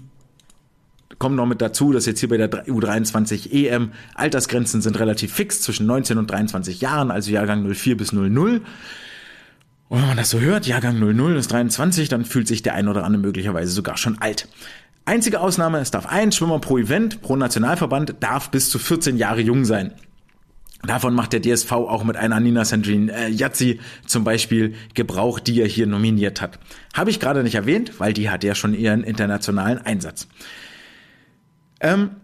kommt 1.19 1.37
noch 1.37 1.47
mit 1.47 1.61
dazu, 1.61 1.93
dass 1.93 2.07
jetzt 2.07 2.21
hier 2.21 2.29
bei 2.29 2.37
der 2.37 2.51
U23 2.51 3.53
EM 3.53 3.93
Altersgrenzen 4.15 4.83
sind 4.83 4.99
relativ 4.99 5.33
fix 5.33 5.61
zwischen 5.63 5.87
19 5.87 6.19
und 6.19 6.31
23 6.31 6.81
Jahren, 6.81 7.11
also 7.11 7.31
Jahrgang 7.31 7.69
04 7.73 7.97
bis 7.97 8.13
00. 8.13 8.61
Und 9.89 10.01
wenn 10.01 10.09
man 10.09 10.17
das 10.17 10.31
so 10.31 10.41
hört, 10.41 10.67
Jahrgang 10.67 10.99
00 10.99 11.37
ist 11.37 11.51
23, 11.53 12.09
dann 12.09 12.25
fühlt 12.25 12.47
sich 12.47 12.63
der 12.63 12.75
ein 12.75 12.89
oder 12.89 13.05
andere 13.05 13.23
möglicherweise 13.23 13.73
sogar 13.73 13.97
schon 13.97 14.19
alt. 14.21 14.49
Einzige 15.07 15.41
Ausnahme, 15.41 15.79
es 15.79 15.91
darf 15.91 16.07
ein 16.07 16.33
Schwimmer 16.33 16.59
pro 16.59 16.77
Event, 16.77 17.23
pro 17.23 17.37
Nationalverband, 17.37 18.17
darf 18.21 18.51
bis 18.51 18.69
zu 18.69 18.79
14 18.79 19.17
Jahre 19.17 19.41
jung 19.41 19.65
sein. 19.65 19.93
Davon 20.83 21.15
macht 21.15 21.33
der 21.33 21.41
DSV 21.43 21.73
auch 21.73 22.05
mit 22.05 22.17
einer 22.17 22.39
Nina 22.39 22.65
Sandrine 22.65 23.13
äh, 23.13 23.29
Yazzi 23.31 23.81
zum 24.07 24.23
Beispiel 24.23 24.75
Gebrauch, 24.95 25.41
die 25.41 25.61
er 25.61 25.67
hier 25.67 25.87
nominiert 25.87 26.41
hat. 26.41 26.61
Habe 26.95 27.11
ich 27.11 27.19
gerade 27.19 27.43
nicht 27.43 27.57
erwähnt, 27.57 27.99
weil 27.99 28.13
die 28.13 28.31
hat 28.31 28.45
ja 28.45 28.55
schon 28.55 28.75
ihren 28.75 29.03
internationalen 29.03 29.79
Einsatz. 29.79 30.29
Ähm, 31.81 32.17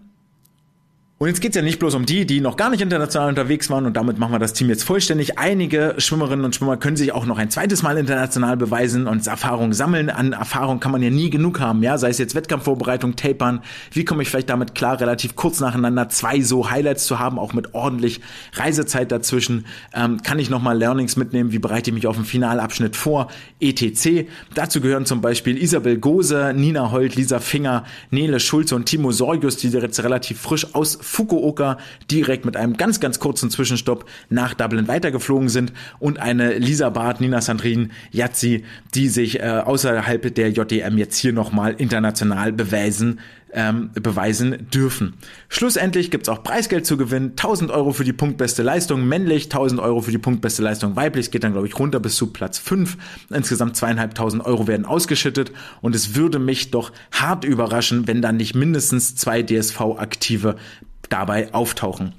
Und 1.16 1.28
jetzt 1.28 1.40
geht's 1.40 1.54
ja 1.54 1.62
nicht 1.62 1.78
bloß 1.78 1.94
um 1.94 2.06
die, 2.06 2.26
die 2.26 2.40
noch 2.40 2.56
gar 2.56 2.70
nicht 2.70 2.80
international 2.80 3.28
unterwegs 3.28 3.70
waren 3.70 3.86
und 3.86 3.96
damit 3.96 4.18
machen 4.18 4.32
wir 4.32 4.40
das 4.40 4.52
Team 4.52 4.68
jetzt 4.68 4.82
vollständig. 4.82 5.38
Einige 5.38 5.94
Schwimmerinnen 5.98 6.44
und 6.44 6.56
Schwimmer 6.56 6.76
können 6.76 6.96
sich 6.96 7.12
auch 7.12 7.24
noch 7.24 7.38
ein 7.38 7.50
zweites 7.50 7.84
Mal 7.84 7.96
international 7.98 8.56
beweisen 8.56 9.06
und 9.06 9.24
Erfahrung 9.24 9.72
sammeln. 9.74 10.10
An 10.10 10.32
Erfahrung 10.32 10.80
kann 10.80 10.90
man 10.90 11.02
ja 11.02 11.10
nie 11.10 11.30
genug 11.30 11.60
haben, 11.60 11.84
ja, 11.84 11.98
sei 11.98 12.08
es 12.08 12.18
jetzt 12.18 12.34
Wettkampfvorbereitung, 12.34 13.14
Tapern. 13.14 13.60
Wie 13.92 14.04
komme 14.04 14.24
ich 14.24 14.28
vielleicht 14.28 14.50
damit 14.50 14.74
klar, 14.74 15.00
relativ 15.00 15.36
kurz 15.36 15.60
nacheinander 15.60 16.08
zwei 16.08 16.40
so 16.40 16.68
Highlights 16.68 17.06
zu 17.06 17.20
haben, 17.20 17.38
auch 17.38 17.52
mit 17.52 17.74
ordentlich 17.74 18.20
Reisezeit 18.54 19.12
dazwischen? 19.12 19.66
Ähm, 19.94 20.20
kann 20.20 20.40
ich 20.40 20.50
nochmal 20.50 20.76
Learnings 20.76 21.14
mitnehmen? 21.14 21.52
Wie 21.52 21.60
bereite 21.60 21.90
ich 21.90 21.94
mich 21.94 22.08
auf 22.08 22.16
den 22.16 22.24
Finalabschnitt 22.24 22.96
vor? 22.96 23.28
ETC. 23.60 24.26
Dazu 24.56 24.80
gehören 24.80 25.06
zum 25.06 25.20
Beispiel 25.20 25.62
Isabel 25.62 25.96
Gose, 25.96 26.52
Nina 26.56 26.90
Holt, 26.90 27.14
Lisa 27.14 27.38
Finger, 27.38 27.84
Nele 28.10 28.40
Schulze 28.40 28.74
und 28.74 28.86
Timo 28.86 29.12
Sorgius, 29.12 29.56
die 29.56 29.68
jetzt 29.68 30.02
relativ 30.02 30.40
frisch 30.40 30.74
aus 30.74 30.98
Fukuoka 31.04 31.78
direkt 32.10 32.44
mit 32.44 32.56
einem 32.56 32.76
ganz, 32.76 33.00
ganz 33.00 33.20
kurzen 33.20 33.50
Zwischenstopp 33.50 34.04
nach 34.30 34.54
Dublin 34.54 34.88
weitergeflogen 34.88 35.48
sind 35.48 35.72
und 35.98 36.18
eine 36.18 36.58
Lisa 36.58 36.90
Barth, 36.90 37.20
Nina 37.20 37.40
Sandrin, 37.40 37.92
Yazzi, 38.10 38.64
die 38.94 39.08
sich 39.08 39.40
äh, 39.40 39.62
außerhalb 39.64 40.34
der 40.34 40.50
JDM 40.50 40.98
jetzt 40.98 41.16
hier 41.18 41.32
nochmal 41.32 41.74
international 41.78 42.52
beweisen, 42.52 43.20
ähm, 43.54 43.90
beweisen 43.94 44.68
dürfen. 44.72 45.14
Schlussendlich 45.48 46.10
gibt's 46.10 46.28
auch 46.28 46.42
Preisgeld 46.42 46.84
zu 46.84 46.96
gewinnen. 46.96 47.30
1000 47.30 47.70
Euro 47.70 47.92
für 47.92 48.04
die 48.04 48.12
punktbeste 48.12 48.62
Leistung 48.62 49.06
männlich, 49.06 49.44
1000 49.44 49.80
Euro 49.80 50.00
für 50.00 50.10
die 50.10 50.18
punktbeste 50.18 50.62
Leistung 50.62 50.96
weiblich. 50.96 51.30
Geht 51.30 51.44
dann, 51.44 51.52
glaube 51.52 51.68
ich, 51.68 51.78
runter 51.78 52.00
bis 52.00 52.16
zu 52.16 52.32
Platz 52.32 52.58
5. 52.58 52.96
Insgesamt 53.30 53.76
zweieinhalbtausend 53.76 54.44
Euro 54.44 54.66
werden 54.66 54.84
ausgeschüttet. 54.84 55.52
Und 55.80 55.94
es 55.94 56.16
würde 56.16 56.38
mich 56.38 56.72
doch 56.72 56.92
hart 57.12 57.44
überraschen, 57.44 58.06
wenn 58.08 58.20
dann 58.20 58.36
nicht 58.36 58.54
mindestens 58.54 59.14
zwei 59.14 59.42
DSV-Aktive 59.42 60.56
dabei 61.08 61.52
auftauchen. 61.52 62.12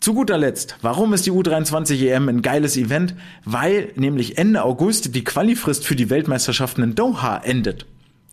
Zu 0.00 0.14
guter 0.14 0.38
Letzt, 0.38 0.76
warum 0.80 1.12
ist 1.12 1.26
die 1.26 1.32
U23 1.32 2.08
EM 2.08 2.28
ein 2.28 2.42
geiles 2.42 2.76
Event? 2.78 3.14
Weil 3.44 3.92
nämlich 3.96 4.38
Ende 4.38 4.64
August 4.64 5.14
die 5.14 5.24
Qualifrist 5.24 5.84
für 5.84 5.94
die 5.94 6.08
Weltmeisterschaften 6.08 6.82
in 6.82 6.94
Doha 6.94 7.36
endet. 7.38 7.84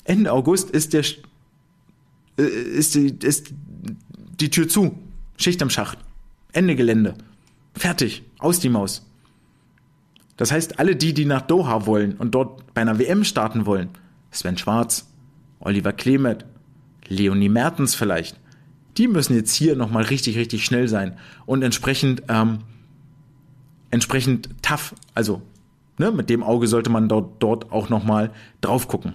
Ende 0.06 0.32
August 0.32 0.70
ist 0.70 0.94
der 0.94 1.04
äh, 2.38 2.44
ist 2.44 2.96
die, 2.96 3.18
ist 3.22 3.52
die 4.40 4.50
Tür 4.50 4.70
zu. 4.70 4.98
Schicht 5.36 5.62
am 5.62 5.70
Schacht. 5.70 5.98
Ende 6.54 6.76
Gelände. 6.76 7.16
Fertig. 7.74 8.24
Aus 8.40 8.60
die 8.60 8.70
Maus. 8.70 9.06
Das 10.38 10.52
heißt, 10.52 10.80
alle 10.80 10.96
die, 10.96 11.14
die 11.14 11.26
nach 11.26 11.42
Doha 11.42 11.86
wollen 11.86 12.14
und 12.14 12.32
dort 12.32 12.74
bei 12.74 12.82
einer 12.82 13.00
WM 13.00 13.24
starten 13.24 13.66
wollen, 13.66 13.90
Sven 14.32 14.58
Schwarz, 14.58 15.08
Oliver 15.60 15.94
Klemet, 15.94 16.46
Leonie 17.08 17.50
Mertens 17.50 17.96
vielleicht, 17.96 18.40
die 18.98 19.08
müssen 19.08 19.36
jetzt 19.36 19.54
hier 19.54 19.76
nochmal 19.76 20.04
richtig, 20.04 20.38
richtig 20.38 20.66
schnell 20.66 20.88
sein 20.88 21.18
und 21.46 21.62
entsprechend, 21.64 22.24
ähm, 22.30 22.60
entsprechend 23.92 24.50
tough, 24.62 24.96
also 25.14 25.42
ne, 25.98 26.12
mit 26.12 26.30
dem 26.30 26.44
Auge 26.44 26.68
sollte 26.68 26.90
man 26.90 27.08
dort, 27.08 27.42
dort 27.42 27.72
auch 27.72 27.90
nochmal 27.90 28.32
drauf 28.62 28.88
gucken. 28.88 29.14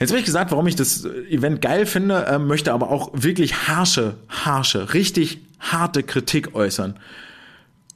Jetzt 0.00 0.10
habe 0.10 0.18
ich 0.18 0.24
gesagt, 0.24 0.50
warum 0.50 0.66
ich 0.66 0.74
das 0.74 1.04
Event 1.04 1.60
geil 1.60 1.86
finde, 1.86 2.26
äh, 2.26 2.38
möchte 2.38 2.72
aber 2.72 2.90
auch 2.90 3.10
wirklich 3.12 3.68
harsche, 3.68 4.16
harsche, 4.28 4.92
richtig 4.92 5.38
harte 5.60 6.02
Kritik 6.02 6.54
äußern. 6.54 6.98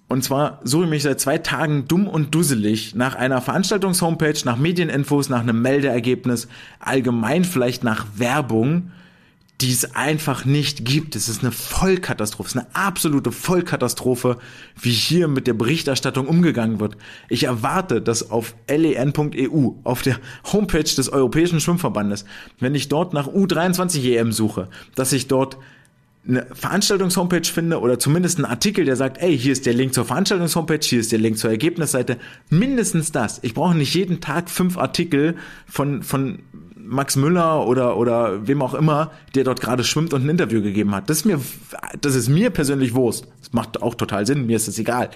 Und 0.09 0.25
zwar 0.25 0.61
suche 0.65 0.85
ich 0.85 0.91
mich 0.91 1.03
seit 1.03 1.21
zwei 1.21 1.37
Tagen 1.39 1.87
dumm 1.87 2.07
und 2.09 2.35
dusselig 2.35 2.95
nach 2.95 3.15
einer 3.15 3.43
Veranstaltungshomepage, 3.43 4.43
nach 4.45 4.57
Medieninfos, 4.57 5.29
nach 5.29 5.41
einem 5.41 5.61
Meldeergebnis, 5.61 6.49
allgemein 6.81 7.45
vielleicht 7.45 7.85
nach 7.85 8.07
Werbung 8.17 8.91
die 9.61 9.73
es 9.73 9.97
einfach 9.97 10.45
nicht 10.45 10.85
gibt. 10.85 11.17
Es 11.17 11.29
ist 11.29 11.43
eine 11.43 11.51
Vollkatastrophe, 11.51 12.49
es 12.49 12.55
ist 12.55 12.61
eine 12.61 12.75
absolute 12.75 13.33
Vollkatastrophe, 13.33 14.39
wie 14.81 14.93
hier 14.93 15.27
mit 15.27 15.49
der 15.49 15.55
Berichterstattung 15.55 16.29
umgegangen 16.29 16.79
wird. 16.79 16.97
Ich 17.29 17.45
erwarte, 17.45 18.01
dass 18.01 18.31
auf 18.31 18.55
len.eu, 18.69 19.71
auf 19.83 20.03
der 20.03 20.19
Homepage 20.53 20.83
des 20.83 21.09
Europäischen 21.09 21.61
Schwimmverbandes, 21.61 22.25
wenn 22.61 22.77
ich 22.77 22.89
dort 22.89 23.13
nach 23.13 23.27
U23 23.27 24.17
EM 24.17 24.31
suche, 24.31 24.69
dass 24.95 25.13
ich 25.13 25.27
dort 25.27 25.59
eine 26.27 26.47
Veranstaltungshomepage 26.53 27.51
finde 27.51 27.81
oder 27.81 27.99
zumindest 27.99 28.39
einen 28.39 28.45
Artikel, 28.45 28.85
der 28.85 28.97
sagt, 28.97 29.19
ey, 29.19 29.37
hier 29.37 29.53
ist 29.53 29.67
der 29.67 29.73
Link 29.73 29.95
zur 29.95 30.05
Veranstaltungshomepage, 30.05 30.87
hier 30.87 31.01
ist 31.01 31.11
der 31.11 31.19
Link 31.19 31.39
zur 31.39 31.51
Ergebnisseite, 31.51 32.19
mindestens 32.51 33.13
das. 33.13 33.39
Ich 33.43 33.55
brauche 33.55 33.75
nicht 33.75 33.95
jeden 33.95 34.21
Tag 34.21 34.51
fünf 34.51 34.77
Artikel 34.77 35.37
von, 35.67 36.03
von 36.03 36.41
Max 36.89 37.17
Müller 37.17 37.67
oder, 37.67 37.97
oder 37.97 38.47
wem 38.47 38.63
auch 38.63 38.75
immer, 38.75 39.13
der 39.35 39.45
dort 39.45 39.61
gerade 39.61 39.85
schwimmt 39.85 40.13
und 40.15 40.25
ein 40.25 40.29
Interview 40.29 40.63
gegeben 40.63 40.95
hat. 40.95 41.11
Das 41.11 41.19
ist 41.19 41.25
mir, 41.25 41.41
das 42.01 42.15
ist 42.15 42.29
mir 42.29 42.51
persönlich 42.51 42.95
Wurst. 42.95 43.27
Das 43.41 43.53
macht 43.53 43.83
auch 43.83 43.95
total 43.95 44.27
Sinn, 44.27 44.47
mir 44.47 44.57
ist 44.57 44.69
es 44.69 44.79
egal. 44.79 45.11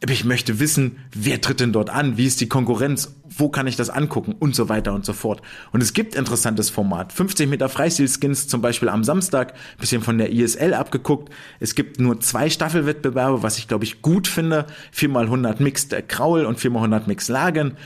Aber 0.00 0.12
ich 0.12 0.24
möchte 0.24 0.60
wissen, 0.60 0.98
wer 1.12 1.40
tritt 1.40 1.58
denn 1.58 1.72
dort 1.72 1.90
an? 1.90 2.16
Wie 2.16 2.26
ist 2.26 2.40
die 2.40 2.48
Konkurrenz? 2.48 3.12
Wo 3.28 3.48
kann 3.48 3.66
ich 3.66 3.74
das 3.74 3.90
angucken? 3.90 4.36
Und 4.38 4.54
so 4.54 4.68
weiter 4.68 4.92
und 4.94 5.04
so 5.04 5.12
fort. 5.12 5.42
Und 5.72 5.82
es 5.82 5.92
gibt 5.92 6.14
interessantes 6.14 6.70
Format. 6.70 7.12
50 7.12 7.48
Meter 7.48 7.68
Freistil-Skins 7.68 8.46
zum 8.46 8.62
Beispiel 8.62 8.88
am 8.90 9.02
Samstag, 9.02 9.54
bisschen 9.80 10.00
von 10.00 10.18
der 10.18 10.30
ISL 10.30 10.72
abgeguckt. 10.72 11.32
Es 11.58 11.74
gibt 11.74 11.98
nur 11.98 12.20
zwei 12.20 12.48
Staffelwettbewerbe, 12.48 13.42
was 13.42 13.58
ich 13.58 13.66
glaube 13.66 13.84
ich 13.84 14.00
gut 14.00 14.28
finde. 14.28 14.66
4x100 14.94 15.60
Mixed 15.60 16.08
Kraul 16.08 16.44
und 16.44 16.60
4x100 16.60 17.08
Mixed 17.08 17.28
Lagen. 17.28 17.76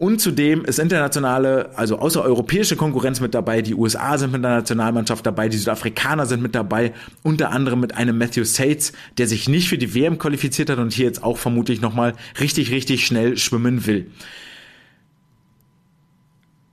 Und 0.00 0.18
zudem 0.18 0.64
ist 0.64 0.78
internationale, 0.78 1.76
also 1.76 1.98
außereuropäische 1.98 2.74
Konkurrenz 2.74 3.20
mit 3.20 3.34
dabei. 3.34 3.60
Die 3.60 3.74
USA 3.74 4.16
sind 4.16 4.32
mit 4.32 4.42
der 4.42 4.52
Nationalmannschaft 4.52 5.26
dabei, 5.26 5.50
die 5.50 5.58
Südafrikaner 5.58 6.24
sind 6.24 6.40
mit 6.40 6.54
dabei, 6.54 6.94
unter 7.22 7.50
anderem 7.50 7.80
mit 7.80 7.94
einem 7.94 8.16
Matthew 8.16 8.44
Sates, 8.44 8.94
der 9.18 9.26
sich 9.26 9.46
nicht 9.46 9.68
für 9.68 9.76
die 9.76 9.94
WM 9.94 10.16
qualifiziert 10.16 10.70
hat 10.70 10.78
und 10.78 10.94
hier 10.94 11.04
jetzt 11.04 11.22
auch 11.22 11.36
vermutlich 11.36 11.82
nochmal 11.82 12.14
richtig, 12.40 12.70
richtig 12.70 13.06
schnell 13.06 13.36
schwimmen 13.36 13.84
will. 13.84 14.10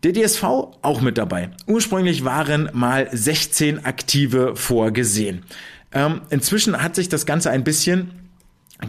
Der 0.03 0.13
DSV 0.13 0.43
auch 0.81 1.01
mit 1.01 1.17
dabei. 1.17 1.49
Ursprünglich 1.65 2.23
waren 2.23 2.69
mal 2.71 3.09
16 3.11 3.83
Aktive 3.83 4.55
vorgesehen. 4.55 5.43
Ähm, 5.91 6.21
inzwischen 6.29 6.81
hat 6.81 6.95
sich 6.95 7.09
das 7.09 7.25
Ganze 7.25 7.49
ein 7.51 7.65
bisschen 7.65 8.26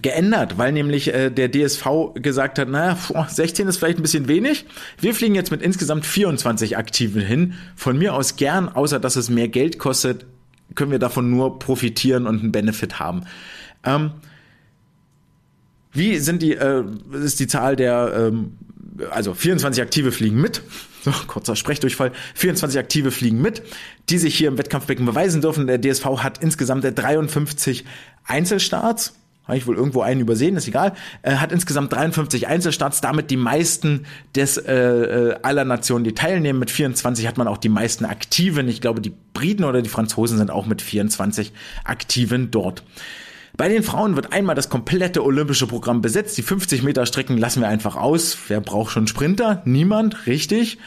geändert, 0.02 0.58
weil 0.58 0.72
nämlich 0.72 1.12
äh, 1.14 1.30
der 1.30 1.50
DSV 1.50 2.14
gesagt 2.14 2.58
hat, 2.58 2.68
naja, 2.68 2.98
16 3.28 3.68
ist 3.68 3.78
vielleicht 3.78 3.98
ein 3.98 4.02
bisschen 4.02 4.28
wenig. 4.28 4.66
Wir 5.00 5.14
fliegen 5.14 5.34
jetzt 5.34 5.50
mit 5.50 5.62
insgesamt 5.62 6.04
24 6.04 6.76
Aktiven 6.76 7.22
hin. 7.22 7.54
Von 7.74 7.96
mir 7.96 8.14
aus 8.14 8.36
gern, 8.36 8.68
außer 8.68 9.00
dass 9.00 9.16
es 9.16 9.30
mehr 9.30 9.48
Geld 9.48 9.78
kostet, 9.78 10.26
können 10.74 10.90
wir 10.90 10.98
davon 10.98 11.30
nur 11.30 11.58
profitieren 11.58 12.26
und 12.26 12.40
einen 12.40 12.52
Benefit 12.52 13.00
haben. 13.00 13.24
Ähm, 13.82 14.10
wie 15.92 16.18
sind 16.18 16.42
die, 16.42 16.52
äh, 16.52 16.84
ist 17.12 17.40
die 17.40 17.46
Zahl 17.46 17.74
der, 17.74 18.12
ähm, 18.14 18.58
also 19.10 19.32
24 19.32 19.82
Aktive 19.82 20.12
fliegen 20.12 20.40
mit. 20.40 20.62
So, 21.00 21.12
kurzer 21.28 21.54
Sprechdurchfall. 21.54 22.10
24 22.34 22.78
Aktive 22.78 23.12
fliegen 23.12 23.40
mit, 23.40 23.62
die 24.10 24.18
sich 24.18 24.34
hier 24.34 24.48
im 24.48 24.58
Wettkampfbecken 24.58 25.06
beweisen 25.06 25.40
dürfen. 25.40 25.68
Der 25.68 25.80
DSV 25.80 26.04
hat 26.18 26.42
insgesamt 26.42 26.84
53 26.84 27.84
Einzelstarts 28.24 29.14
habe 29.48 29.58
ich 29.58 29.66
wohl 29.66 29.76
irgendwo 29.76 30.02
einen 30.02 30.20
übersehen, 30.20 30.56
ist 30.56 30.68
egal, 30.68 30.92
äh, 31.22 31.36
hat 31.36 31.52
insgesamt 31.52 31.92
53 31.92 32.46
Einzelstarts, 32.46 33.00
damit 33.00 33.30
die 33.30 33.36
meisten 33.36 34.04
des 34.36 34.58
äh, 34.58 34.74
äh, 34.74 35.36
aller 35.42 35.64
Nationen, 35.64 36.04
die 36.04 36.14
teilnehmen. 36.14 36.58
Mit 36.58 36.70
24 36.70 37.26
hat 37.26 37.38
man 37.38 37.48
auch 37.48 37.58
die 37.58 37.70
meisten 37.70 38.04
Aktiven. 38.04 38.68
Ich 38.68 38.80
glaube, 38.80 39.00
die 39.00 39.12
Briten 39.32 39.64
oder 39.64 39.82
die 39.82 39.88
Franzosen 39.88 40.38
sind 40.38 40.50
auch 40.50 40.66
mit 40.66 40.82
24 40.82 41.52
Aktiven 41.84 42.50
dort. 42.50 42.84
Bei 43.56 43.68
den 43.68 43.82
Frauen 43.82 44.14
wird 44.14 44.32
einmal 44.32 44.54
das 44.54 44.68
komplette 44.68 45.24
olympische 45.24 45.66
Programm 45.66 46.02
besetzt. 46.02 46.38
Die 46.38 46.42
50 46.42 46.82
Meter 46.82 47.06
Strecken 47.06 47.38
lassen 47.38 47.60
wir 47.60 47.68
einfach 47.68 47.96
aus. 47.96 48.36
Wer 48.46 48.60
braucht 48.60 48.92
schon 48.92 49.08
Sprinter? 49.08 49.62
Niemand, 49.64 50.26
richtig 50.26 50.78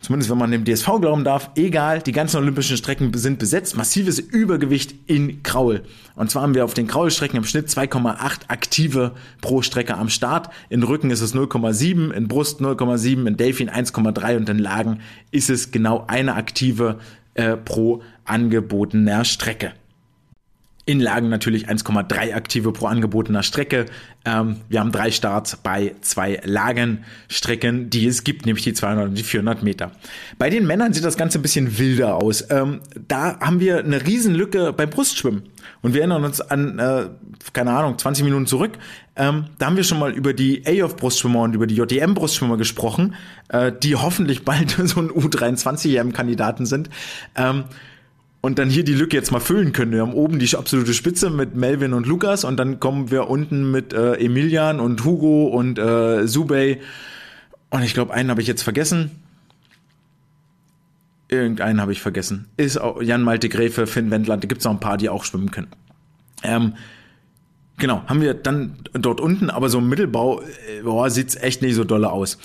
zumindest 0.00 0.30
wenn 0.30 0.38
man 0.38 0.50
dem 0.50 0.64
DSV 0.64 1.00
glauben 1.00 1.24
darf, 1.24 1.50
egal, 1.56 2.00
die 2.00 2.12
ganzen 2.12 2.38
olympischen 2.38 2.76
Strecken 2.76 3.12
sind 3.14 3.38
besetzt, 3.38 3.76
massives 3.76 4.18
Übergewicht 4.18 4.94
in 5.06 5.42
Kraul. 5.42 5.82
Und 6.14 6.30
zwar 6.30 6.42
haben 6.42 6.54
wir 6.54 6.64
auf 6.64 6.74
den 6.74 6.86
Kraulstrecken 6.86 7.36
im 7.36 7.44
Schnitt 7.44 7.68
2,8 7.68 8.48
aktive 8.48 9.12
pro 9.40 9.62
Strecke 9.62 9.96
am 9.96 10.08
Start. 10.08 10.48
In 10.68 10.82
Rücken 10.82 11.10
ist 11.10 11.20
es 11.20 11.34
0,7, 11.34 12.10
in 12.10 12.28
Brust 12.28 12.60
0,7, 12.60 13.26
in 13.26 13.36
Delfin 13.36 13.70
1,3 13.70 14.36
und 14.36 14.48
in 14.48 14.58
Lagen 14.58 15.00
ist 15.30 15.50
es 15.50 15.70
genau 15.70 16.04
eine 16.06 16.34
aktive 16.34 16.98
äh, 17.34 17.56
pro 17.56 18.02
angebotener 18.24 19.24
Strecke. 19.24 19.72
In 20.86 20.98
Lagen 20.98 21.28
natürlich 21.28 21.68
1,3 21.68 22.34
aktive 22.34 22.72
pro 22.72 22.86
angebotener 22.86 23.42
Strecke. 23.42 23.86
Ähm, 24.24 24.56
wir 24.68 24.80
haben 24.80 24.92
drei 24.92 25.10
Starts 25.10 25.56
bei 25.56 25.94
zwei 26.00 26.40
Lagenstrecken, 26.42 27.90
die 27.90 28.06
es 28.06 28.24
gibt, 28.24 28.46
nämlich 28.46 28.64
die 28.64 28.72
200 28.72 29.08
und 29.08 29.14
die 29.14 29.22
400 29.22 29.62
Meter. 29.62 29.92
Bei 30.38 30.48
den 30.50 30.66
Männern 30.66 30.92
sieht 30.92 31.04
das 31.04 31.16
Ganze 31.16 31.38
ein 31.38 31.42
bisschen 31.42 31.78
wilder 31.78 32.16
aus. 32.16 32.50
Ähm, 32.50 32.80
da 33.08 33.38
haben 33.40 33.60
wir 33.60 33.78
eine 33.78 34.04
Riesenlücke 34.06 34.72
beim 34.72 34.90
Brustschwimmen. 34.90 35.42
Und 35.82 35.94
wir 35.94 36.00
erinnern 36.00 36.24
uns 36.24 36.40
an, 36.40 36.78
äh, 36.78 37.08
keine 37.52 37.72
Ahnung, 37.72 37.98
20 37.98 38.24
Minuten 38.24 38.46
zurück. 38.46 38.72
Ähm, 39.16 39.46
da 39.58 39.66
haben 39.66 39.76
wir 39.76 39.84
schon 39.84 39.98
mal 39.98 40.12
über 40.12 40.32
die 40.32 40.62
A-Off-Brustschwimmer 40.66 41.40
und 41.42 41.54
über 41.54 41.66
die 41.66 41.74
JDM-Brustschwimmer 41.76 42.56
gesprochen, 42.56 43.14
äh, 43.48 43.70
die 43.70 43.96
hoffentlich 43.96 44.44
bald 44.44 44.70
so 44.84 45.00
ein 45.00 45.10
U23-EM-Kandidaten 45.10 46.66
sind. 46.66 46.90
Ähm, 47.36 47.64
und 48.40 48.58
dann 48.58 48.70
hier 48.70 48.84
die 48.84 48.94
Lücke 48.94 49.16
jetzt 49.16 49.32
mal 49.32 49.40
füllen 49.40 49.72
können. 49.72 49.92
Wir 49.92 50.00
haben 50.00 50.14
oben 50.14 50.38
die 50.38 50.56
absolute 50.56 50.94
Spitze 50.94 51.30
mit 51.30 51.54
Melvin 51.54 51.92
und 51.92 52.06
Lukas 52.06 52.44
und 52.44 52.56
dann 52.56 52.80
kommen 52.80 53.10
wir 53.10 53.28
unten 53.28 53.70
mit 53.70 53.92
äh, 53.92 54.14
Emilian 54.14 54.80
und 54.80 55.04
Hugo 55.04 55.48
und 55.48 55.78
äh, 55.78 56.26
Subey. 56.26 56.80
Und 57.70 57.82
ich 57.82 57.94
glaube, 57.94 58.14
einen 58.14 58.30
habe 58.30 58.40
ich 58.40 58.48
jetzt 58.48 58.62
vergessen. 58.62 59.10
Irgendeinen 61.28 61.80
habe 61.80 61.92
ich 61.92 62.00
vergessen. 62.00 62.46
Ist 62.56 62.78
auch 62.78 63.00
Jan 63.02 63.22
Malte 63.22 63.48
Gräfe, 63.48 63.86
Finn 63.86 64.10
Wendland, 64.10 64.42
da 64.42 64.48
gibt 64.48 64.60
es 64.60 64.64
noch 64.64 64.72
ein 64.72 64.80
paar, 64.80 64.96
die 64.96 65.08
auch 65.08 65.24
schwimmen 65.24 65.50
können. 65.50 65.68
Ähm, 66.42 66.74
genau, 67.76 68.02
haben 68.06 68.22
wir 68.22 68.34
dann 68.34 68.78
dort 68.94 69.20
unten, 69.20 69.50
aber 69.50 69.68
so 69.68 69.78
im 69.78 69.88
Mittelbau 69.88 70.40
äh, 70.40 70.82
boah, 70.82 71.10
sieht's 71.10 71.36
echt 71.36 71.60
nicht 71.60 71.74
so 71.74 71.84
dolle 71.84 72.10
aus. 72.10 72.38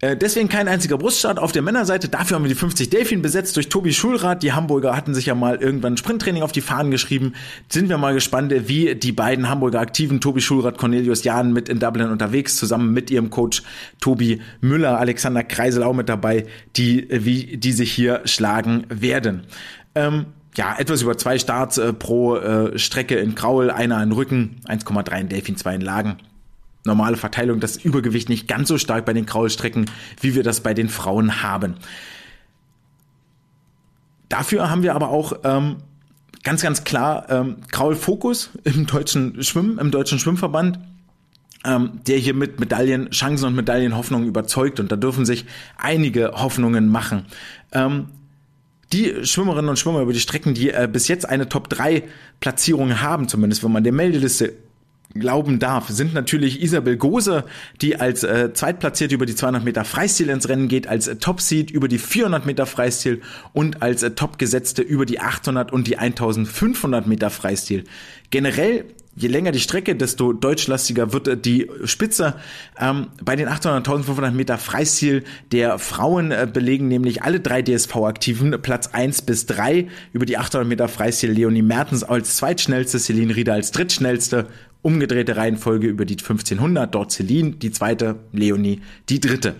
Äh, 0.00 0.14
deswegen 0.14 0.50
kein 0.50 0.68
einziger 0.68 0.98
Bruststart 0.98 1.38
auf 1.38 1.52
der 1.52 1.62
Männerseite. 1.62 2.08
Dafür 2.08 2.36
haben 2.36 2.44
wir 2.44 2.50
die 2.50 2.54
50 2.54 2.90
Delfin 2.90 3.22
besetzt 3.22 3.56
durch 3.56 3.70
Tobi 3.70 3.94
Schulrath. 3.94 4.42
Die 4.42 4.52
Hamburger 4.52 4.94
hatten 4.94 5.14
sich 5.14 5.26
ja 5.26 5.34
mal 5.34 5.56
irgendwann 5.56 5.96
Sprinttraining 5.96 6.42
auf 6.42 6.52
die 6.52 6.60
Fahnen 6.60 6.90
geschrieben. 6.90 7.32
Sind 7.70 7.88
wir 7.88 7.96
mal 7.96 8.12
gespannt, 8.12 8.52
wie 8.68 8.94
die 8.94 9.12
beiden 9.12 9.48
Hamburger 9.48 9.80
Aktiven, 9.80 10.20
Tobi 10.20 10.42
Schulrath, 10.42 10.76
Cornelius 10.76 11.24
Jahn, 11.24 11.52
mit 11.54 11.70
in 11.70 11.78
Dublin 11.78 12.10
unterwegs, 12.10 12.56
zusammen 12.56 12.92
mit 12.92 13.10
ihrem 13.10 13.30
Coach 13.30 13.62
Tobi 14.00 14.42
Müller, 14.60 14.98
Alexander 14.98 15.42
Kreisel 15.42 15.82
auch 15.82 15.94
mit 15.94 16.10
dabei, 16.10 16.44
die, 16.76 17.06
wie 17.10 17.56
die 17.56 17.72
sich 17.72 17.90
hier 17.90 18.20
schlagen 18.26 18.84
werden. 18.90 19.44
Ähm, 19.94 20.26
ja, 20.56 20.74
etwas 20.78 21.00
über 21.00 21.16
zwei 21.16 21.38
Starts 21.38 21.78
äh, 21.78 21.94
pro 21.94 22.36
äh, 22.36 22.78
Strecke 22.78 23.16
in 23.16 23.34
Kraul, 23.34 23.70
einer 23.70 24.02
in 24.02 24.12
Rücken, 24.12 24.60
1,3 24.66 25.20
in 25.20 25.28
Delfin, 25.30 25.56
zwei 25.56 25.74
in 25.74 25.80
Lagen 25.80 26.18
normale 26.86 27.16
Verteilung, 27.16 27.60
das 27.60 27.76
Übergewicht 27.76 28.28
nicht 28.28 28.48
ganz 28.48 28.68
so 28.68 28.78
stark 28.78 29.04
bei 29.04 29.12
den 29.12 29.26
Kraulstrecken, 29.26 29.90
wie 30.20 30.34
wir 30.34 30.42
das 30.42 30.60
bei 30.60 30.74
den 30.74 30.88
Frauen 30.88 31.42
haben. 31.42 31.74
Dafür 34.28 34.70
haben 34.70 34.82
wir 34.82 34.94
aber 34.94 35.10
auch 35.10 35.34
ähm, 35.44 35.76
ganz, 36.42 36.62
ganz 36.62 36.84
klar 36.84 37.26
ähm, 37.28 37.56
Kraul-Fokus 37.70 38.50
im 38.64 38.86
deutschen 38.86 39.42
Schwimmen, 39.42 39.78
im 39.78 39.90
deutschen 39.90 40.18
Schwimmverband 40.18 40.78
ähm, 41.66 42.00
der 42.06 42.18
hier 42.18 42.34
mit 42.34 42.60
Medaillenchancen 42.60 43.48
und 43.48 43.54
Medaillenhoffnungen 43.54 44.28
überzeugt 44.28 44.80
und 44.80 44.90
da 44.92 44.96
dürfen 44.96 45.26
sich 45.26 45.44
einige 45.76 46.32
Hoffnungen 46.32 46.88
machen. 46.88 47.26
Ähm, 47.72 48.06
die 48.92 49.24
Schwimmerinnen 49.24 49.68
und 49.68 49.78
Schwimmer 49.78 50.00
über 50.00 50.12
die 50.12 50.20
Strecken, 50.20 50.54
die 50.54 50.70
äh, 50.70 50.88
bis 50.90 51.08
jetzt 51.08 51.28
eine 51.28 51.48
Top 51.48 51.68
3 51.68 52.04
Platzierung 52.38 53.00
haben, 53.00 53.28
zumindest 53.28 53.64
wenn 53.64 53.72
man 53.72 53.82
der 53.82 53.92
Meldeliste 53.92 54.52
glauben 55.18 55.58
darf, 55.58 55.88
sind 55.88 56.14
natürlich 56.14 56.62
Isabel 56.62 56.96
Gose, 56.96 57.44
die 57.80 57.96
als 57.96 58.22
äh, 58.22 58.52
Zweitplatzierte 58.52 59.14
über 59.14 59.26
die 59.26 59.34
200 59.34 59.64
Meter 59.64 59.84
Freistil 59.84 60.28
ins 60.28 60.48
Rennen 60.48 60.68
geht, 60.68 60.86
als 60.86 61.08
äh, 61.08 61.16
Topseed 61.16 61.70
über 61.70 61.88
die 61.88 61.98
400 61.98 62.46
Meter 62.46 62.66
Freistil 62.66 63.22
und 63.52 63.82
als 63.82 64.02
äh, 64.02 64.10
Topgesetzte 64.12 64.82
über 64.82 65.06
die 65.06 65.20
800 65.20 65.72
und 65.72 65.86
die 65.86 65.98
1500 65.98 67.06
Meter 67.06 67.30
Freistil. 67.30 67.84
Generell 68.30 68.84
je 69.16 69.28
länger 69.28 69.50
die 69.50 69.60
Strecke, 69.60 69.96
desto 69.96 70.32
deutschlastiger 70.32 71.12
wird 71.12 71.26
äh, 71.26 71.36
die 71.36 71.68
Spitze. 71.84 72.34
Ähm, 72.78 73.08
bei 73.24 73.34
den 73.34 73.48
800 73.48 73.78
1500 73.78 74.34
Meter 74.34 74.58
Freistil 74.58 75.24
der 75.52 75.78
Frauen 75.78 76.30
äh, 76.30 76.46
belegen 76.50 76.88
nämlich 76.88 77.22
alle 77.22 77.40
drei 77.40 77.62
DSV-Aktiven 77.62 78.60
Platz 78.62 78.88
1 78.88 79.22
bis 79.22 79.46
3. 79.46 79.88
Über 80.12 80.26
die 80.26 80.36
800 80.38 80.68
Meter 80.68 80.88
Freistil 80.88 81.30
Leonie 81.30 81.62
Mertens 81.62 82.04
als 82.04 82.36
zweitschnellste, 82.36 82.98
Celine 82.98 83.34
Rieder 83.34 83.54
als 83.54 83.72
drittschnellste 83.72 84.46
umgedrehte 84.86 85.36
Reihenfolge 85.36 85.88
über 85.88 86.04
die 86.04 86.14
1500, 86.14 86.94
dort 86.94 87.10
Celine, 87.10 87.50
die 87.56 87.72
zweite, 87.72 88.20
Leonie, 88.32 88.82
die 89.08 89.18
dritte. 89.18 89.56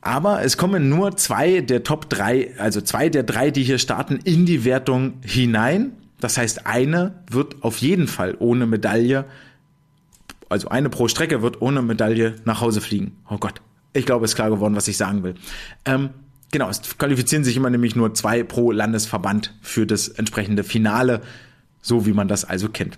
Aber 0.00 0.42
es 0.42 0.56
kommen 0.56 0.88
nur 0.88 1.18
zwei 1.18 1.60
der 1.60 1.82
Top 1.82 2.08
drei, 2.08 2.58
also 2.58 2.80
zwei 2.80 3.10
der 3.10 3.24
drei, 3.24 3.50
die 3.50 3.62
hier 3.62 3.76
starten, 3.76 4.16
in 4.24 4.46
die 4.46 4.64
Wertung 4.64 5.18
hinein. 5.22 5.92
Das 6.18 6.38
heißt, 6.38 6.66
eine 6.66 7.14
wird 7.30 7.62
auf 7.62 7.76
jeden 7.78 8.08
Fall 8.08 8.34
ohne 8.38 8.64
Medaille, 8.64 9.26
also 10.48 10.68
eine 10.68 10.88
pro 10.88 11.08
Strecke 11.08 11.42
wird 11.42 11.60
ohne 11.60 11.82
Medaille 11.82 12.36
nach 12.46 12.62
Hause 12.62 12.80
fliegen. 12.80 13.18
Oh 13.28 13.36
Gott, 13.36 13.60
ich 13.92 14.06
glaube, 14.06 14.24
es 14.24 14.30
ist 14.30 14.36
klar 14.36 14.48
geworden, 14.48 14.74
was 14.74 14.88
ich 14.88 14.96
sagen 14.96 15.24
will. 15.24 15.34
Ähm, 15.84 16.08
genau, 16.50 16.70
es 16.70 16.80
qualifizieren 16.96 17.44
sich 17.44 17.54
immer 17.54 17.68
nämlich 17.68 17.96
nur 17.96 18.14
zwei 18.14 18.44
pro 18.44 18.72
Landesverband 18.72 19.54
für 19.60 19.86
das 19.86 20.08
entsprechende 20.08 20.64
Finale, 20.64 21.20
so 21.82 22.06
wie 22.06 22.14
man 22.14 22.28
das 22.28 22.46
also 22.46 22.70
kennt. 22.70 22.96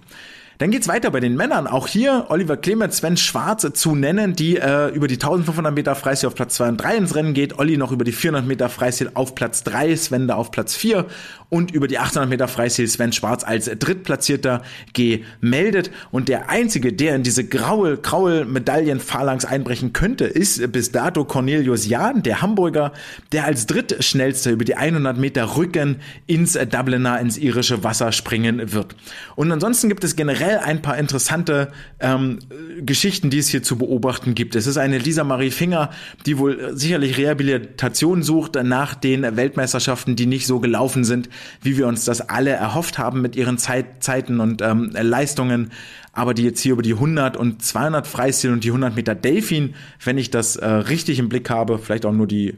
Dann 0.59 0.70
geht's 0.70 0.86
weiter 0.86 1.11
bei 1.11 1.20
den 1.20 1.36
Männern. 1.36 1.66
Auch 1.66 1.88
hier 1.88 2.26
Oliver 2.28 2.57
Clemens, 2.57 2.98
Sven 2.98 3.16
Schwarze 3.16 3.72
zu 3.72 3.96
nennen, 3.96 4.36
die 4.36 4.57
äh, 4.57 4.88
über 4.88 5.09
die 5.09 5.14
1500 5.14 5.74
Meter 5.74 5.94
Freistil 5.96 6.28
auf 6.28 6.34
Platz 6.34 6.55
2 6.55 6.68
und 6.68 6.76
3 6.76 6.96
ins 6.96 7.14
Rennen 7.16 7.34
geht. 7.34 7.59
Olli 7.59 7.76
noch 7.76 7.90
über 7.90 8.05
die 8.05 8.12
400 8.12 8.46
Meter 8.46 8.68
Freistil 8.68 9.11
auf 9.14 9.34
Platz 9.34 9.64
3, 9.64 9.96
Sven 9.96 10.28
da 10.28 10.36
auf 10.36 10.52
Platz 10.52 10.76
4 10.76 11.07
und 11.48 11.72
über 11.72 11.88
die 11.88 11.98
800 11.98 12.30
Meter 12.30 12.46
Freistil 12.46 12.86
Sven 12.86 13.12
Schwarz 13.12 13.42
als 13.42 13.66
Drittplatzierter 13.66 14.62
gemeldet. 14.92 15.90
Und 16.12 16.28
der 16.28 16.50
einzige, 16.50 16.92
der 16.92 17.16
in 17.16 17.24
diese 17.24 17.44
graue, 17.44 17.96
graue 17.96 18.44
Medaillenphalanx 18.44 19.44
einbrechen 19.44 19.92
könnte, 19.92 20.24
ist 20.24 20.70
bis 20.70 20.92
dato 20.92 21.24
Cornelius 21.24 21.86
Jahn, 21.86 22.22
der 22.22 22.42
Hamburger, 22.42 22.92
der 23.32 23.44
als 23.44 23.66
Drittschnellster 23.66 24.52
über 24.52 24.64
die 24.64 24.76
100 24.76 25.18
Meter 25.18 25.57
Rücken 25.57 25.96
ins 26.26 26.52
Dubliner, 26.52 27.18
ins 27.20 27.38
irische 27.38 27.82
Wasser 27.82 28.12
springen 28.12 28.72
wird. 28.72 28.94
Und 29.34 29.50
ansonsten 29.50 29.88
gibt 29.88 30.05
es 30.05 30.16
generell 30.16 30.43
generell 30.45 30.59
ein 30.59 30.82
paar 30.82 30.99
interessante 30.99 31.68
ähm, 32.01 32.38
Geschichten, 32.80 33.30
die 33.30 33.38
es 33.38 33.49
hier 33.49 33.62
zu 33.62 33.76
beobachten 33.76 34.34
gibt. 34.34 34.55
Es 34.55 34.66
ist 34.66 34.76
eine 34.76 34.99
Lisa 34.99 35.24
Marie 35.24 35.51
Finger, 35.51 35.90
die 36.26 36.38
wohl 36.38 36.76
sicherlich 36.76 37.16
Rehabilitation 37.16 38.22
sucht 38.22 38.57
nach 38.62 38.95
den 38.95 39.36
Weltmeisterschaften, 39.36 40.16
die 40.16 40.26
nicht 40.26 40.47
so 40.47 40.61
gelaufen 40.61 41.05
sind, 41.05 41.28
wie 41.62 41.76
wir 41.76 41.86
uns 41.86 42.05
das 42.05 42.28
alle 42.28 42.51
erhofft 42.51 42.99
haben 42.99 43.22
mit 43.22 43.36
ihren 43.36 43.59
Zeit, 43.59 44.03
Zeiten 44.03 44.40
und 44.40 44.62
ähm, 44.62 44.90
Leistungen. 44.92 45.70
Aber 46.12 46.34
die 46.34 46.45
jetzt 46.45 46.61
hier 46.61 46.72
über 46.72 46.82
die 46.82 46.95
100 46.95 47.36
und 47.36 47.62
200 47.62 48.07
Freistil 48.07 48.53
und 48.53 48.64
die 48.64 48.68
100 48.68 48.95
Meter 48.95 49.14
Delfin, 49.14 49.74
wenn 50.05 50.18
ich 50.18 50.30
das 50.30 50.57
äh, 50.57 50.66
richtig 50.66 51.18
im 51.18 51.28
Blick 51.28 51.51
habe, 51.51 51.78
vielleicht 51.78 52.07
auch 52.07 52.12
nur 52.12 52.26
die 52.26 52.57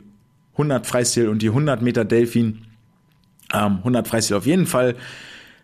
100 0.53 0.87
Freistil 0.87 1.29
und 1.29 1.43
die 1.43 1.49
100 1.49 1.83
Meter 1.83 2.05
Delfin, 2.05 2.63
ähm, 3.55 3.79
100 3.79 4.09
Freistil 4.09 4.37
auf 4.37 4.47
jeden 4.47 4.67
Fall, 4.67 4.97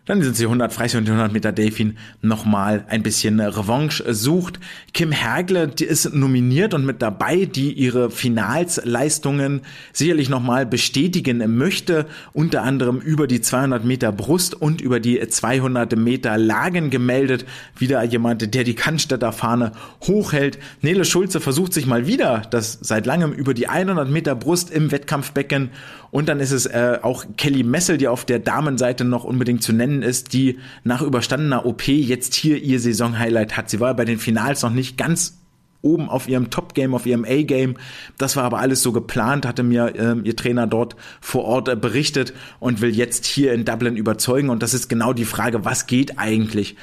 dann 0.05 0.21
sind 0.21 0.35
sie 0.35 0.43
100 0.43 0.73
Freistil 0.73 0.99
und 0.99 1.07
100 1.07 1.31
Meter 1.31 1.53
Delfin 1.53 1.97
nochmal 2.21 2.83
ein 2.89 3.03
bisschen 3.03 3.39
Revanche 3.39 4.13
sucht. 4.13 4.59
Kim 4.93 5.13
Hergle 5.13 5.69
die 5.69 5.85
ist 5.85 6.13
nominiert 6.13 6.73
und 6.73 6.85
mit 6.85 7.01
dabei, 7.01 7.45
die 7.45 7.71
ihre 7.71 8.11
Finalsleistungen 8.11 9.61
sicherlich 9.93 10.27
nochmal 10.27 10.65
bestätigen 10.65 11.57
möchte. 11.57 12.05
Unter 12.33 12.63
anderem 12.63 12.99
über 12.99 13.27
die 13.27 13.39
200 13.39 13.85
Meter 13.85 14.11
Brust 14.11 14.55
und 14.55 14.81
über 14.81 14.99
die 14.99 15.25
200 15.25 15.95
Meter 15.95 16.37
Lagen 16.37 16.89
gemeldet. 16.89 17.45
Wieder 17.77 18.03
jemand, 18.03 18.53
der 18.53 18.65
die 18.65 18.75
Cannstätter 18.75 19.31
Fahne 19.31 19.71
hochhält. 20.05 20.59
Nele 20.81 21.05
Schulze 21.05 21.39
versucht 21.39 21.71
sich 21.71 21.85
mal 21.85 22.07
wieder, 22.07 22.41
das 22.51 22.77
seit 22.81 23.05
langem 23.05 23.31
über 23.31 23.53
die 23.53 23.69
100 23.69 24.09
Meter 24.09 24.35
Brust 24.35 24.69
im 24.69 24.91
Wettkampfbecken. 24.91 25.69
Und 26.11 26.29
dann 26.29 26.41
ist 26.41 26.51
es 26.51 26.65
äh, 26.65 26.99
auch 27.01 27.25
Kelly 27.37 27.63
Messel, 27.63 27.97
die 27.97 28.07
auf 28.07 28.25
der 28.25 28.39
Damenseite 28.39 29.05
noch 29.05 29.23
unbedingt 29.23 29.63
zu 29.63 29.71
nennen 29.73 29.92
nennen 29.93 30.03
ist, 30.03 30.33
die 30.33 30.59
nach 30.83 31.01
überstandener 31.01 31.65
OP 31.65 31.87
jetzt 31.87 32.35
hier 32.35 32.61
ihr 32.61 32.79
Saison-Highlight 32.79 33.57
hat. 33.57 33.69
Sie 33.69 33.79
war 33.79 33.95
bei 33.95 34.05
den 34.05 34.19
Finals 34.19 34.63
noch 34.63 34.71
nicht 34.71 34.97
ganz 34.97 35.39
oben 35.81 36.09
auf 36.09 36.29
ihrem 36.29 36.49
Top-Game, 36.49 36.95
auf 36.95 37.05
ihrem 37.05 37.25
A-Game. 37.25 37.75
Das 38.17 38.37
war 38.37 38.45
aber 38.45 38.59
alles 38.59 38.81
so 38.81 38.93
geplant, 38.93 39.45
hatte 39.45 39.63
mir 39.63 39.93
äh, 39.95 40.15
ihr 40.23 40.35
Trainer 40.35 40.65
dort 40.65 40.95
vor 41.19 41.43
Ort 41.43 41.67
äh, 41.67 41.75
berichtet 41.75 42.33
und 42.59 42.79
will 42.79 42.95
jetzt 42.95 43.25
hier 43.25 43.53
in 43.53 43.65
Dublin 43.65 43.97
überzeugen. 43.97 44.49
Und 44.49 44.63
das 44.63 44.73
ist 44.73 44.87
genau 44.87 45.11
die 45.11 45.25
Frage, 45.25 45.65
was 45.65 45.85
geht 45.85 46.17
eigentlich? 46.17 46.77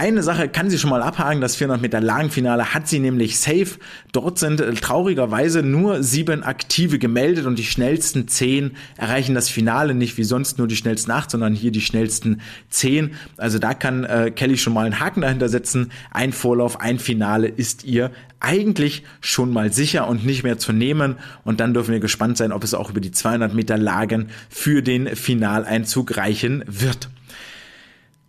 Eine 0.00 0.22
Sache 0.22 0.48
kann 0.48 0.70
sie 0.70 0.78
schon 0.78 0.88
mal 0.88 1.02
abhaken, 1.02 1.42
das 1.42 1.56
400 1.56 1.82
Meter 1.82 2.00
Lagenfinale 2.00 2.72
hat 2.72 2.88
sie 2.88 3.00
nämlich 3.00 3.38
safe. 3.38 3.76
Dort 4.12 4.38
sind 4.38 4.58
äh, 4.58 4.72
traurigerweise 4.72 5.62
nur 5.62 6.02
sieben 6.02 6.42
Aktive 6.42 6.98
gemeldet 6.98 7.44
und 7.44 7.58
die 7.58 7.64
schnellsten 7.64 8.26
zehn 8.26 8.78
erreichen 8.96 9.34
das 9.34 9.50
Finale 9.50 9.94
nicht 9.94 10.16
wie 10.16 10.24
sonst 10.24 10.56
nur 10.56 10.68
die 10.68 10.76
schnellsten 10.76 11.10
acht, 11.10 11.30
sondern 11.30 11.52
hier 11.52 11.70
die 11.70 11.82
schnellsten 11.82 12.40
zehn. 12.70 13.10
Also 13.36 13.58
da 13.58 13.74
kann 13.74 14.04
äh, 14.04 14.30
Kelly 14.34 14.56
schon 14.56 14.72
mal 14.72 14.86
einen 14.86 15.00
Haken 15.00 15.20
dahinter 15.20 15.50
setzen. 15.50 15.92
Ein 16.10 16.32
Vorlauf, 16.32 16.80
ein 16.80 16.98
Finale 16.98 17.48
ist 17.48 17.84
ihr 17.84 18.10
eigentlich 18.40 19.02
schon 19.20 19.52
mal 19.52 19.70
sicher 19.70 20.08
und 20.08 20.24
nicht 20.24 20.44
mehr 20.44 20.56
zu 20.56 20.72
nehmen. 20.72 21.16
Und 21.44 21.60
dann 21.60 21.74
dürfen 21.74 21.92
wir 21.92 22.00
gespannt 22.00 22.38
sein, 22.38 22.52
ob 22.52 22.64
es 22.64 22.72
auch 22.72 22.88
über 22.88 23.02
die 23.02 23.12
200 23.12 23.52
Meter 23.52 23.76
Lagen 23.76 24.30
für 24.48 24.82
den 24.82 25.14
Finaleinzug 25.14 26.16
reichen 26.16 26.64
wird. 26.66 27.10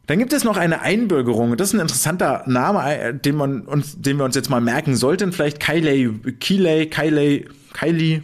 Dann 0.07 0.19
gibt 0.19 0.33
es 0.33 0.43
noch 0.43 0.57
eine 0.57 0.81
Einbürgerung. 0.81 1.55
Das 1.57 1.69
ist 1.69 1.73
ein 1.73 1.79
interessanter 1.79 2.43
Name, 2.47 2.97
äh, 2.97 3.13
den 3.13 3.35
man 3.35 3.61
uns, 3.61 4.01
den 4.01 4.17
wir 4.17 4.25
uns 4.25 4.35
jetzt 4.35 4.49
mal 4.49 4.61
merken 4.61 4.95
sollten. 4.95 5.31
Vielleicht 5.31 5.59
Kylie, 5.59 6.13
Kylie, 6.39 6.87
Kylie, 6.87 7.45
Kylie, 7.73 8.23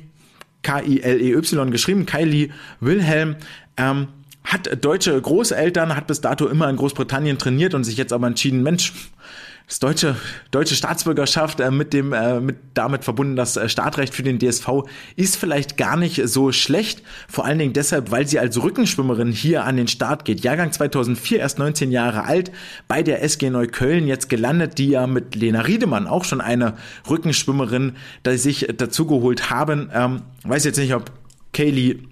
K-I-L-E-Y 0.64 1.72
geschrieben. 1.72 2.06
Kylie 2.06 2.50
Wilhelm. 2.80 3.36
Ähm, 3.78 4.08
hat 4.44 4.84
deutsche 4.84 5.22
Großeltern, 5.22 5.96
hat 5.96 6.08
bis 6.08 6.22
dato 6.22 6.48
immer 6.48 6.70
in 6.70 6.78
Großbritannien 6.78 7.38
trainiert 7.38 7.74
und 7.74 7.84
sich 7.84 7.98
jetzt 7.98 8.14
aber 8.14 8.28
entschieden, 8.28 8.64
Mensch, 8.64 8.94
das 9.68 9.80
deutsche, 9.80 10.16
deutsche 10.52 10.76
Staatsbürgerschaft 10.76 11.60
äh, 11.60 11.72
mit 11.72 11.92
dem, 11.92 12.14
äh, 12.14 12.40
mit 12.40 12.56
damit 12.74 13.04
verbunden 13.04 13.36
das 13.36 13.58
äh, 13.58 13.68
Startrecht 13.68 14.14
für 14.14 14.24
den 14.24 14.40
DSV 14.40 14.86
ist 15.18 15.36
vielleicht 15.36 15.76
gar 15.76 15.98
nicht 15.98 16.22
so 16.30 16.54
schlecht. 16.54 17.04
Vor 17.28 17.44
allen 17.44 17.60
Dingen 17.60 17.74
deshalb, 17.74 18.10
weil 18.10 18.26
sie 18.26 18.40
als 18.40 18.62
Rückenschwimmerin 18.64 19.34
hier 19.34 19.66
an 19.66 19.76
den 19.76 19.90
Start 19.90 20.24
geht. 20.24 20.40
Jahrgang 20.40 20.72
2004, 20.72 21.40
erst 21.40 21.60
19 21.60 21.92
Jahre 21.92 22.24
alt, 22.24 22.50
bei 22.88 23.04
der 23.04 23.22
SG 23.24 23.50
Neukölln 23.50 24.08
jetzt 24.08 24.30
gelandet, 24.30 24.78
die 24.78 24.88
ja 24.88 25.06
mit 25.06 25.36
Lena 25.36 25.62
Riedemann 25.62 26.08
auch 26.08 26.24
schon 26.24 26.40
eine 26.40 26.76
Rückenschwimmerin, 27.10 27.98
die 28.26 28.38
sich 28.38 28.68
dazugeholt 28.78 29.50
haben. 29.50 29.92
Ähm, 29.94 30.22
weiß 30.44 30.64
jetzt 30.64 30.78
nicht, 30.78 30.96
ob 30.96 31.12
Kaylee, 31.52 32.04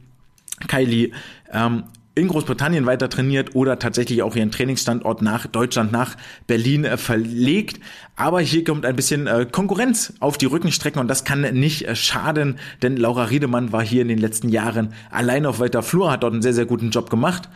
Kylie 0.68 1.12
ähm, 1.54 1.84
in 2.16 2.30
Großbritannien 2.30 2.86
weiter 2.86 3.10
trainiert 3.10 3.56
oder 3.56 3.78
tatsächlich 3.78 4.24
auch 4.24 4.36
ihren 4.36 4.50
Trainingsstandort 4.50 5.22
nach 5.22 5.48
Deutschland, 5.48 5.92
nach 5.92 6.16
Berlin 6.48 6.86
äh, 6.86 6.98
verlegt. 6.98 7.82
Aber 8.16 8.40
hier 8.40 8.64
kommt 8.64 8.86
ein 8.86 8.96
bisschen 8.96 9.28
äh, 9.28 9.46
Konkurrenz 9.50 10.14
auf 10.22 10.38
die 10.38 10.46
Rückenstrecken 10.46 11.02
und 11.02 11.10
das 11.10 11.26
kann 11.26 11.42
nicht 11.42 11.88
äh, 11.88 11.96
schaden, 11.96 12.58
denn 12.82 12.96
Laura 12.96 13.26
Riedemann 13.26 13.74
war 13.74 13.84
hier 13.84 14.02
in 14.02 14.08
den 14.08 14.18
letzten 14.18 14.48
Jahren 14.48 14.94
allein 15.12 15.46
auf 15.46 15.60
weiter 15.60 15.84
Flur, 15.84 16.10
hat 16.10 16.24
dort 16.24 16.34
einen 16.34 16.42
sehr, 16.42 16.54
sehr 16.54 16.66
guten 16.66 16.90
Job 16.90 17.10
gemacht. 17.10 17.50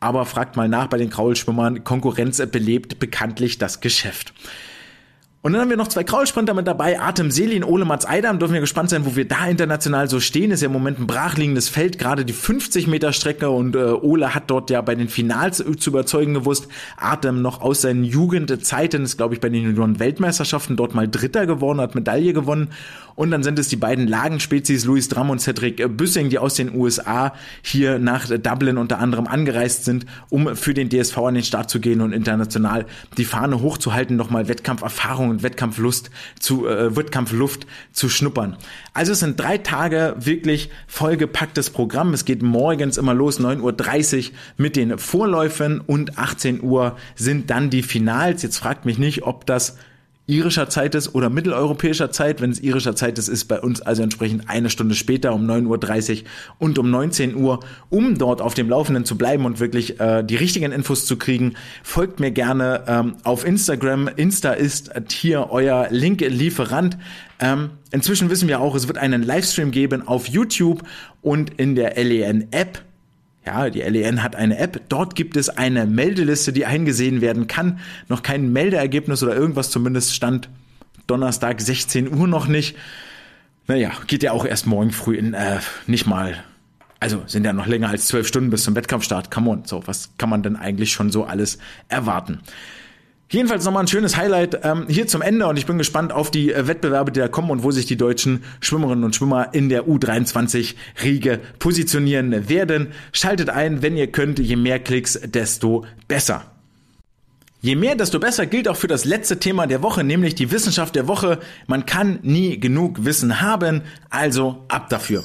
Aber 0.00 0.26
fragt 0.26 0.54
mal 0.54 0.68
nach 0.68 0.86
bei 0.86 0.96
den 0.96 1.10
Kraulschwimmern, 1.10 1.82
Konkurrenz 1.82 2.40
belebt 2.52 3.00
bekanntlich 3.00 3.58
das 3.58 3.80
Geschäft. 3.80 4.32
Und 5.48 5.54
dann 5.54 5.62
haben 5.62 5.70
wir 5.70 5.78
noch 5.78 5.88
zwei 5.88 6.04
Kraulsprinter 6.04 6.52
mit 6.52 6.66
dabei, 6.66 7.00
Artem 7.00 7.30
Selin, 7.30 7.64
Ole 7.64 7.86
Mats 7.86 8.06
Eidam. 8.06 8.38
Dürfen 8.38 8.52
wir 8.52 8.60
gespannt 8.60 8.90
sein, 8.90 9.06
wo 9.06 9.16
wir 9.16 9.26
da 9.26 9.46
international 9.46 10.06
so 10.10 10.20
stehen. 10.20 10.50
Ist 10.50 10.60
ja 10.60 10.66
im 10.66 10.74
Moment 10.74 10.98
ein 10.98 11.06
brachliegendes 11.06 11.70
Feld, 11.70 11.98
gerade 11.98 12.26
die 12.26 12.34
50 12.34 12.86
Meter 12.86 13.14
Strecke 13.14 13.48
und 13.48 13.74
äh, 13.74 13.78
Ole 13.78 14.34
hat 14.34 14.50
dort 14.50 14.68
ja 14.68 14.82
bei 14.82 14.94
den 14.94 15.08
Finals 15.08 15.64
zu 15.78 15.88
überzeugen 15.88 16.34
gewusst. 16.34 16.68
Artem 16.98 17.40
noch 17.40 17.62
aus 17.62 17.80
seinen 17.80 18.04
Jugendzeiten 18.04 19.04
ist, 19.04 19.16
glaube 19.16 19.32
ich, 19.32 19.40
bei 19.40 19.48
den 19.48 19.64
Junioren-Weltmeisterschaften 19.64 20.76
dort 20.76 20.94
mal 20.94 21.08
Dritter 21.08 21.46
geworden, 21.46 21.80
hat 21.80 21.94
Medaille 21.94 22.34
gewonnen. 22.34 22.68
Und 23.18 23.32
dann 23.32 23.42
sind 23.42 23.58
es 23.58 23.66
die 23.66 23.74
beiden 23.74 24.06
Lagenspezies, 24.06 24.84
Louis 24.84 25.08
Drum 25.08 25.30
und 25.30 25.40
Cedric 25.40 25.84
Büssing, 25.96 26.28
die 26.28 26.38
aus 26.38 26.54
den 26.54 26.72
USA 26.72 27.34
hier 27.62 27.98
nach 27.98 28.28
Dublin 28.28 28.78
unter 28.78 29.00
anderem 29.00 29.26
angereist 29.26 29.84
sind, 29.84 30.06
um 30.28 30.54
für 30.54 30.72
den 30.72 30.88
DSV 30.88 31.18
an 31.18 31.34
den 31.34 31.42
Start 31.42 31.68
zu 31.68 31.80
gehen 31.80 32.00
und 32.00 32.12
international 32.12 32.86
die 33.16 33.24
Fahne 33.24 33.60
hochzuhalten, 33.60 34.14
nochmal 34.14 34.46
Wettkampferfahrung 34.46 35.30
und 35.30 35.42
Wettkampflust 35.42 36.10
zu, 36.38 36.68
äh, 36.68 36.94
Wettkampfluft 36.96 37.66
zu 37.90 38.08
schnuppern. 38.08 38.56
Also 38.94 39.10
es 39.10 39.18
sind 39.18 39.40
drei 39.40 39.58
Tage 39.58 40.14
wirklich 40.20 40.70
vollgepacktes 40.86 41.70
Programm. 41.70 42.14
Es 42.14 42.24
geht 42.24 42.44
morgens 42.44 42.98
immer 42.98 43.14
los, 43.14 43.40
9.30 43.40 44.28
Uhr 44.28 44.34
mit 44.58 44.76
den 44.76 44.96
Vorläufen 44.96 45.80
und 45.80 46.18
18 46.18 46.62
Uhr 46.62 46.96
sind 47.16 47.50
dann 47.50 47.68
die 47.68 47.82
Finals. 47.82 48.44
Jetzt 48.44 48.58
fragt 48.58 48.84
mich 48.84 48.98
nicht, 48.98 49.24
ob 49.24 49.44
das 49.44 49.76
irischer 50.28 50.68
Zeit 50.68 50.94
ist 50.94 51.14
oder 51.14 51.30
mitteleuropäischer 51.30 52.10
Zeit. 52.10 52.40
Wenn 52.40 52.50
es 52.50 52.60
irischer 52.60 52.94
Zeit 52.94 53.18
ist, 53.18 53.28
ist 53.28 53.46
bei 53.46 53.60
uns 53.60 53.80
also 53.80 54.02
entsprechend 54.02 54.48
eine 54.48 54.70
Stunde 54.70 54.94
später 54.94 55.32
um 55.32 55.48
9.30 55.50 56.20
Uhr 56.20 56.24
und 56.58 56.78
um 56.78 56.90
19 56.90 57.34
Uhr, 57.34 57.60
um 57.88 58.16
dort 58.16 58.42
auf 58.42 58.54
dem 58.54 58.68
Laufenden 58.68 59.04
zu 59.06 59.16
bleiben 59.16 59.46
und 59.46 59.58
wirklich 59.58 59.98
äh, 59.98 60.22
die 60.22 60.36
richtigen 60.36 60.70
Infos 60.70 61.06
zu 61.06 61.16
kriegen. 61.16 61.54
Folgt 61.82 62.20
mir 62.20 62.30
gerne 62.30 62.84
ähm, 62.86 63.16
auf 63.24 63.46
Instagram. 63.46 64.08
Insta 64.16 64.52
ist 64.52 64.92
hier 65.10 65.48
euer 65.50 65.88
Link-Lieferant. 65.90 66.98
Ähm, 67.40 67.70
inzwischen 67.90 68.28
wissen 68.28 68.48
wir 68.48 68.60
auch, 68.60 68.74
es 68.74 68.86
wird 68.86 68.98
einen 68.98 69.22
Livestream 69.22 69.70
geben 69.70 70.06
auf 70.06 70.26
YouTube 70.26 70.82
und 71.22 71.58
in 71.58 71.74
der 71.74 71.94
LEN-App. 71.96 72.87
Ja, 73.48 73.70
die 73.70 73.80
LEN 73.80 74.22
hat 74.22 74.36
eine 74.36 74.58
App. 74.58 74.82
Dort 74.90 75.14
gibt 75.14 75.34
es 75.34 75.48
eine 75.48 75.86
Meldeliste, 75.86 76.52
die 76.52 76.66
eingesehen 76.66 77.22
werden 77.22 77.46
kann. 77.46 77.78
Noch 78.06 78.22
kein 78.22 78.52
Meldeergebnis 78.52 79.22
oder 79.22 79.34
irgendwas, 79.34 79.70
zumindest 79.70 80.14
stand 80.14 80.50
Donnerstag 81.06 81.58
16 81.58 82.12
Uhr 82.12 82.28
noch 82.28 82.46
nicht. 82.46 82.76
Naja, 83.66 83.92
geht 84.06 84.22
ja 84.22 84.32
auch 84.32 84.44
erst 84.44 84.66
morgen 84.66 84.90
früh 84.90 85.16
in, 85.16 85.32
äh, 85.32 85.60
nicht 85.86 86.06
mal, 86.06 86.44
also 87.00 87.22
sind 87.26 87.46
ja 87.46 87.54
noch 87.54 87.66
länger 87.66 87.88
als 87.88 88.06
zwölf 88.06 88.28
Stunden 88.28 88.50
bis 88.50 88.64
zum 88.64 88.76
Wettkampfstart. 88.76 89.30
Come 89.30 89.48
on, 89.48 89.64
so, 89.64 89.80
was 89.86 90.10
kann 90.18 90.28
man 90.28 90.42
denn 90.42 90.56
eigentlich 90.56 90.92
schon 90.92 91.10
so 91.10 91.24
alles 91.24 91.56
erwarten? 91.88 92.40
Jedenfalls 93.30 93.66
nochmal 93.66 93.84
ein 93.84 93.88
schönes 93.88 94.16
Highlight 94.16 94.60
ähm, 94.62 94.86
hier 94.88 95.06
zum 95.06 95.20
Ende 95.20 95.46
und 95.46 95.58
ich 95.58 95.66
bin 95.66 95.76
gespannt 95.76 96.12
auf 96.12 96.30
die 96.30 96.50
äh, 96.50 96.66
Wettbewerbe, 96.66 97.12
die 97.12 97.20
da 97.20 97.28
kommen 97.28 97.50
und 97.50 97.62
wo 97.62 97.70
sich 97.70 97.84
die 97.84 97.98
deutschen 97.98 98.42
Schwimmerinnen 98.60 99.04
und 99.04 99.14
Schwimmer 99.14 99.52
in 99.52 99.68
der 99.68 99.86
U23-Riege 99.86 101.38
positionieren 101.58 102.48
werden. 102.48 102.88
Schaltet 103.12 103.50
ein, 103.50 103.82
wenn 103.82 103.98
ihr 103.98 104.06
könnt, 104.06 104.38
je 104.38 104.56
mehr 104.56 104.78
Klicks, 104.78 105.20
desto 105.22 105.84
besser. 106.06 106.46
Je 107.60 107.74
mehr, 107.74 107.96
desto 107.96 108.18
besser 108.18 108.46
gilt 108.46 108.66
auch 108.66 108.76
für 108.76 108.86
das 108.86 109.04
letzte 109.04 109.38
Thema 109.38 109.66
der 109.66 109.82
Woche, 109.82 110.04
nämlich 110.04 110.34
die 110.34 110.50
Wissenschaft 110.50 110.94
der 110.94 111.06
Woche. 111.06 111.38
Man 111.66 111.84
kann 111.84 112.20
nie 112.22 112.58
genug 112.58 113.04
Wissen 113.04 113.42
haben, 113.42 113.82
also 114.08 114.64
ab 114.68 114.88
dafür. 114.88 115.22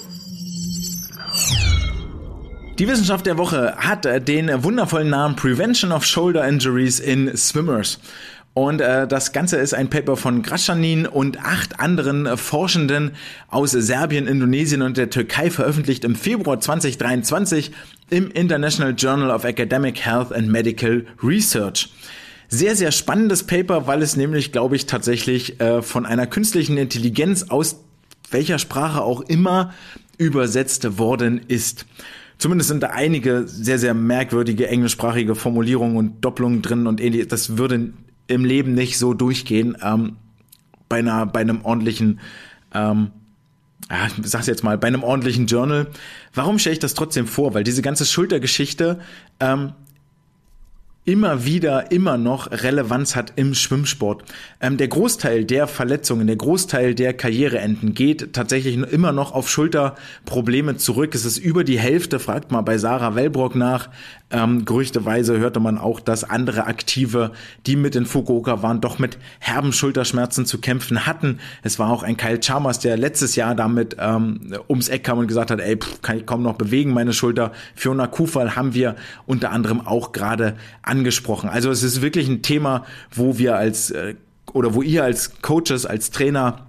Die 2.80 2.88
Wissenschaft 2.88 3.28
der 3.28 3.38
Woche 3.38 3.76
hat 3.78 4.08
äh, 4.08 4.20
den 4.20 4.64
wundervollen 4.64 5.12
Namen 5.12 5.36
Prevention 5.36 5.92
of 5.92 6.04
Shoulder 6.04 6.48
Injuries 6.48 7.00
in 7.00 7.38
Swimmers. 7.38 8.00
Und 8.56 8.82
äh, 8.82 9.08
das 9.08 9.32
Ganze 9.32 9.58
ist 9.58 9.76
ein 9.76 9.92
Paper 9.92 10.18
von 10.18 10.42
Graschanin 10.42 11.06
und 11.06 11.40
acht 11.40 11.80
anderen 11.80 12.26
äh, 12.26 12.36
Forschenden 12.36 13.12
aus 13.48 13.72
Serbien, 13.72 14.26
Indonesien 14.26 14.82
und 14.82 14.98
der 14.98 15.12
Türkei 15.12 15.52
veröffentlicht 15.52 16.04
im 16.04 16.16
Februar 16.16 16.60
2023 16.60 17.72
im 18.10 18.32
International 18.32 18.96
Journal 18.98 19.30
of 19.30 19.44
Academic 19.44 20.04
Health 20.04 20.32
and 20.32 20.48
Medical 20.48 21.06
Research. 21.22 21.90
Sehr, 22.48 22.76
sehr 22.76 22.92
spannendes 22.92 23.44
Paper, 23.44 23.86
weil 23.86 24.02
es 24.02 24.16
nämlich, 24.16 24.52
glaube 24.52 24.76
ich, 24.76 24.88
tatsächlich 24.88 25.60
äh, 25.62 25.84
von 25.84 26.08
einer 26.08 26.26
künstlichen 26.26 26.78
Intelligenz 26.78 27.44
aus 27.50 27.82
welcher 28.32 28.58
Sprache 28.58 29.02
auch 29.02 29.22
immer 29.22 29.76
übersetzt 30.18 30.98
worden 30.98 31.40
ist. 31.48 31.86
Zumindest 32.44 32.68
sind 32.68 32.84
da 32.84 32.88
einige 32.88 33.48
sehr, 33.48 33.80
sehr 33.80 33.94
merkwürdige 33.94 34.68
englischsprachige 34.68 35.34
Formulierungen 35.34 35.96
und 35.96 36.26
Doppelungen 36.26 36.62
drin 36.62 36.88
und 36.88 37.00
ähnliches. 37.00 37.30
Das 37.30 37.58
würde 37.58 37.94
im 38.28 38.44
Leben 38.44 38.74
nicht 38.74 38.98
so 38.98 39.14
durchgehen 39.14 39.78
ähm, 39.82 40.18
bei, 40.90 40.98
einer, 40.98 41.26
bei 41.26 41.40
einem 41.40 41.64
ordentlichen, 41.64 42.20
ähm, 42.74 43.12
ja, 43.90 44.08
ich 44.08 44.30
sag's 44.30 44.48
jetzt 44.48 44.62
mal, 44.62 44.78
bei 44.78 44.88
einem 44.88 45.04
ordentlichen 45.04 45.46
Journal. 45.46 45.88
Warum 46.34 46.60
stelle 46.60 46.74
ich 46.74 46.80
das 46.80 46.96
trotzdem 46.96 47.28
vor? 47.28 47.54
Weil 47.54 47.64
diese 47.64 47.82
ganze 47.82 48.06
Schultergeschichte 48.06 49.00
ähm, 49.40 49.72
immer 51.06 51.44
wieder, 51.46 51.92
immer 51.92 52.18
noch 52.18 52.50
Relevanz 52.52 53.16
hat 53.16 53.34
im 53.36 53.54
Schwimmsport. 53.54 54.24
Ähm, 54.62 54.78
der 54.78 54.88
Großteil 54.88 55.44
der 55.44 55.68
Verletzungen, 55.68 56.28
der 56.28 56.38
Großteil 56.38 56.96
der 56.96 57.14
Karriereenden 57.14 57.94
geht 57.94 58.34
tatsächlich 58.34 58.78
immer 58.78 59.12
noch 59.12 59.34
auf 59.34 59.50
Schulterprobleme 59.50 60.78
zurück. 60.78 61.14
Es 61.14 61.26
ist 61.26 61.38
über 61.38 61.64
die 61.64 61.80
Hälfte, 61.80 62.20
fragt 62.20 62.52
mal 62.52 62.62
bei 62.62 62.78
Sarah 62.78 63.16
Wellbrock 63.16 63.56
nach. 63.56 63.90
Ähm, 64.32 64.66
gerüchteweise 64.66 65.38
hörte 65.38 65.60
man 65.60 65.78
auch, 65.78 66.00
dass 66.00 66.24
andere 66.24 66.66
Aktive, 66.66 67.32
die 67.68 67.76
mit 67.76 67.96
in 67.96 68.06
Fukuoka 68.06 68.64
waren, 68.64 68.82
doch 68.82 68.98
mit 68.98 69.20
herben 69.40 69.74
Schulterschmerzen 69.74 70.46
zu 70.46 70.60
kämpfen 70.60 71.06
hatten. 71.06 71.40
Es 71.62 71.78
war 71.78 71.92
auch 71.92 72.02
ein 72.02 72.18
Kyle 72.18 72.40
Chalmers, 72.40 72.80
der 72.80 72.98
letztes 72.98 73.36
Jahr 73.36 73.54
damit 73.54 73.98
ähm, 74.00 74.56
ums 74.68 74.88
Eck 74.88 75.04
kam 75.04 75.20
und 75.20 75.28
gesagt 75.28 75.52
hat, 75.52 75.60
ey, 75.60 75.78
pff, 75.78 76.02
kann 76.02 76.18
ich 76.18 76.26
kaum 76.26 76.42
noch 76.42 76.56
bewegen, 76.56 76.94
meine 76.94 77.14
Schulter. 77.14 77.52
Fiona 77.76 78.08
Kufal 78.08 78.56
haben 78.56 78.74
wir 78.74 78.96
unter 79.28 79.52
anderem 79.52 79.86
auch 79.86 80.14
gerade 80.14 80.56
angesprochen. 80.94 81.50
Also 81.50 81.72
es 81.72 81.82
ist 81.82 82.04
wirklich 82.04 82.28
ein 82.30 82.44
Thema, 82.44 82.86
wo 83.12 83.40
wir 83.40 83.56
als 83.56 83.90
äh, 83.90 84.14
oder 84.54 84.76
wo 84.76 84.84
ihr 84.84 85.04
als 85.04 85.42
Coaches, 85.42 85.88
als 85.88 86.12
Trainer 86.12 86.68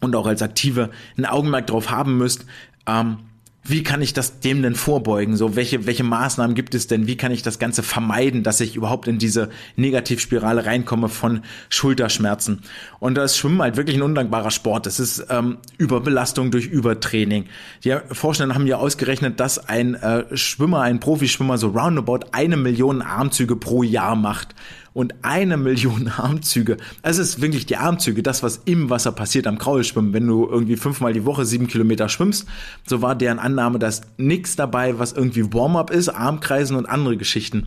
und 0.00 0.14
auch 0.14 0.26
als 0.28 0.40
Aktive 0.40 0.90
ein 1.18 1.26
Augenmerk 1.26 1.66
drauf 1.66 1.90
haben 1.90 2.16
müsst. 2.16 2.46
Ähm, 2.86 3.18
wie 3.62 3.82
kann 3.82 4.00
ich 4.00 4.14
das 4.14 4.40
dem 4.40 4.62
denn 4.62 4.74
vorbeugen? 4.74 5.36
So, 5.36 5.54
welche, 5.54 5.86
welche 5.86 6.02
Maßnahmen 6.02 6.54
gibt 6.54 6.74
es 6.74 6.86
denn? 6.86 7.06
Wie 7.06 7.16
kann 7.16 7.30
ich 7.30 7.42
das 7.42 7.58
Ganze 7.58 7.82
vermeiden, 7.82 8.42
dass 8.42 8.60
ich 8.60 8.74
überhaupt 8.74 9.06
in 9.06 9.18
diese 9.18 9.50
Negativspirale 9.76 10.64
reinkomme 10.64 11.08
von 11.08 11.42
Schulterschmerzen? 11.68 12.62
Und 13.00 13.16
das 13.16 13.36
Schwimmen 13.36 13.60
halt 13.60 13.76
wirklich 13.76 13.96
ein 13.96 14.02
undankbarer 14.02 14.50
Sport. 14.50 14.86
Es 14.86 14.98
ist 14.98 15.26
ähm, 15.28 15.58
Überbelastung 15.76 16.50
durch 16.50 16.66
Übertraining. 16.66 17.46
Die 17.84 17.96
Forschenden 18.10 18.54
haben 18.54 18.66
ja 18.66 18.78
ausgerechnet, 18.78 19.38
dass 19.40 19.58
ein 19.58 19.94
äh, 19.94 20.36
Schwimmer, 20.36 20.80
ein 20.80 20.98
Profischwimmer 20.98 21.58
so 21.58 21.68
roundabout 21.68 22.20
eine 22.32 22.56
Million 22.56 23.02
Armzüge 23.02 23.56
pro 23.56 23.82
Jahr 23.82 24.16
macht 24.16 24.54
und 24.92 25.14
eine 25.22 25.56
Million 25.56 26.08
Armzüge. 26.16 26.76
Es 27.02 27.18
ist 27.18 27.40
wirklich 27.40 27.66
die 27.66 27.76
Armzüge, 27.76 28.22
das, 28.22 28.42
was 28.42 28.62
im 28.64 28.90
Wasser 28.90 29.12
passiert 29.12 29.46
am 29.46 29.58
Kraulschwimmen. 29.58 30.12
Wenn 30.12 30.26
du 30.26 30.46
irgendwie 30.48 30.76
fünfmal 30.76 31.12
die 31.12 31.24
Woche 31.24 31.44
sieben 31.44 31.68
Kilometer 31.68 32.08
schwimmst, 32.08 32.46
so 32.86 33.02
war 33.02 33.14
deren 33.14 33.38
Annahme, 33.38 33.78
dass 33.78 34.02
nichts 34.16 34.56
dabei, 34.56 34.98
was 34.98 35.12
irgendwie 35.12 35.52
Warm-up 35.52 35.90
ist, 35.90 36.08
Armkreisen 36.08 36.76
und 36.76 36.86
andere 36.86 37.16
Geschichten. 37.16 37.66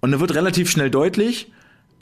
Und 0.00 0.12
da 0.12 0.20
wird 0.20 0.34
relativ 0.34 0.70
schnell 0.70 0.90
deutlich, 0.90 1.52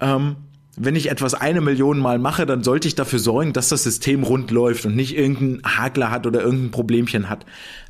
ähm, 0.00 0.36
wenn 0.80 0.94
ich 0.94 1.10
etwas 1.10 1.34
eine 1.34 1.60
Million 1.60 1.98
Mal 1.98 2.18
mache, 2.20 2.46
dann 2.46 2.62
sollte 2.62 2.86
ich 2.86 2.94
dafür 2.94 3.18
sorgen, 3.18 3.52
dass 3.52 3.68
das 3.68 3.82
System 3.82 4.22
rund 4.22 4.52
läuft 4.52 4.86
und 4.86 4.94
nicht 4.94 5.16
irgendein 5.16 5.60
Hakler 5.64 6.10
hat 6.12 6.26
oder 6.26 6.40
irgendein 6.40 6.70
Problemchen 6.70 7.28
hat. 7.28 7.44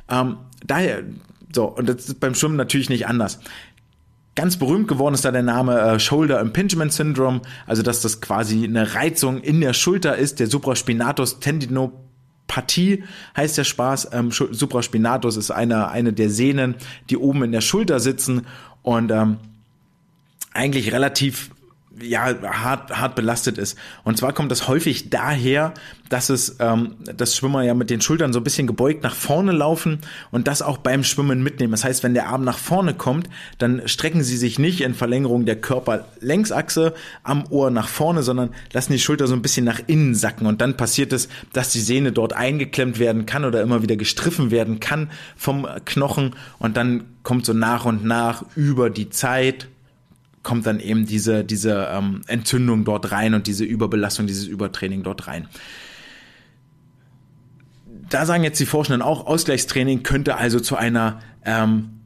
Ähm, 0.09 0.37
daher, 0.65 1.03
so, 1.53 1.65
und 1.65 1.87
das 1.87 2.09
ist 2.09 2.19
beim 2.19 2.33
Schwimmen 2.33 2.55
natürlich 2.55 2.89
nicht 2.89 3.07
anders 3.07 3.39
Ganz 4.39 4.55
berühmt 4.55 4.87
geworden 4.87 5.15
ist 5.15 5.25
da 5.25 5.33
der 5.33 5.43
Name 5.43 5.77
äh, 5.77 5.99
Shoulder 5.99 6.39
Impingement 6.39 6.93
Syndrome, 6.93 7.41
also 7.67 7.83
dass 7.83 8.01
das 8.01 8.21
quasi 8.21 8.63
eine 8.63 8.95
Reizung 8.95 9.41
in 9.41 9.59
der 9.59 9.73
Schulter 9.73 10.15
ist, 10.15 10.39
der 10.39 10.47
Supraspinatus 10.47 11.41
Tendinopathie 11.41 13.03
heißt 13.35 13.57
der 13.57 13.65
Spaß. 13.65 14.11
Ähm, 14.13 14.31
Supraspinatus 14.31 15.35
ist 15.35 15.51
eine, 15.51 15.89
eine 15.89 16.13
der 16.13 16.29
Sehnen, 16.29 16.75
die 17.09 17.17
oben 17.17 17.43
in 17.43 17.51
der 17.51 17.59
Schulter 17.59 17.99
sitzen. 17.99 18.47
Und 18.81 19.11
ähm, 19.11 19.39
eigentlich 20.53 20.93
relativ 20.93 21.51
ja 22.01 22.33
hart 22.43 22.91
hart 22.91 23.15
belastet 23.15 23.57
ist. 23.57 23.77
Und 24.03 24.17
zwar 24.17 24.33
kommt 24.33 24.51
das 24.51 24.67
häufig 24.67 25.09
daher, 25.09 25.73
dass 26.09 26.29
es 26.29 26.57
ähm, 26.59 26.95
dass 27.03 27.35
Schwimmer 27.35 27.63
ja 27.63 27.73
mit 27.73 27.89
den 27.89 28.01
Schultern 28.01 28.33
so 28.33 28.39
ein 28.39 28.43
bisschen 28.43 28.67
gebeugt 28.67 29.03
nach 29.03 29.15
vorne 29.15 29.51
laufen 29.51 29.99
und 30.31 30.47
das 30.47 30.61
auch 30.61 30.77
beim 30.77 31.03
Schwimmen 31.03 31.43
mitnehmen. 31.43 31.71
Das 31.71 31.83
heißt, 31.83 32.03
wenn 32.03 32.13
der 32.13 32.27
Arm 32.27 32.43
nach 32.43 32.57
vorne 32.57 32.93
kommt, 32.93 33.29
dann 33.57 33.87
strecken 33.87 34.23
sie 34.23 34.37
sich 34.37 34.59
nicht 34.59 34.81
in 34.81 34.93
Verlängerung 34.93 35.45
der 35.45 35.55
Körperlängsachse 35.55 36.93
am 37.23 37.45
Ohr 37.49 37.71
nach 37.71 37.87
vorne, 37.87 38.23
sondern 38.23 38.49
lassen 38.73 38.93
die 38.93 38.99
Schulter 38.99 39.27
so 39.27 39.35
ein 39.35 39.41
bisschen 39.41 39.65
nach 39.65 39.81
innen 39.87 40.15
sacken 40.15 40.47
und 40.47 40.61
dann 40.61 40.77
passiert 40.77 41.13
es, 41.13 41.29
dass 41.53 41.71
die 41.71 41.81
Sehne 41.81 42.11
dort 42.11 42.33
eingeklemmt 42.33 42.99
werden 42.99 43.25
kann 43.25 43.45
oder 43.45 43.61
immer 43.61 43.81
wieder 43.81 43.95
gestriffen 43.95 44.51
werden 44.51 44.79
kann 44.79 45.11
vom 45.35 45.67
Knochen 45.85 46.35
und 46.57 46.77
dann 46.77 47.05
kommt 47.23 47.45
so 47.45 47.53
nach 47.53 47.85
und 47.85 48.05
nach 48.05 48.43
über 48.55 48.89
die 48.89 49.09
Zeit 49.09 49.67
kommt 50.43 50.65
dann 50.65 50.79
eben 50.79 51.05
diese, 51.05 51.43
diese 51.43 51.89
ähm, 51.91 52.21
Entzündung 52.27 52.85
dort 52.85 53.11
rein 53.11 53.33
und 53.33 53.47
diese 53.47 53.65
Überbelastung, 53.65 54.27
dieses 54.27 54.47
Übertraining 54.47 55.03
dort 55.03 55.27
rein. 55.27 55.47
Da 58.09 58.25
sagen 58.25 58.43
jetzt 58.43 58.59
die 58.59 58.65
Forschenden 58.65 59.01
auch, 59.01 59.27
Ausgleichstraining 59.27 60.03
könnte 60.03 60.37
also 60.37 60.59
zu 60.59 60.75
einer 60.75 61.19
ähm, 61.45 61.99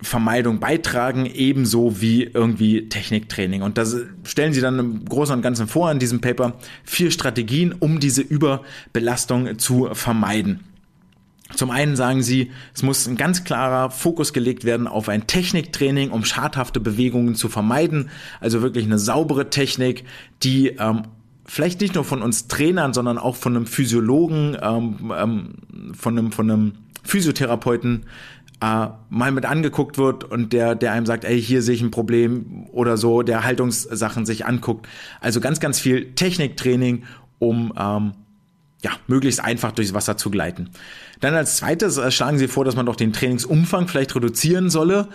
Vermeidung 0.00 0.60
beitragen, 0.60 1.26
ebenso 1.26 2.00
wie 2.00 2.24
irgendwie 2.24 2.88
Techniktraining. 2.88 3.62
Und 3.62 3.78
das 3.78 3.96
stellen 4.24 4.52
sie 4.52 4.60
dann 4.60 4.78
im 4.78 5.04
Großen 5.04 5.34
und 5.34 5.42
Ganzen 5.42 5.68
vor 5.68 5.90
in 5.90 5.98
diesem 5.98 6.20
Paper 6.20 6.54
vier 6.84 7.10
Strategien, 7.10 7.72
um 7.72 7.98
diese 7.98 8.22
Überbelastung 8.22 9.58
zu 9.58 9.88
vermeiden. 9.92 10.60
Zum 11.56 11.70
einen 11.70 11.96
sagen 11.96 12.22
sie, 12.22 12.52
es 12.74 12.82
muss 12.82 13.06
ein 13.06 13.16
ganz 13.16 13.44
klarer 13.44 13.90
Fokus 13.90 14.34
gelegt 14.34 14.64
werden 14.64 14.86
auf 14.86 15.08
ein 15.08 15.26
Techniktraining, 15.26 16.10
um 16.10 16.24
schadhafte 16.24 16.80
Bewegungen 16.80 17.34
zu 17.34 17.48
vermeiden. 17.48 18.10
Also 18.40 18.60
wirklich 18.60 18.84
eine 18.84 18.98
saubere 18.98 19.48
Technik, 19.48 20.04
die 20.42 20.68
ähm, 20.78 21.04
vielleicht 21.46 21.80
nicht 21.80 21.94
nur 21.94 22.04
von 22.04 22.20
uns 22.20 22.46
Trainern, 22.46 22.92
sondern 22.92 23.16
auch 23.16 23.36
von 23.36 23.56
einem 23.56 23.66
Physiologen, 23.66 24.58
ähm, 24.60 25.12
ähm, 25.16 25.94
von 25.94 26.18
einem, 26.18 26.32
von 26.32 26.50
einem 26.50 26.72
Physiotherapeuten 27.04 28.04
äh, 28.60 28.88
mal 29.08 29.32
mit 29.32 29.46
angeguckt 29.46 29.96
wird 29.96 30.24
und 30.24 30.52
der, 30.52 30.74
der 30.74 30.92
einem 30.92 31.06
sagt, 31.06 31.24
ey, 31.24 31.40
hier 31.40 31.62
sehe 31.62 31.74
ich 31.74 31.82
ein 31.82 31.90
Problem 31.90 32.66
oder 32.72 32.98
so, 32.98 33.22
der 33.22 33.44
Haltungssachen 33.44 34.26
sich 34.26 34.44
anguckt. 34.44 34.86
Also 35.22 35.40
ganz, 35.40 35.58
ganz 35.58 35.80
viel 35.80 36.12
Techniktraining, 36.14 37.04
um 37.38 37.72
ähm, 37.78 38.12
ja, 38.82 38.92
möglichst 39.06 39.40
einfach 39.40 39.72
durchs 39.72 39.94
Wasser 39.94 40.16
zu 40.16 40.30
gleiten. 40.30 40.70
Dann 41.20 41.34
als 41.34 41.56
zweites 41.56 41.96
äh, 41.96 42.10
schlagen 42.10 42.38
sie 42.38 42.48
vor, 42.48 42.64
dass 42.64 42.76
man 42.76 42.86
doch 42.86 42.96
den 42.96 43.12
Trainingsumfang 43.12 43.88
vielleicht 43.88 44.14
reduzieren 44.14 44.70
solle, 44.70 45.08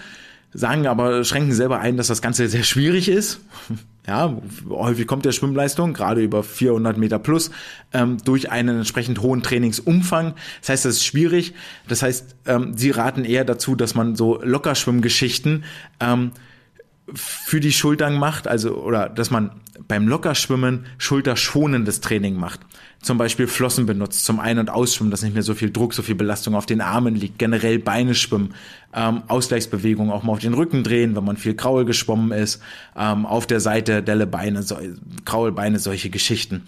sagen 0.53 0.87
aber, 0.87 1.23
schränken 1.23 1.53
selber 1.53 1.79
ein, 1.79 1.95
dass 1.95 2.07
das 2.07 2.21
Ganze 2.21 2.47
sehr 2.47 2.63
schwierig 2.63 3.09
ist. 3.09 3.41
Ja, 4.07 4.35
häufig 4.67 5.05
kommt 5.05 5.25
der 5.25 5.31
Schwimmleistung, 5.31 5.93
gerade 5.93 6.23
über 6.23 6.41
400 6.41 6.97
Meter 6.97 7.19
plus, 7.19 7.51
ähm, 7.93 8.17
durch 8.25 8.49
einen 8.49 8.77
entsprechend 8.77 9.21
hohen 9.21 9.43
Trainingsumfang. 9.43 10.33
Das 10.59 10.69
heißt, 10.69 10.85
das 10.85 10.93
ist 10.95 11.05
schwierig. 11.05 11.53
Das 11.87 12.01
heißt, 12.01 12.35
ähm, 12.47 12.75
sie 12.75 12.89
raten 12.89 13.25
eher 13.25 13.45
dazu, 13.45 13.75
dass 13.75 13.93
man 13.93 14.15
so 14.15 14.41
Lockerschwimmgeschichten 14.41 15.65
ähm, 15.99 16.31
für 17.13 17.59
die 17.59 17.71
Schultern 17.71 18.17
macht, 18.17 18.47
also 18.47 18.75
oder 18.75 19.09
dass 19.09 19.31
man 19.31 19.51
beim 19.87 20.07
Lockerschwimmen 20.07 20.85
schulterschonendes 20.97 22.01
Training 22.01 22.35
macht. 22.35 22.61
Zum 23.01 23.17
Beispiel 23.17 23.47
Flossen 23.47 23.85
benutzt, 23.85 24.25
zum 24.25 24.39
Ein- 24.39 24.59
und 24.59 24.69
Ausschwimmen, 24.69 25.09
dass 25.09 25.23
nicht 25.23 25.33
mehr 25.33 25.43
so 25.43 25.55
viel 25.55 25.71
Druck, 25.71 25.93
so 25.93 26.03
viel 26.03 26.15
Belastung 26.15 26.55
auf 26.55 26.65
den 26.65 26.81
Armen 26.81 27.15
liegt, 27.15 27.39
generell 27.39 27.79
Beine 27.79 28.13
schwimmen, 28.13 28.53
ähm, 28.93 29.23
Ausgleichsbewegungen 29.27 30.11
auch 30.11 30.23
mal 30.23 30.33
auf 30.33 30.39
den 30.39 30.53
Rücken 30.53 30.83
drehen, 30.83 31.15
wenn 31.15 31.23
man 31.23 31.37
viel 31.37 31.55
Kraul 31.55 31.85
geschwommen 31.85 32.31
ist, 32.31 32.61
ähm, 32.95 33.25
auf 33.25 33.47
der 33.47 33.59
Seite 33.59 34.03
Delle 34.03 34.27
Beine, 34.27 34.61
so, 34.61 34.77
Kraulbeine, 35.25 35.79
solche 35.79 36.09
Geschichten. 36.09 36.63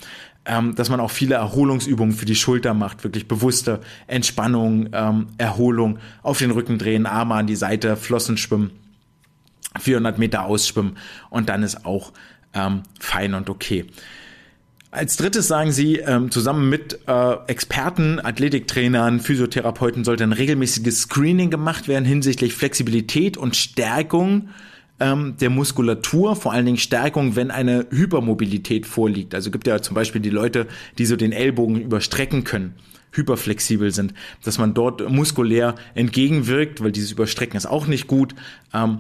Ähm, 0.46 0.76
dass 0.76 0.90
man 0.90 1.00
auch 1.00 1.12
viele 1.12 1.36
Erholungsübungen 1.36 2.14
für 2.14 2.26
die 2.26 2.36
Schulter 2.36 2.74
macht, 2.74 3.06
wirklich 3.06 3.30
bewusste 3.30 3.80
Entspannung, 4.08 4.90
ähm, 4.92 5.28
Erholung, 5.38 6.00
auf 6.22 6.40
den 6.40 6.52
Rücken 6.52 6.78
drehen, 6.78 7.06
Arme 7.06 7.36
an 7.36 7.48
die 7.48 7.56
Seite, 7.56 7.96
Flossen 7.96 8.36
schwimmen, 8.36 8.72
400 9.80 10.18
Meter 10.18 10.46
ausschwimmen 10.46 10.98
und 11.30 11.50
dann 11.50 11.64
ist 11.64 11.86
auch 11.86 12.14
ähm, 12.54 12.84
fein 13.00 13.34
und 13.34 13.50
okay. 13.50 13.86
Als 14.92 15.18
drittes 15.18 15.48
sagen 15.48 15.72
sie, 15.72 15.96
ähm, 15.98 16.30
zusammen 16.30 16.70
mit 16.70 17.00
äh, 17.08 17.36
Experten, 17.48 18.20
Athletiktrainern, 18.20 19.22
Physiotherapeuten 19.22 20.04
sollte 20.04 20.24
ein 20.24 20.34
regelmäßiges 20.34 21.02
Screening 21.02 21.50
gemacht 21.50 21.88
werden 21.88 22.06
hinsichtlich 22.06 22.54
Flexibilität 22.54 23.36
und 23.36 23.56
Stärkung 23.56 24.50
ähm, 25.00 25.36
der 25.42 25.50
Muskulatur, 25.50 26.36
vor 26.36 26.54
allen 26.54 26.68
Dingen 26.68 26.78
Stärkung, 26.78 27.36
wenn 27.36 27.50
eine 27.50 27.88
Hypermobilität 27.90 28.86
vorliegt. 28.86 29.34
Also 29.34 29.50
gibt 29.50 29.66
ja 29.66 29.82
zum 29.82 29.96
Beispiel 29.96 30.22
die 30.22 30.30
Leute, 30.30 30.68
die 31.00 31.08
so 31.08 31.16
den 31.16 31.32
Ellbogen 31.32 31.82
überstrecken 31.82 32.44
können 32.44 32.76
hyperflexibel 33.16 33.92
sind, 33.92 34.14
dass 34.44 34.58
man 34.58 34.74
dort 34.74 35.08
muskulär 35.10 35.76
entgegenwirkt, 35.94 36.84
weil 36.84 36.92
dieses 36.92 37.12
Überstrecken 37.12 37.56
ist 37.56 37.68
auch 37.68 37.88
nicht 37.88 38.08
gut. 38.08 38.36
Ähm, 38.74 39.00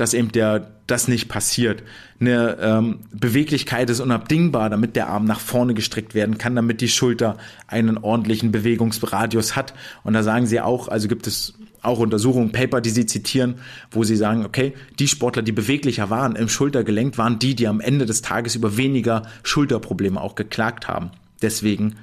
dass 0.00 0.14
eben 0.14 0.32
der 0.32 0.70
das 0.86 1.08
nicht 1.08 1.28
passiert. 1.28 1.82
Eine 2.20 2.56
ähm, 2.60 3.00
Beweglichkeit 3.12 3.88
ist 3.90 4.00
unabdingbar, 4.00 4.70
damit 4.70 4.96
der 4.96 5.08
Arm 5.08 5.24
nach 5.24 5.40
vorne 5.40 5.74
gestreckt 5.74 6.14
werden 6.14 6.38
kann, 6.38 6.56
damit 6.56 6.80
die 6.80 6.88
Schulter 6.88 7.36
einen 7.68 7.98
ordentlichen 7.98 8.50
Bewegungsradius 8.50 9.54
hat. 9.56 9.74
Und 10.02 10.14
da 10.14 10.22
sagen 10.22 10.46
sie 10.46 10.60
auch, 10.60 10.88
also 10.88 11.06
gibt 11.06 11.26
es 11.26 11.54
auch 11.82 11.98
Untersuchungen, 11.98 12.50
Paper, 12.50 12.80
die 12.80 12.90
sie 12.90 13.06
zitieren, 13.06 13.56
wo 13.90 14.04
sie 14.04 14.16
sagen, 14.16 14.44
okay, 14.44 14.74
die 14.98 15.08
Sportler, 15.08 15.42
die 15.42 15.52
beweglicher 15.52 16.10
waren 16.10 16.34
im 16.34 16.48
Schultergelenk, 16.48 17.16
waren 17.16 17.38
die, 17.38 17.54
die 17.54 17.68
am 17.68 17.80
Ende 17.80 18.04
des 18.04 18.22
Tages 18.22 18.54
über 18.54 18.76
weniger 18.76 19.22
Schulterprobleme 19.42 20.20
auch 20.20 20.34
geklagt 20.34 20.88
haben. 20.88 21.10
Deswegen 21.40 21.96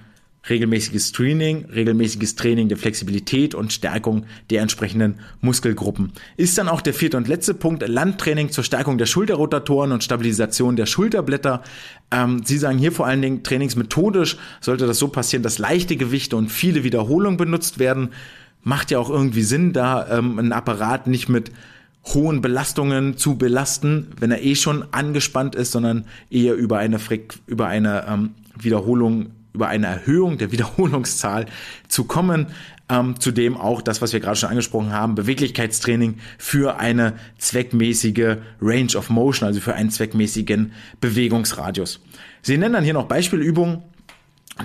regelmäßiges 0.50 1.08
Screening, 1.08 1.66
regelmäßiges 1.66 2.36
Training 2.36 2.70
der 2.70 2.78
Flexibilität 2.78 3.56
und 3.56 3.74
Stärkung 3.74 4.26
der 4.50 4.62
entsprechenden 4.62 5.16
Muskelgruppen. 5.42 6.12
Ist 6.38 6.58
dann 6.58 6.70
auch 6.70 6.82
der 6.82 6.94
vierte 6.94 7.18
und 7.18 7.28
letzte 7.28 7.54
Punkt 7.54 7.88
Landtraining 7.88 8.52
zur 8.52 8.64
Stärkung 8.64 8.98
der 8.98 9.06
Schulterrotatoren 9.06 9.92
und 9.92 10.04
Stabilisation 10.04 10.76
der 10.76 10.86
Schulterblätter. 10.86 11.64
Ähm, 12.12 12.42
Sie 12.46 12.58
sagen 12.58 12.78
hier 12.78 12.92
vor 12.92 13.08
allen 13.08 13.22
Dingen 13.22 13.44
trainingsmethodisch 13.44 14.38
sollte 14.62 14.88
das 14.88 15.00
so 15.00 15.08
passieren, 15.08 15.44
dass 15.44 15.58
leichte 15.58 15.98
Gewichte 15.98 16.36
und 16.36 16.52
viele 16.52 16.84
Wiederholungen 16.84 17.38
benutzt 17.38 17.80
werden. 17.80 18.10
Macht 18.64 18.92
ja 18.92 19.00
auch 19.00 19.10
irgendwie 19.10 19.44
Sinn, 19.44 19.74
da 19.74 20.08
ähm, 20.18 20.40
ein 20.40 20.52
Apparat 20.52 21.08
nicht 21.08 21.30
mit 21.30 21.52
hohen 22.14 22.42
Belastungen 22.42 23.18
zu 23.18 23.38
belasten, 23.38 24.08
wenn 24.20 24.32
er 24.32 24.44
eh 24.44 24.56
schon 24.56 24.86
angespannt 24.92 25.56
ist, 25.56 25.72
sondern 25.72 26.06
eher 26.30 26.56
über 26.56 26.78
eine, 26.78 27.00
Freq 27.00 27.40
über 27.48 27.68
eine 27.68 28.06
ähm, 28.08 28.32
Wiederholung 28.58 29.32
über 29.54 29.68
eine 29.68 29.88
Erhöhung 29.88 30.38
der 30.38 30.52
Wiederholungszahl 30.52 31.46
zu 31.88 32.06
kommen. 32.06 32.48
Ähm, 32.90 33.20
zudem 33.20 33.58
auch 33.58 33.82
das, 33.82 34.02
was 34.02 34.14
wir 34.14 34.22
gerade 34.22 34.38
schon 34.38 34.50
angesprochen 34.50 34.94
haben, 34.94 35.16
Beweglichkeitstraining 35.16 36.20
für 36.38 36.80
eine 36.80 37.16
zweckmäßige 37.38 38.38
Range 38.62 38.96
of 38.96 39.10
Motion, 39.10 39.46
also 39.46 39.60
für 39.60 39.74
einen 39.74 39.90
zweckmäßigen 39.90 40.72
Bewegungsradius. 41.02 42.00
Sie 42.42 42.58
nennen 42.58 42.74
dann 42.74 42.86
hier 42.86 42.94
noch 42.94 43.08
Beispielübungen. 43.08 43.84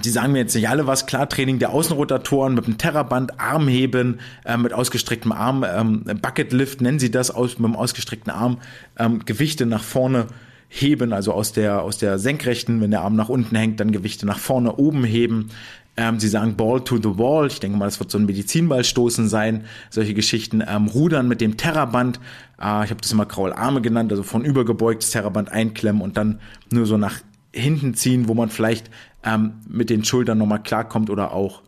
Die 0.04 0.08
sagen 0.08 0.32
mir 0.32 0.38
jetzt 0.38 0.54
nicht 0.54 0.68
alle 0.68 0.86
was. 0.86 1.06
Klar, 1.06 1.28
Training 1.28 1.58
der 1.58 1.70
Außenrotatoren 1.70 2.54
mit 2.54 2.66
dem 2.66 2.78
Terraband, 2.78 3.38
Armheben 3.38 4.20
äh, 4.44 4.56
mit 4.56 4.72
ausgestrecktem 4.72 5.32
Arm, 5.32 5.66
ähm, 5.68 6.04
Bucketlift 6.22 6.80
nennen 6.80 6.98
sie 6.98 7.10
das 7.10 7.30
aus, 7.30 7.58
mit 7.58 7.68
dem 7.68 7.76
ausgestreckten 7.76 8.32
Arm, 8.32 8.58
ähm, 8.98 9.24
Gewichte 9.24 9.66
nach 9.66 9.82
vorne 9.82 10.28
heben, 10.74 11.12
also 11.12 11.32
aus 11.32 11.52
der, 11.52 11.82
aus 11.82 11.98
der 11.98 12.18
senkrechten, 12.18 12.80
wenn 12.80 12.90
der 12.90 13.02
Arm 13.02 13.14
nach 13.14 13.28
unten 13.28 13.54
hängt, 13.54 13.78
dann 13.78 13.92
Gewichte 13.92 14.24
nach 14.24 14.38
vorne, 14.38 14.76
oben 14.76 15.04
heben. 15.04 15.50
Ähm, 15.98 16.18
sie 16.18 16.28
sagen 16.28 16.56
Ball 16.56 16.82
to 16.82 16.96
the 16.96 17.18
Wall. 17.18 17.46
Ich 17.46 17.60
denke 17.60 17.76
mal, 17.76 17.84
das 17.84 18.00
wird 18.00 18.10
so 18.10 18.16
ein 18.16 18.24
Medizinballstoßen 18.24 19.28
sein. 19.28 19.64
Solche 19.90 20.14
Geschichten. 20.14 20.64
Ähm, 20.66 20.86
Rudern 20.88 21.28
mit 21.28 21.42
dem 21.42 21.58
Terraband. 21.58 22.18
Äh, 22.58 22.84
ich 22.84 22.90
habe 22.90 23.02
das 23.02 23.12
immer 23.12 23.26
Kraularme 23.26 23.82
genannt, 23.82 24.10
also 24.10 24.22
von 24.22 24.46
übergebeugtes 24.46 25.10
Terraband 25.10 25.52
einklemmen 25.52 26.00
und 26.00 26.16
dann 26.16 26.40
nur 26.70 26.86
so 26.86 26.96
nach 26.96 27.20
hinten 27.52 27.92
ziehen, 27.92 28.26
wo 28.26 28.32
man 28.32 28.48
vielleicht 28.48 28.88
ähm, 29.24 29.52
mit 29.68 29.90
den 29.90 30.04
Schultern 30.04 30.38
nochmal 30.38 30.62
klarkommt 30.62 31.10
oder 31.10 31.32
auch 31.32 31.60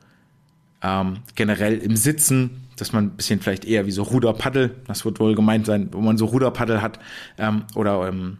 ähm, 0.82 1.18
generell 1.34 1.76
im 1.76 1.96
Sitzen, 1.96 2.62
dass 2.76 2.94
man 2.94 3.04
ein 3.04 3.10
bisschen 3.10 3.40
vielleicht 3.40 3.66
eher 3.66 3.84
wie 3.84 3.90
so 3.90 4.02
Ruderpaddel, 4.02 4.74
das 4.86 5.04
wird 5.04 5.20
wohl 5.20 5.34
gemeint 5.34 5.66
sein, 5.66 5.90
wo 5.92 6.00
man 6.00 6.16
so 6.16 6.24
Ruderpaddel 6.24 6.80
hat 6.80 6.98
ähm, 7.36 7.64
oder 7.74 8.08
ähm, 8.08 8.38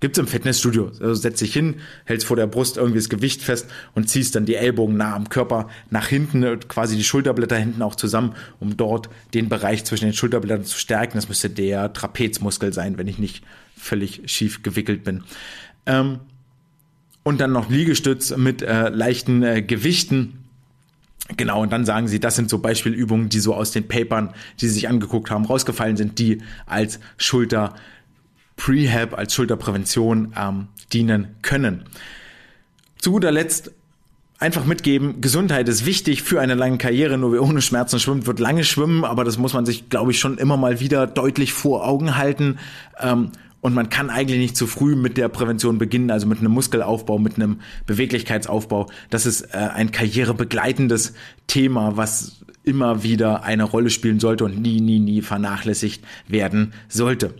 Gibt's 0.00 0.18
im 0.18 0.28
Fitnessstudio. 0.28 0.92
Also 1.00 1.14
setz 1.14 1.40
dich 1.40 1.52
hin, 1.52 1.76
hältst 2.04 2.26
vor 2.26 2.36
der 2.36 2.46
Brust 2.46 2.76
irgendwie 2.76 2.98
das 2.98 3.08
Gewicht 3.08 3.42
fest 3.42 3.66
und 3.94 4.08
ziehst 4.08 4.36
dann 4.36 4.46
die 4.46 4.54
Ellbogen 4.54 4.96
nah 4.96 5.16
am 5.16 5.28
Körper 5.28 5.68
nach 5.90 6.06
hinten, 6.06 6.60
quasi 6.68 6.96
die 6.96 7.02
Schulterblätter 7.02 7.56
hinten 7.56 7.82
auch 7.82 7.96
zusammen, 7.96 8.34
um 8.60 8.76
dort 8.76 9.08
den 9.34 9.48
Bereich 9.48 9.84
zwischen 9.84 10.04
den 10.04 10.14
Schulterblättern 10.14 10.64
zu 10.64 10.78
stärken. 10.78 11.18
Das 11.18 11.28
müsste 11.28 11.50
der 11.50 11.92
Trapezmuskel 11.92 12.72
sein, 12.72 12.96
wenn 12.96 13.08
ich 13.08 13.18
nicht 13.18 13.42
völlig 13.76 14.22
schief 14.26 14.62
gewickelt 14.62 15.02
bin. 15.02 15.24
Ähm, 15.86 16.20
und 17.24 17.40
dann 17.40 17.52
noch 17.52 17.68
Liegestütz 17.68 18.36
mit 18.36 18.62
äh, 18.62 18.90
leichten 18.90 19.42
äh, 19.42 19.62
Gewichten. 19.62 20.44
Genau, 21.36 21.60
und 21.60 21.72
dann 21.72 21.84
sagen 21.84 22.06
sie, 22.08 22.20
das 22.20 22.36
sind 22.36 22.48
so 22.48 22.58
Beispielübungen, 22.58 23.28
die 23.28 23.40
so 23.40 23.54
aus 23.54 23.72
den 23.72 23.86
Papern, 23.86 24.32
die 24.60 24.68
sie 24.68 24.74
sich 24.74 24.88
angeguckt 24.88 25.30
haben, 25.30 25.44
rausgefallen 25.44 25.96
sind, 25.96 26.18
die 26.20 26.38
als 26.66 27.00
Schulter 27.16 27.74
Prehab, 28.58 29.16
als 29.16 29.32
Schulterprävention 29.32 30.34
ähm, 30.38 30.68
dienen 30.92 31.36
können. 31.40 31.84
Zu 32.98 33.12
guter 33.12 33.30
Letzt 33.30 33.70
einfach 34.38 34.66
mitgeben, 34.66 35.20
Gesundheit 35.20 35.68
ist 35.68 35.86
wichtig 35.86 36.22
für 36.22 36.40
eine 36.40 36.54
lange 36.54 36.76
Karriere, 36.76 37.16
nur 37.16 37.32
wer 37.32 37.42
ohne 37.42 37.62
Schmerzen 37.62 37.98
schwimmt, 37.98 38.26
wird 38.26 38.40
lange 38.40 38.64
schwimmen, 38.64 39.04
aber 39.04 39.24
das 39.24 39.38
muss 39.38 39.54
man 39.54 39.64
sich, 39.64 39.88
glaube 39.88 40.10
ich, 40.10 40.18
schon 40.18 40.38
immer 40.38 40.56
mal 40.56 40.80
wieder 40.80 41.06
deutlich 41.06 41.52
vor 41.52 41.86
Augen 41.86 42.16
halten. 42.16 42.58
Ähm, 43.00 43.30
und 43.60 43.74
man 43.74 43.90
kann 43.90 44.10
eigentlich 44.10 44.38
nicht 44.38 44.56
zu 44.56 44.66
früh 44.66 44.94
mit 44.94 45.16
der 45.16 45.28
Prävention 45.28 45.78
beginnen, 45.78 46.10
also 46.10 46.26
mit 46.26 46.38
einem 46.38 46.52
Muskelaufbau, 46.52 47.18
mit 47.18 47.36
einem 47.36 47.60
Beweglichkeitsaufbau. 47.86 48.88
Das 49.10 49.26
ist 49.26 49.42
äh, 49.52 49.56
ein 49.56 49.90
karrierebegleitendes 49.90 51.14
Thema, 51.46 51.96
was 51.96 52.44
immer 52.62 53.02
wieder 53.02 53.44
eine 53.44 53.64
Rolle 53.64 53.90
spielen 53.90 54.20
sollte 54.20 54.44
und 54.44 54.60
nie, 54.60 54.80
nie, 54.80 55.00
nie 55.00 55.22
vernachlässigt 55.22 56.04
werden 56.28 56.72
sollte. 56.88 57.34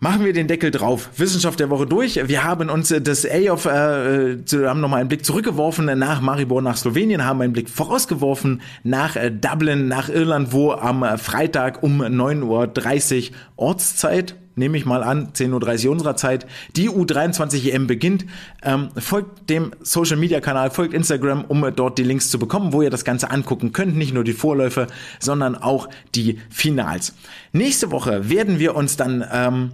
Machen 0.00 0.24
wir 0.24 0.32
den 0.32 0.46
Deckel 0.46 0.70
drauf. 0.70 1.10
Wissenschaft 1.16 1.58
der 1.58 1.70
Woche 1.70 1.84
durch. 1.84 2.20
Wir 2.28 2.44
haben 2.44 2.70
uns 2.70 2.92
äh, 2.92 3.00
das 3.00 3.26
A 3.26 3.50
of, 3.50 3.66
äh, 3.66 4.36
haben 4.64 4.80
nochmal 4.80 5.00
einen 5.00 5.08
Blick 5.08 5.24
zurückgeworfen 5.24 5.86
nach 5.98 6.20
Maribor, 6.20 6.62
nach 6.62 6.76
Slowenien, 6.76 7.24
haben 7.24 7.40
einen 7.40 7.52
Blick 7.52 7.68
vorausgeworfen 7.68 8.62
nach 8.84 9.16
äh, 9.16 9.32
Dublin, 9.32 9.88
nach 9.88 10.08
Irland, 10.08 10.52
wo 10.52 10.70
am 10.70 11.02
äh, 11.02 11.18
Freitag 11.18 11.82
um 11.82 12.00
9.30 12.00 13.30
Uhr 13.30 13.36
Ortszeit, 13.56 14.36
nehme 14.54 14.76
ich 14.78 14.86
mal 14.86 15.02
an, 15.02 15.32
10.30 15.32 15.86
Uhr 15.86 15.92
unserer 15.92 16.14
Zeit, 16.14 16.46
die 16.76 16.88
U23 16.88 17.68
EM 17.72 17.88
beginnt. 17.88 18.24
Ähm, 18.62 18.90
folgt 18.96 19.50
dem 19.50 19.72
Social 19.80 20.16
Media 20.16 20.38
Kanal, 20.38 20.70
folgt 20.70 20.94
Instagram, 20.94 21.44
um 21.44 21.68
dort 21.74 21.98
die 21.98 22.04
Links 22.04 22.30
zu 22.30 22.38
bekommen, 22.38 22.72
wo 22.72 22.82
ihr 22.82 22.90
das 22.90 23.04
Ganze 23.04 23.32
angucken 23.32 23.72
könnt. 23.72 23.96
Nicht 23.96 24.14
nur 24.14 24.22
die 24.22 24.32
Vorläufe, 24.32 24.86
sondern 25.18 25.56
auch 25.56 25.88
die 26.14 26.38
Finals. 26.50 27.14
Nächste 27.52 27.90
Woche 27.90 28.30
werden 28.30 28.60
wir 28.60 28.76
uns 28.76 28.96
dann 28.96 29.24
ähm, 29.32 29.72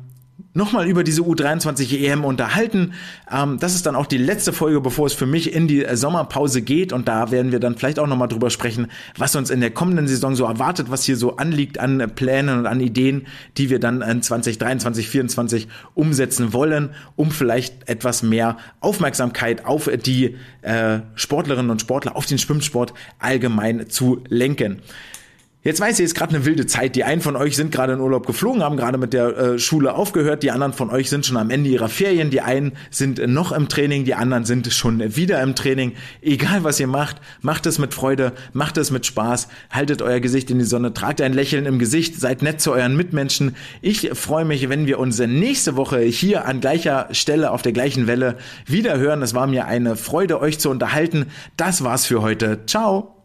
nochmal 0.53 0.89
über 0.89 1.05
diese 1.05 1.23
U23 1.23 1.99
EM 1.99 2.25
unterhalten. 2.25 2.95
Ähm, 3.31 3.59
das 3.59 3.75
ist 3.75 3.87
dann 3.87 3.97
auch 3.97 4.07
die 4.07 4.19
letzte 4.19 4.53
Folge, 4.53 4.81
bevor 4.81 5.07
es 5.07 5.13
für 5.13 5.27
mich 5.27 5.53
in 5.53 5.69
die 5.69 5.85
äh, 5.85 5.97
Sommerpause 5.97 6.63
geht. 6.63 6.93
Und 6.93 7.09
da 7.09 7.31
werden 7.31 7.53
wir 7.53 7.61
dann 7.61 7.77
vielleicht 7.77 7.99
auch 7.99 8.07
nochmal 8.07 8.29
drüber 8.29 8.51
sprechen, 8.51 8.89
was 9.17 9.37
uns 9.37 9.51
in 9.51 9.61
der 9.61 9.71
kommenden 9.71 10.07
Saison 10.07 10.35
so 10.35 10.45
erwartet, 10.45 10.91
was 10.91 11.05
hier 11.05 11.17
so 11.17 11.37
anliegt 11.37 11.79
an 11.79 12.11
Plänen 12.15 12.59
und 12.59 12.67
an 12.67 12.81
Ideen, 12.81 13.27
die 13.57 13.71
wir 13.71 13.81
dann 13.81 14.03
in 14.03 14.23
2023, 14.23 15.05
2024 15.05 15.69
umsetzen 15.95 16.53
wollen, 16.53 16.91
um 17.17 17.31
vielleicht 17.31 17.89
etwas 17.89 18.23
mehr 18.23 18.57
Aufmerksamkeit 18.81 19.65
auf 19.67 19.91
die 20.05 20.37
äh, 20.63 21.01
Sportlerinnen 21.15 21.71
und 21.71 21.81
Sportler, 21.81 22.17
auf 22.17 22.27
den 22.27 22.39
Schwimmsport 22.39 22.95
allgemein 23.19 23.89
zu 23.89 24.23
lenken. 24.29 24.81
Jetzt 25.65 25.81
weiß 25.81 25.99
ich, 25.99 26.05
es 26.05 26.11
ist 26.11 26.15
gerade 26.15 26.37
eine 26.37 26.45
wilde 26.45 26.67
Zeit. 26.67 26.95
Die 26.95 27.05
einen 27.05 27.23
von 27.23 27.37
euch 27.37 27.57
sind 27.57 27.73
gerade 27.73 27.95
in 27.95 28.01
Urlaub 28.01 28.27
geflogen, 28.27 28.63
haben 28.63 28.77
gerade 28.77 28.99
mit 28.99 29.15
der 29.15 29.35
äh, 29.35 29.59
Schule 29.59 29.95
aufgehört. 29.95 30.43
Die 30.43 30.51
anderen 30.51 30.75
von 30.75 30.91
euch 30.91 31.09
sind 31.09 31.25
schon 31.25 31.39
am 31.39 31.49
Ende 31.49 31.71
ihrer 31.71 31.89
Ferien. 31.89 32.29
Die 32.29 32.43
einen 32.43 32.73
sind 32.91 33.27
noch 33.27 33.51
im 33.51 33.71
Training, 33.71 34.05
die 34.05 34.15
anderen 34.15 34.45
sind 34.45 34.71
schon 34.75 35.17
wieder 35.17 35.41
im 35.41 35.55
Training. 35.55 35.95
Egal 36.21 36.65
was 36.65 36.79
ihr 36.81 36.87
macht, 36.87 37.17
macht 37.41 37.65
es 37.65 37.79
mit 37.79 37.95
Freude, 37.95 38.35
macht 38.53 38.77
es 38.77 38.91
mit 38.91 39.07
Spaß, 39.07 39.49
haltet 39.71 40.03
euer 40.03 40.21
Gesicht 40.21 40.51
in 40.51 40.59
die 40.59 40.67
Sonne, 40.67 40.93
tragt 40.93 41.23
ein 41.23 41.33
Lächeln 41.33 41.65
im 41.65 41.79
Gesicht, 41.79 42.21
seid 42.21 42.43
nett 42.43 42.61
zu 42.61 42.73
euren 42.73 42.95
Mitmenschen. 42.95 43.57
Ich 43.81 44.11
freue 44.13 44.45
mich, 44.45 44.69
wenn 44.69 44.87
wir 44.87 44.99
uns 44.99 45.19
nächste 45.19 45.77
Woche 45.77 46.01
hier 46.01 46.45
an 46.45 46.61
gleicher 46.61 47.09
Stelle 47.13 47.51
auf 47.53 47.63
der 47.63 47.73
gleichen 47.73 48.07
Welle 48.07 48.37
wieder 48.67 48.99
hören. 48.99 49.23
Es 49.23 49.33
war 49.33 49.47
mir 49.47 49.65
eine 49.65 49.97
Freude, 49.97 50.43
euch 50.43 50.59
zu 50.59 50.69
unterhalten. 50.69 51.25
Das 51.57 51.83
war's 51.83 52.05
für 52.05 52.21
heute. 52.21 52.67
Ciao. 52.67 53.24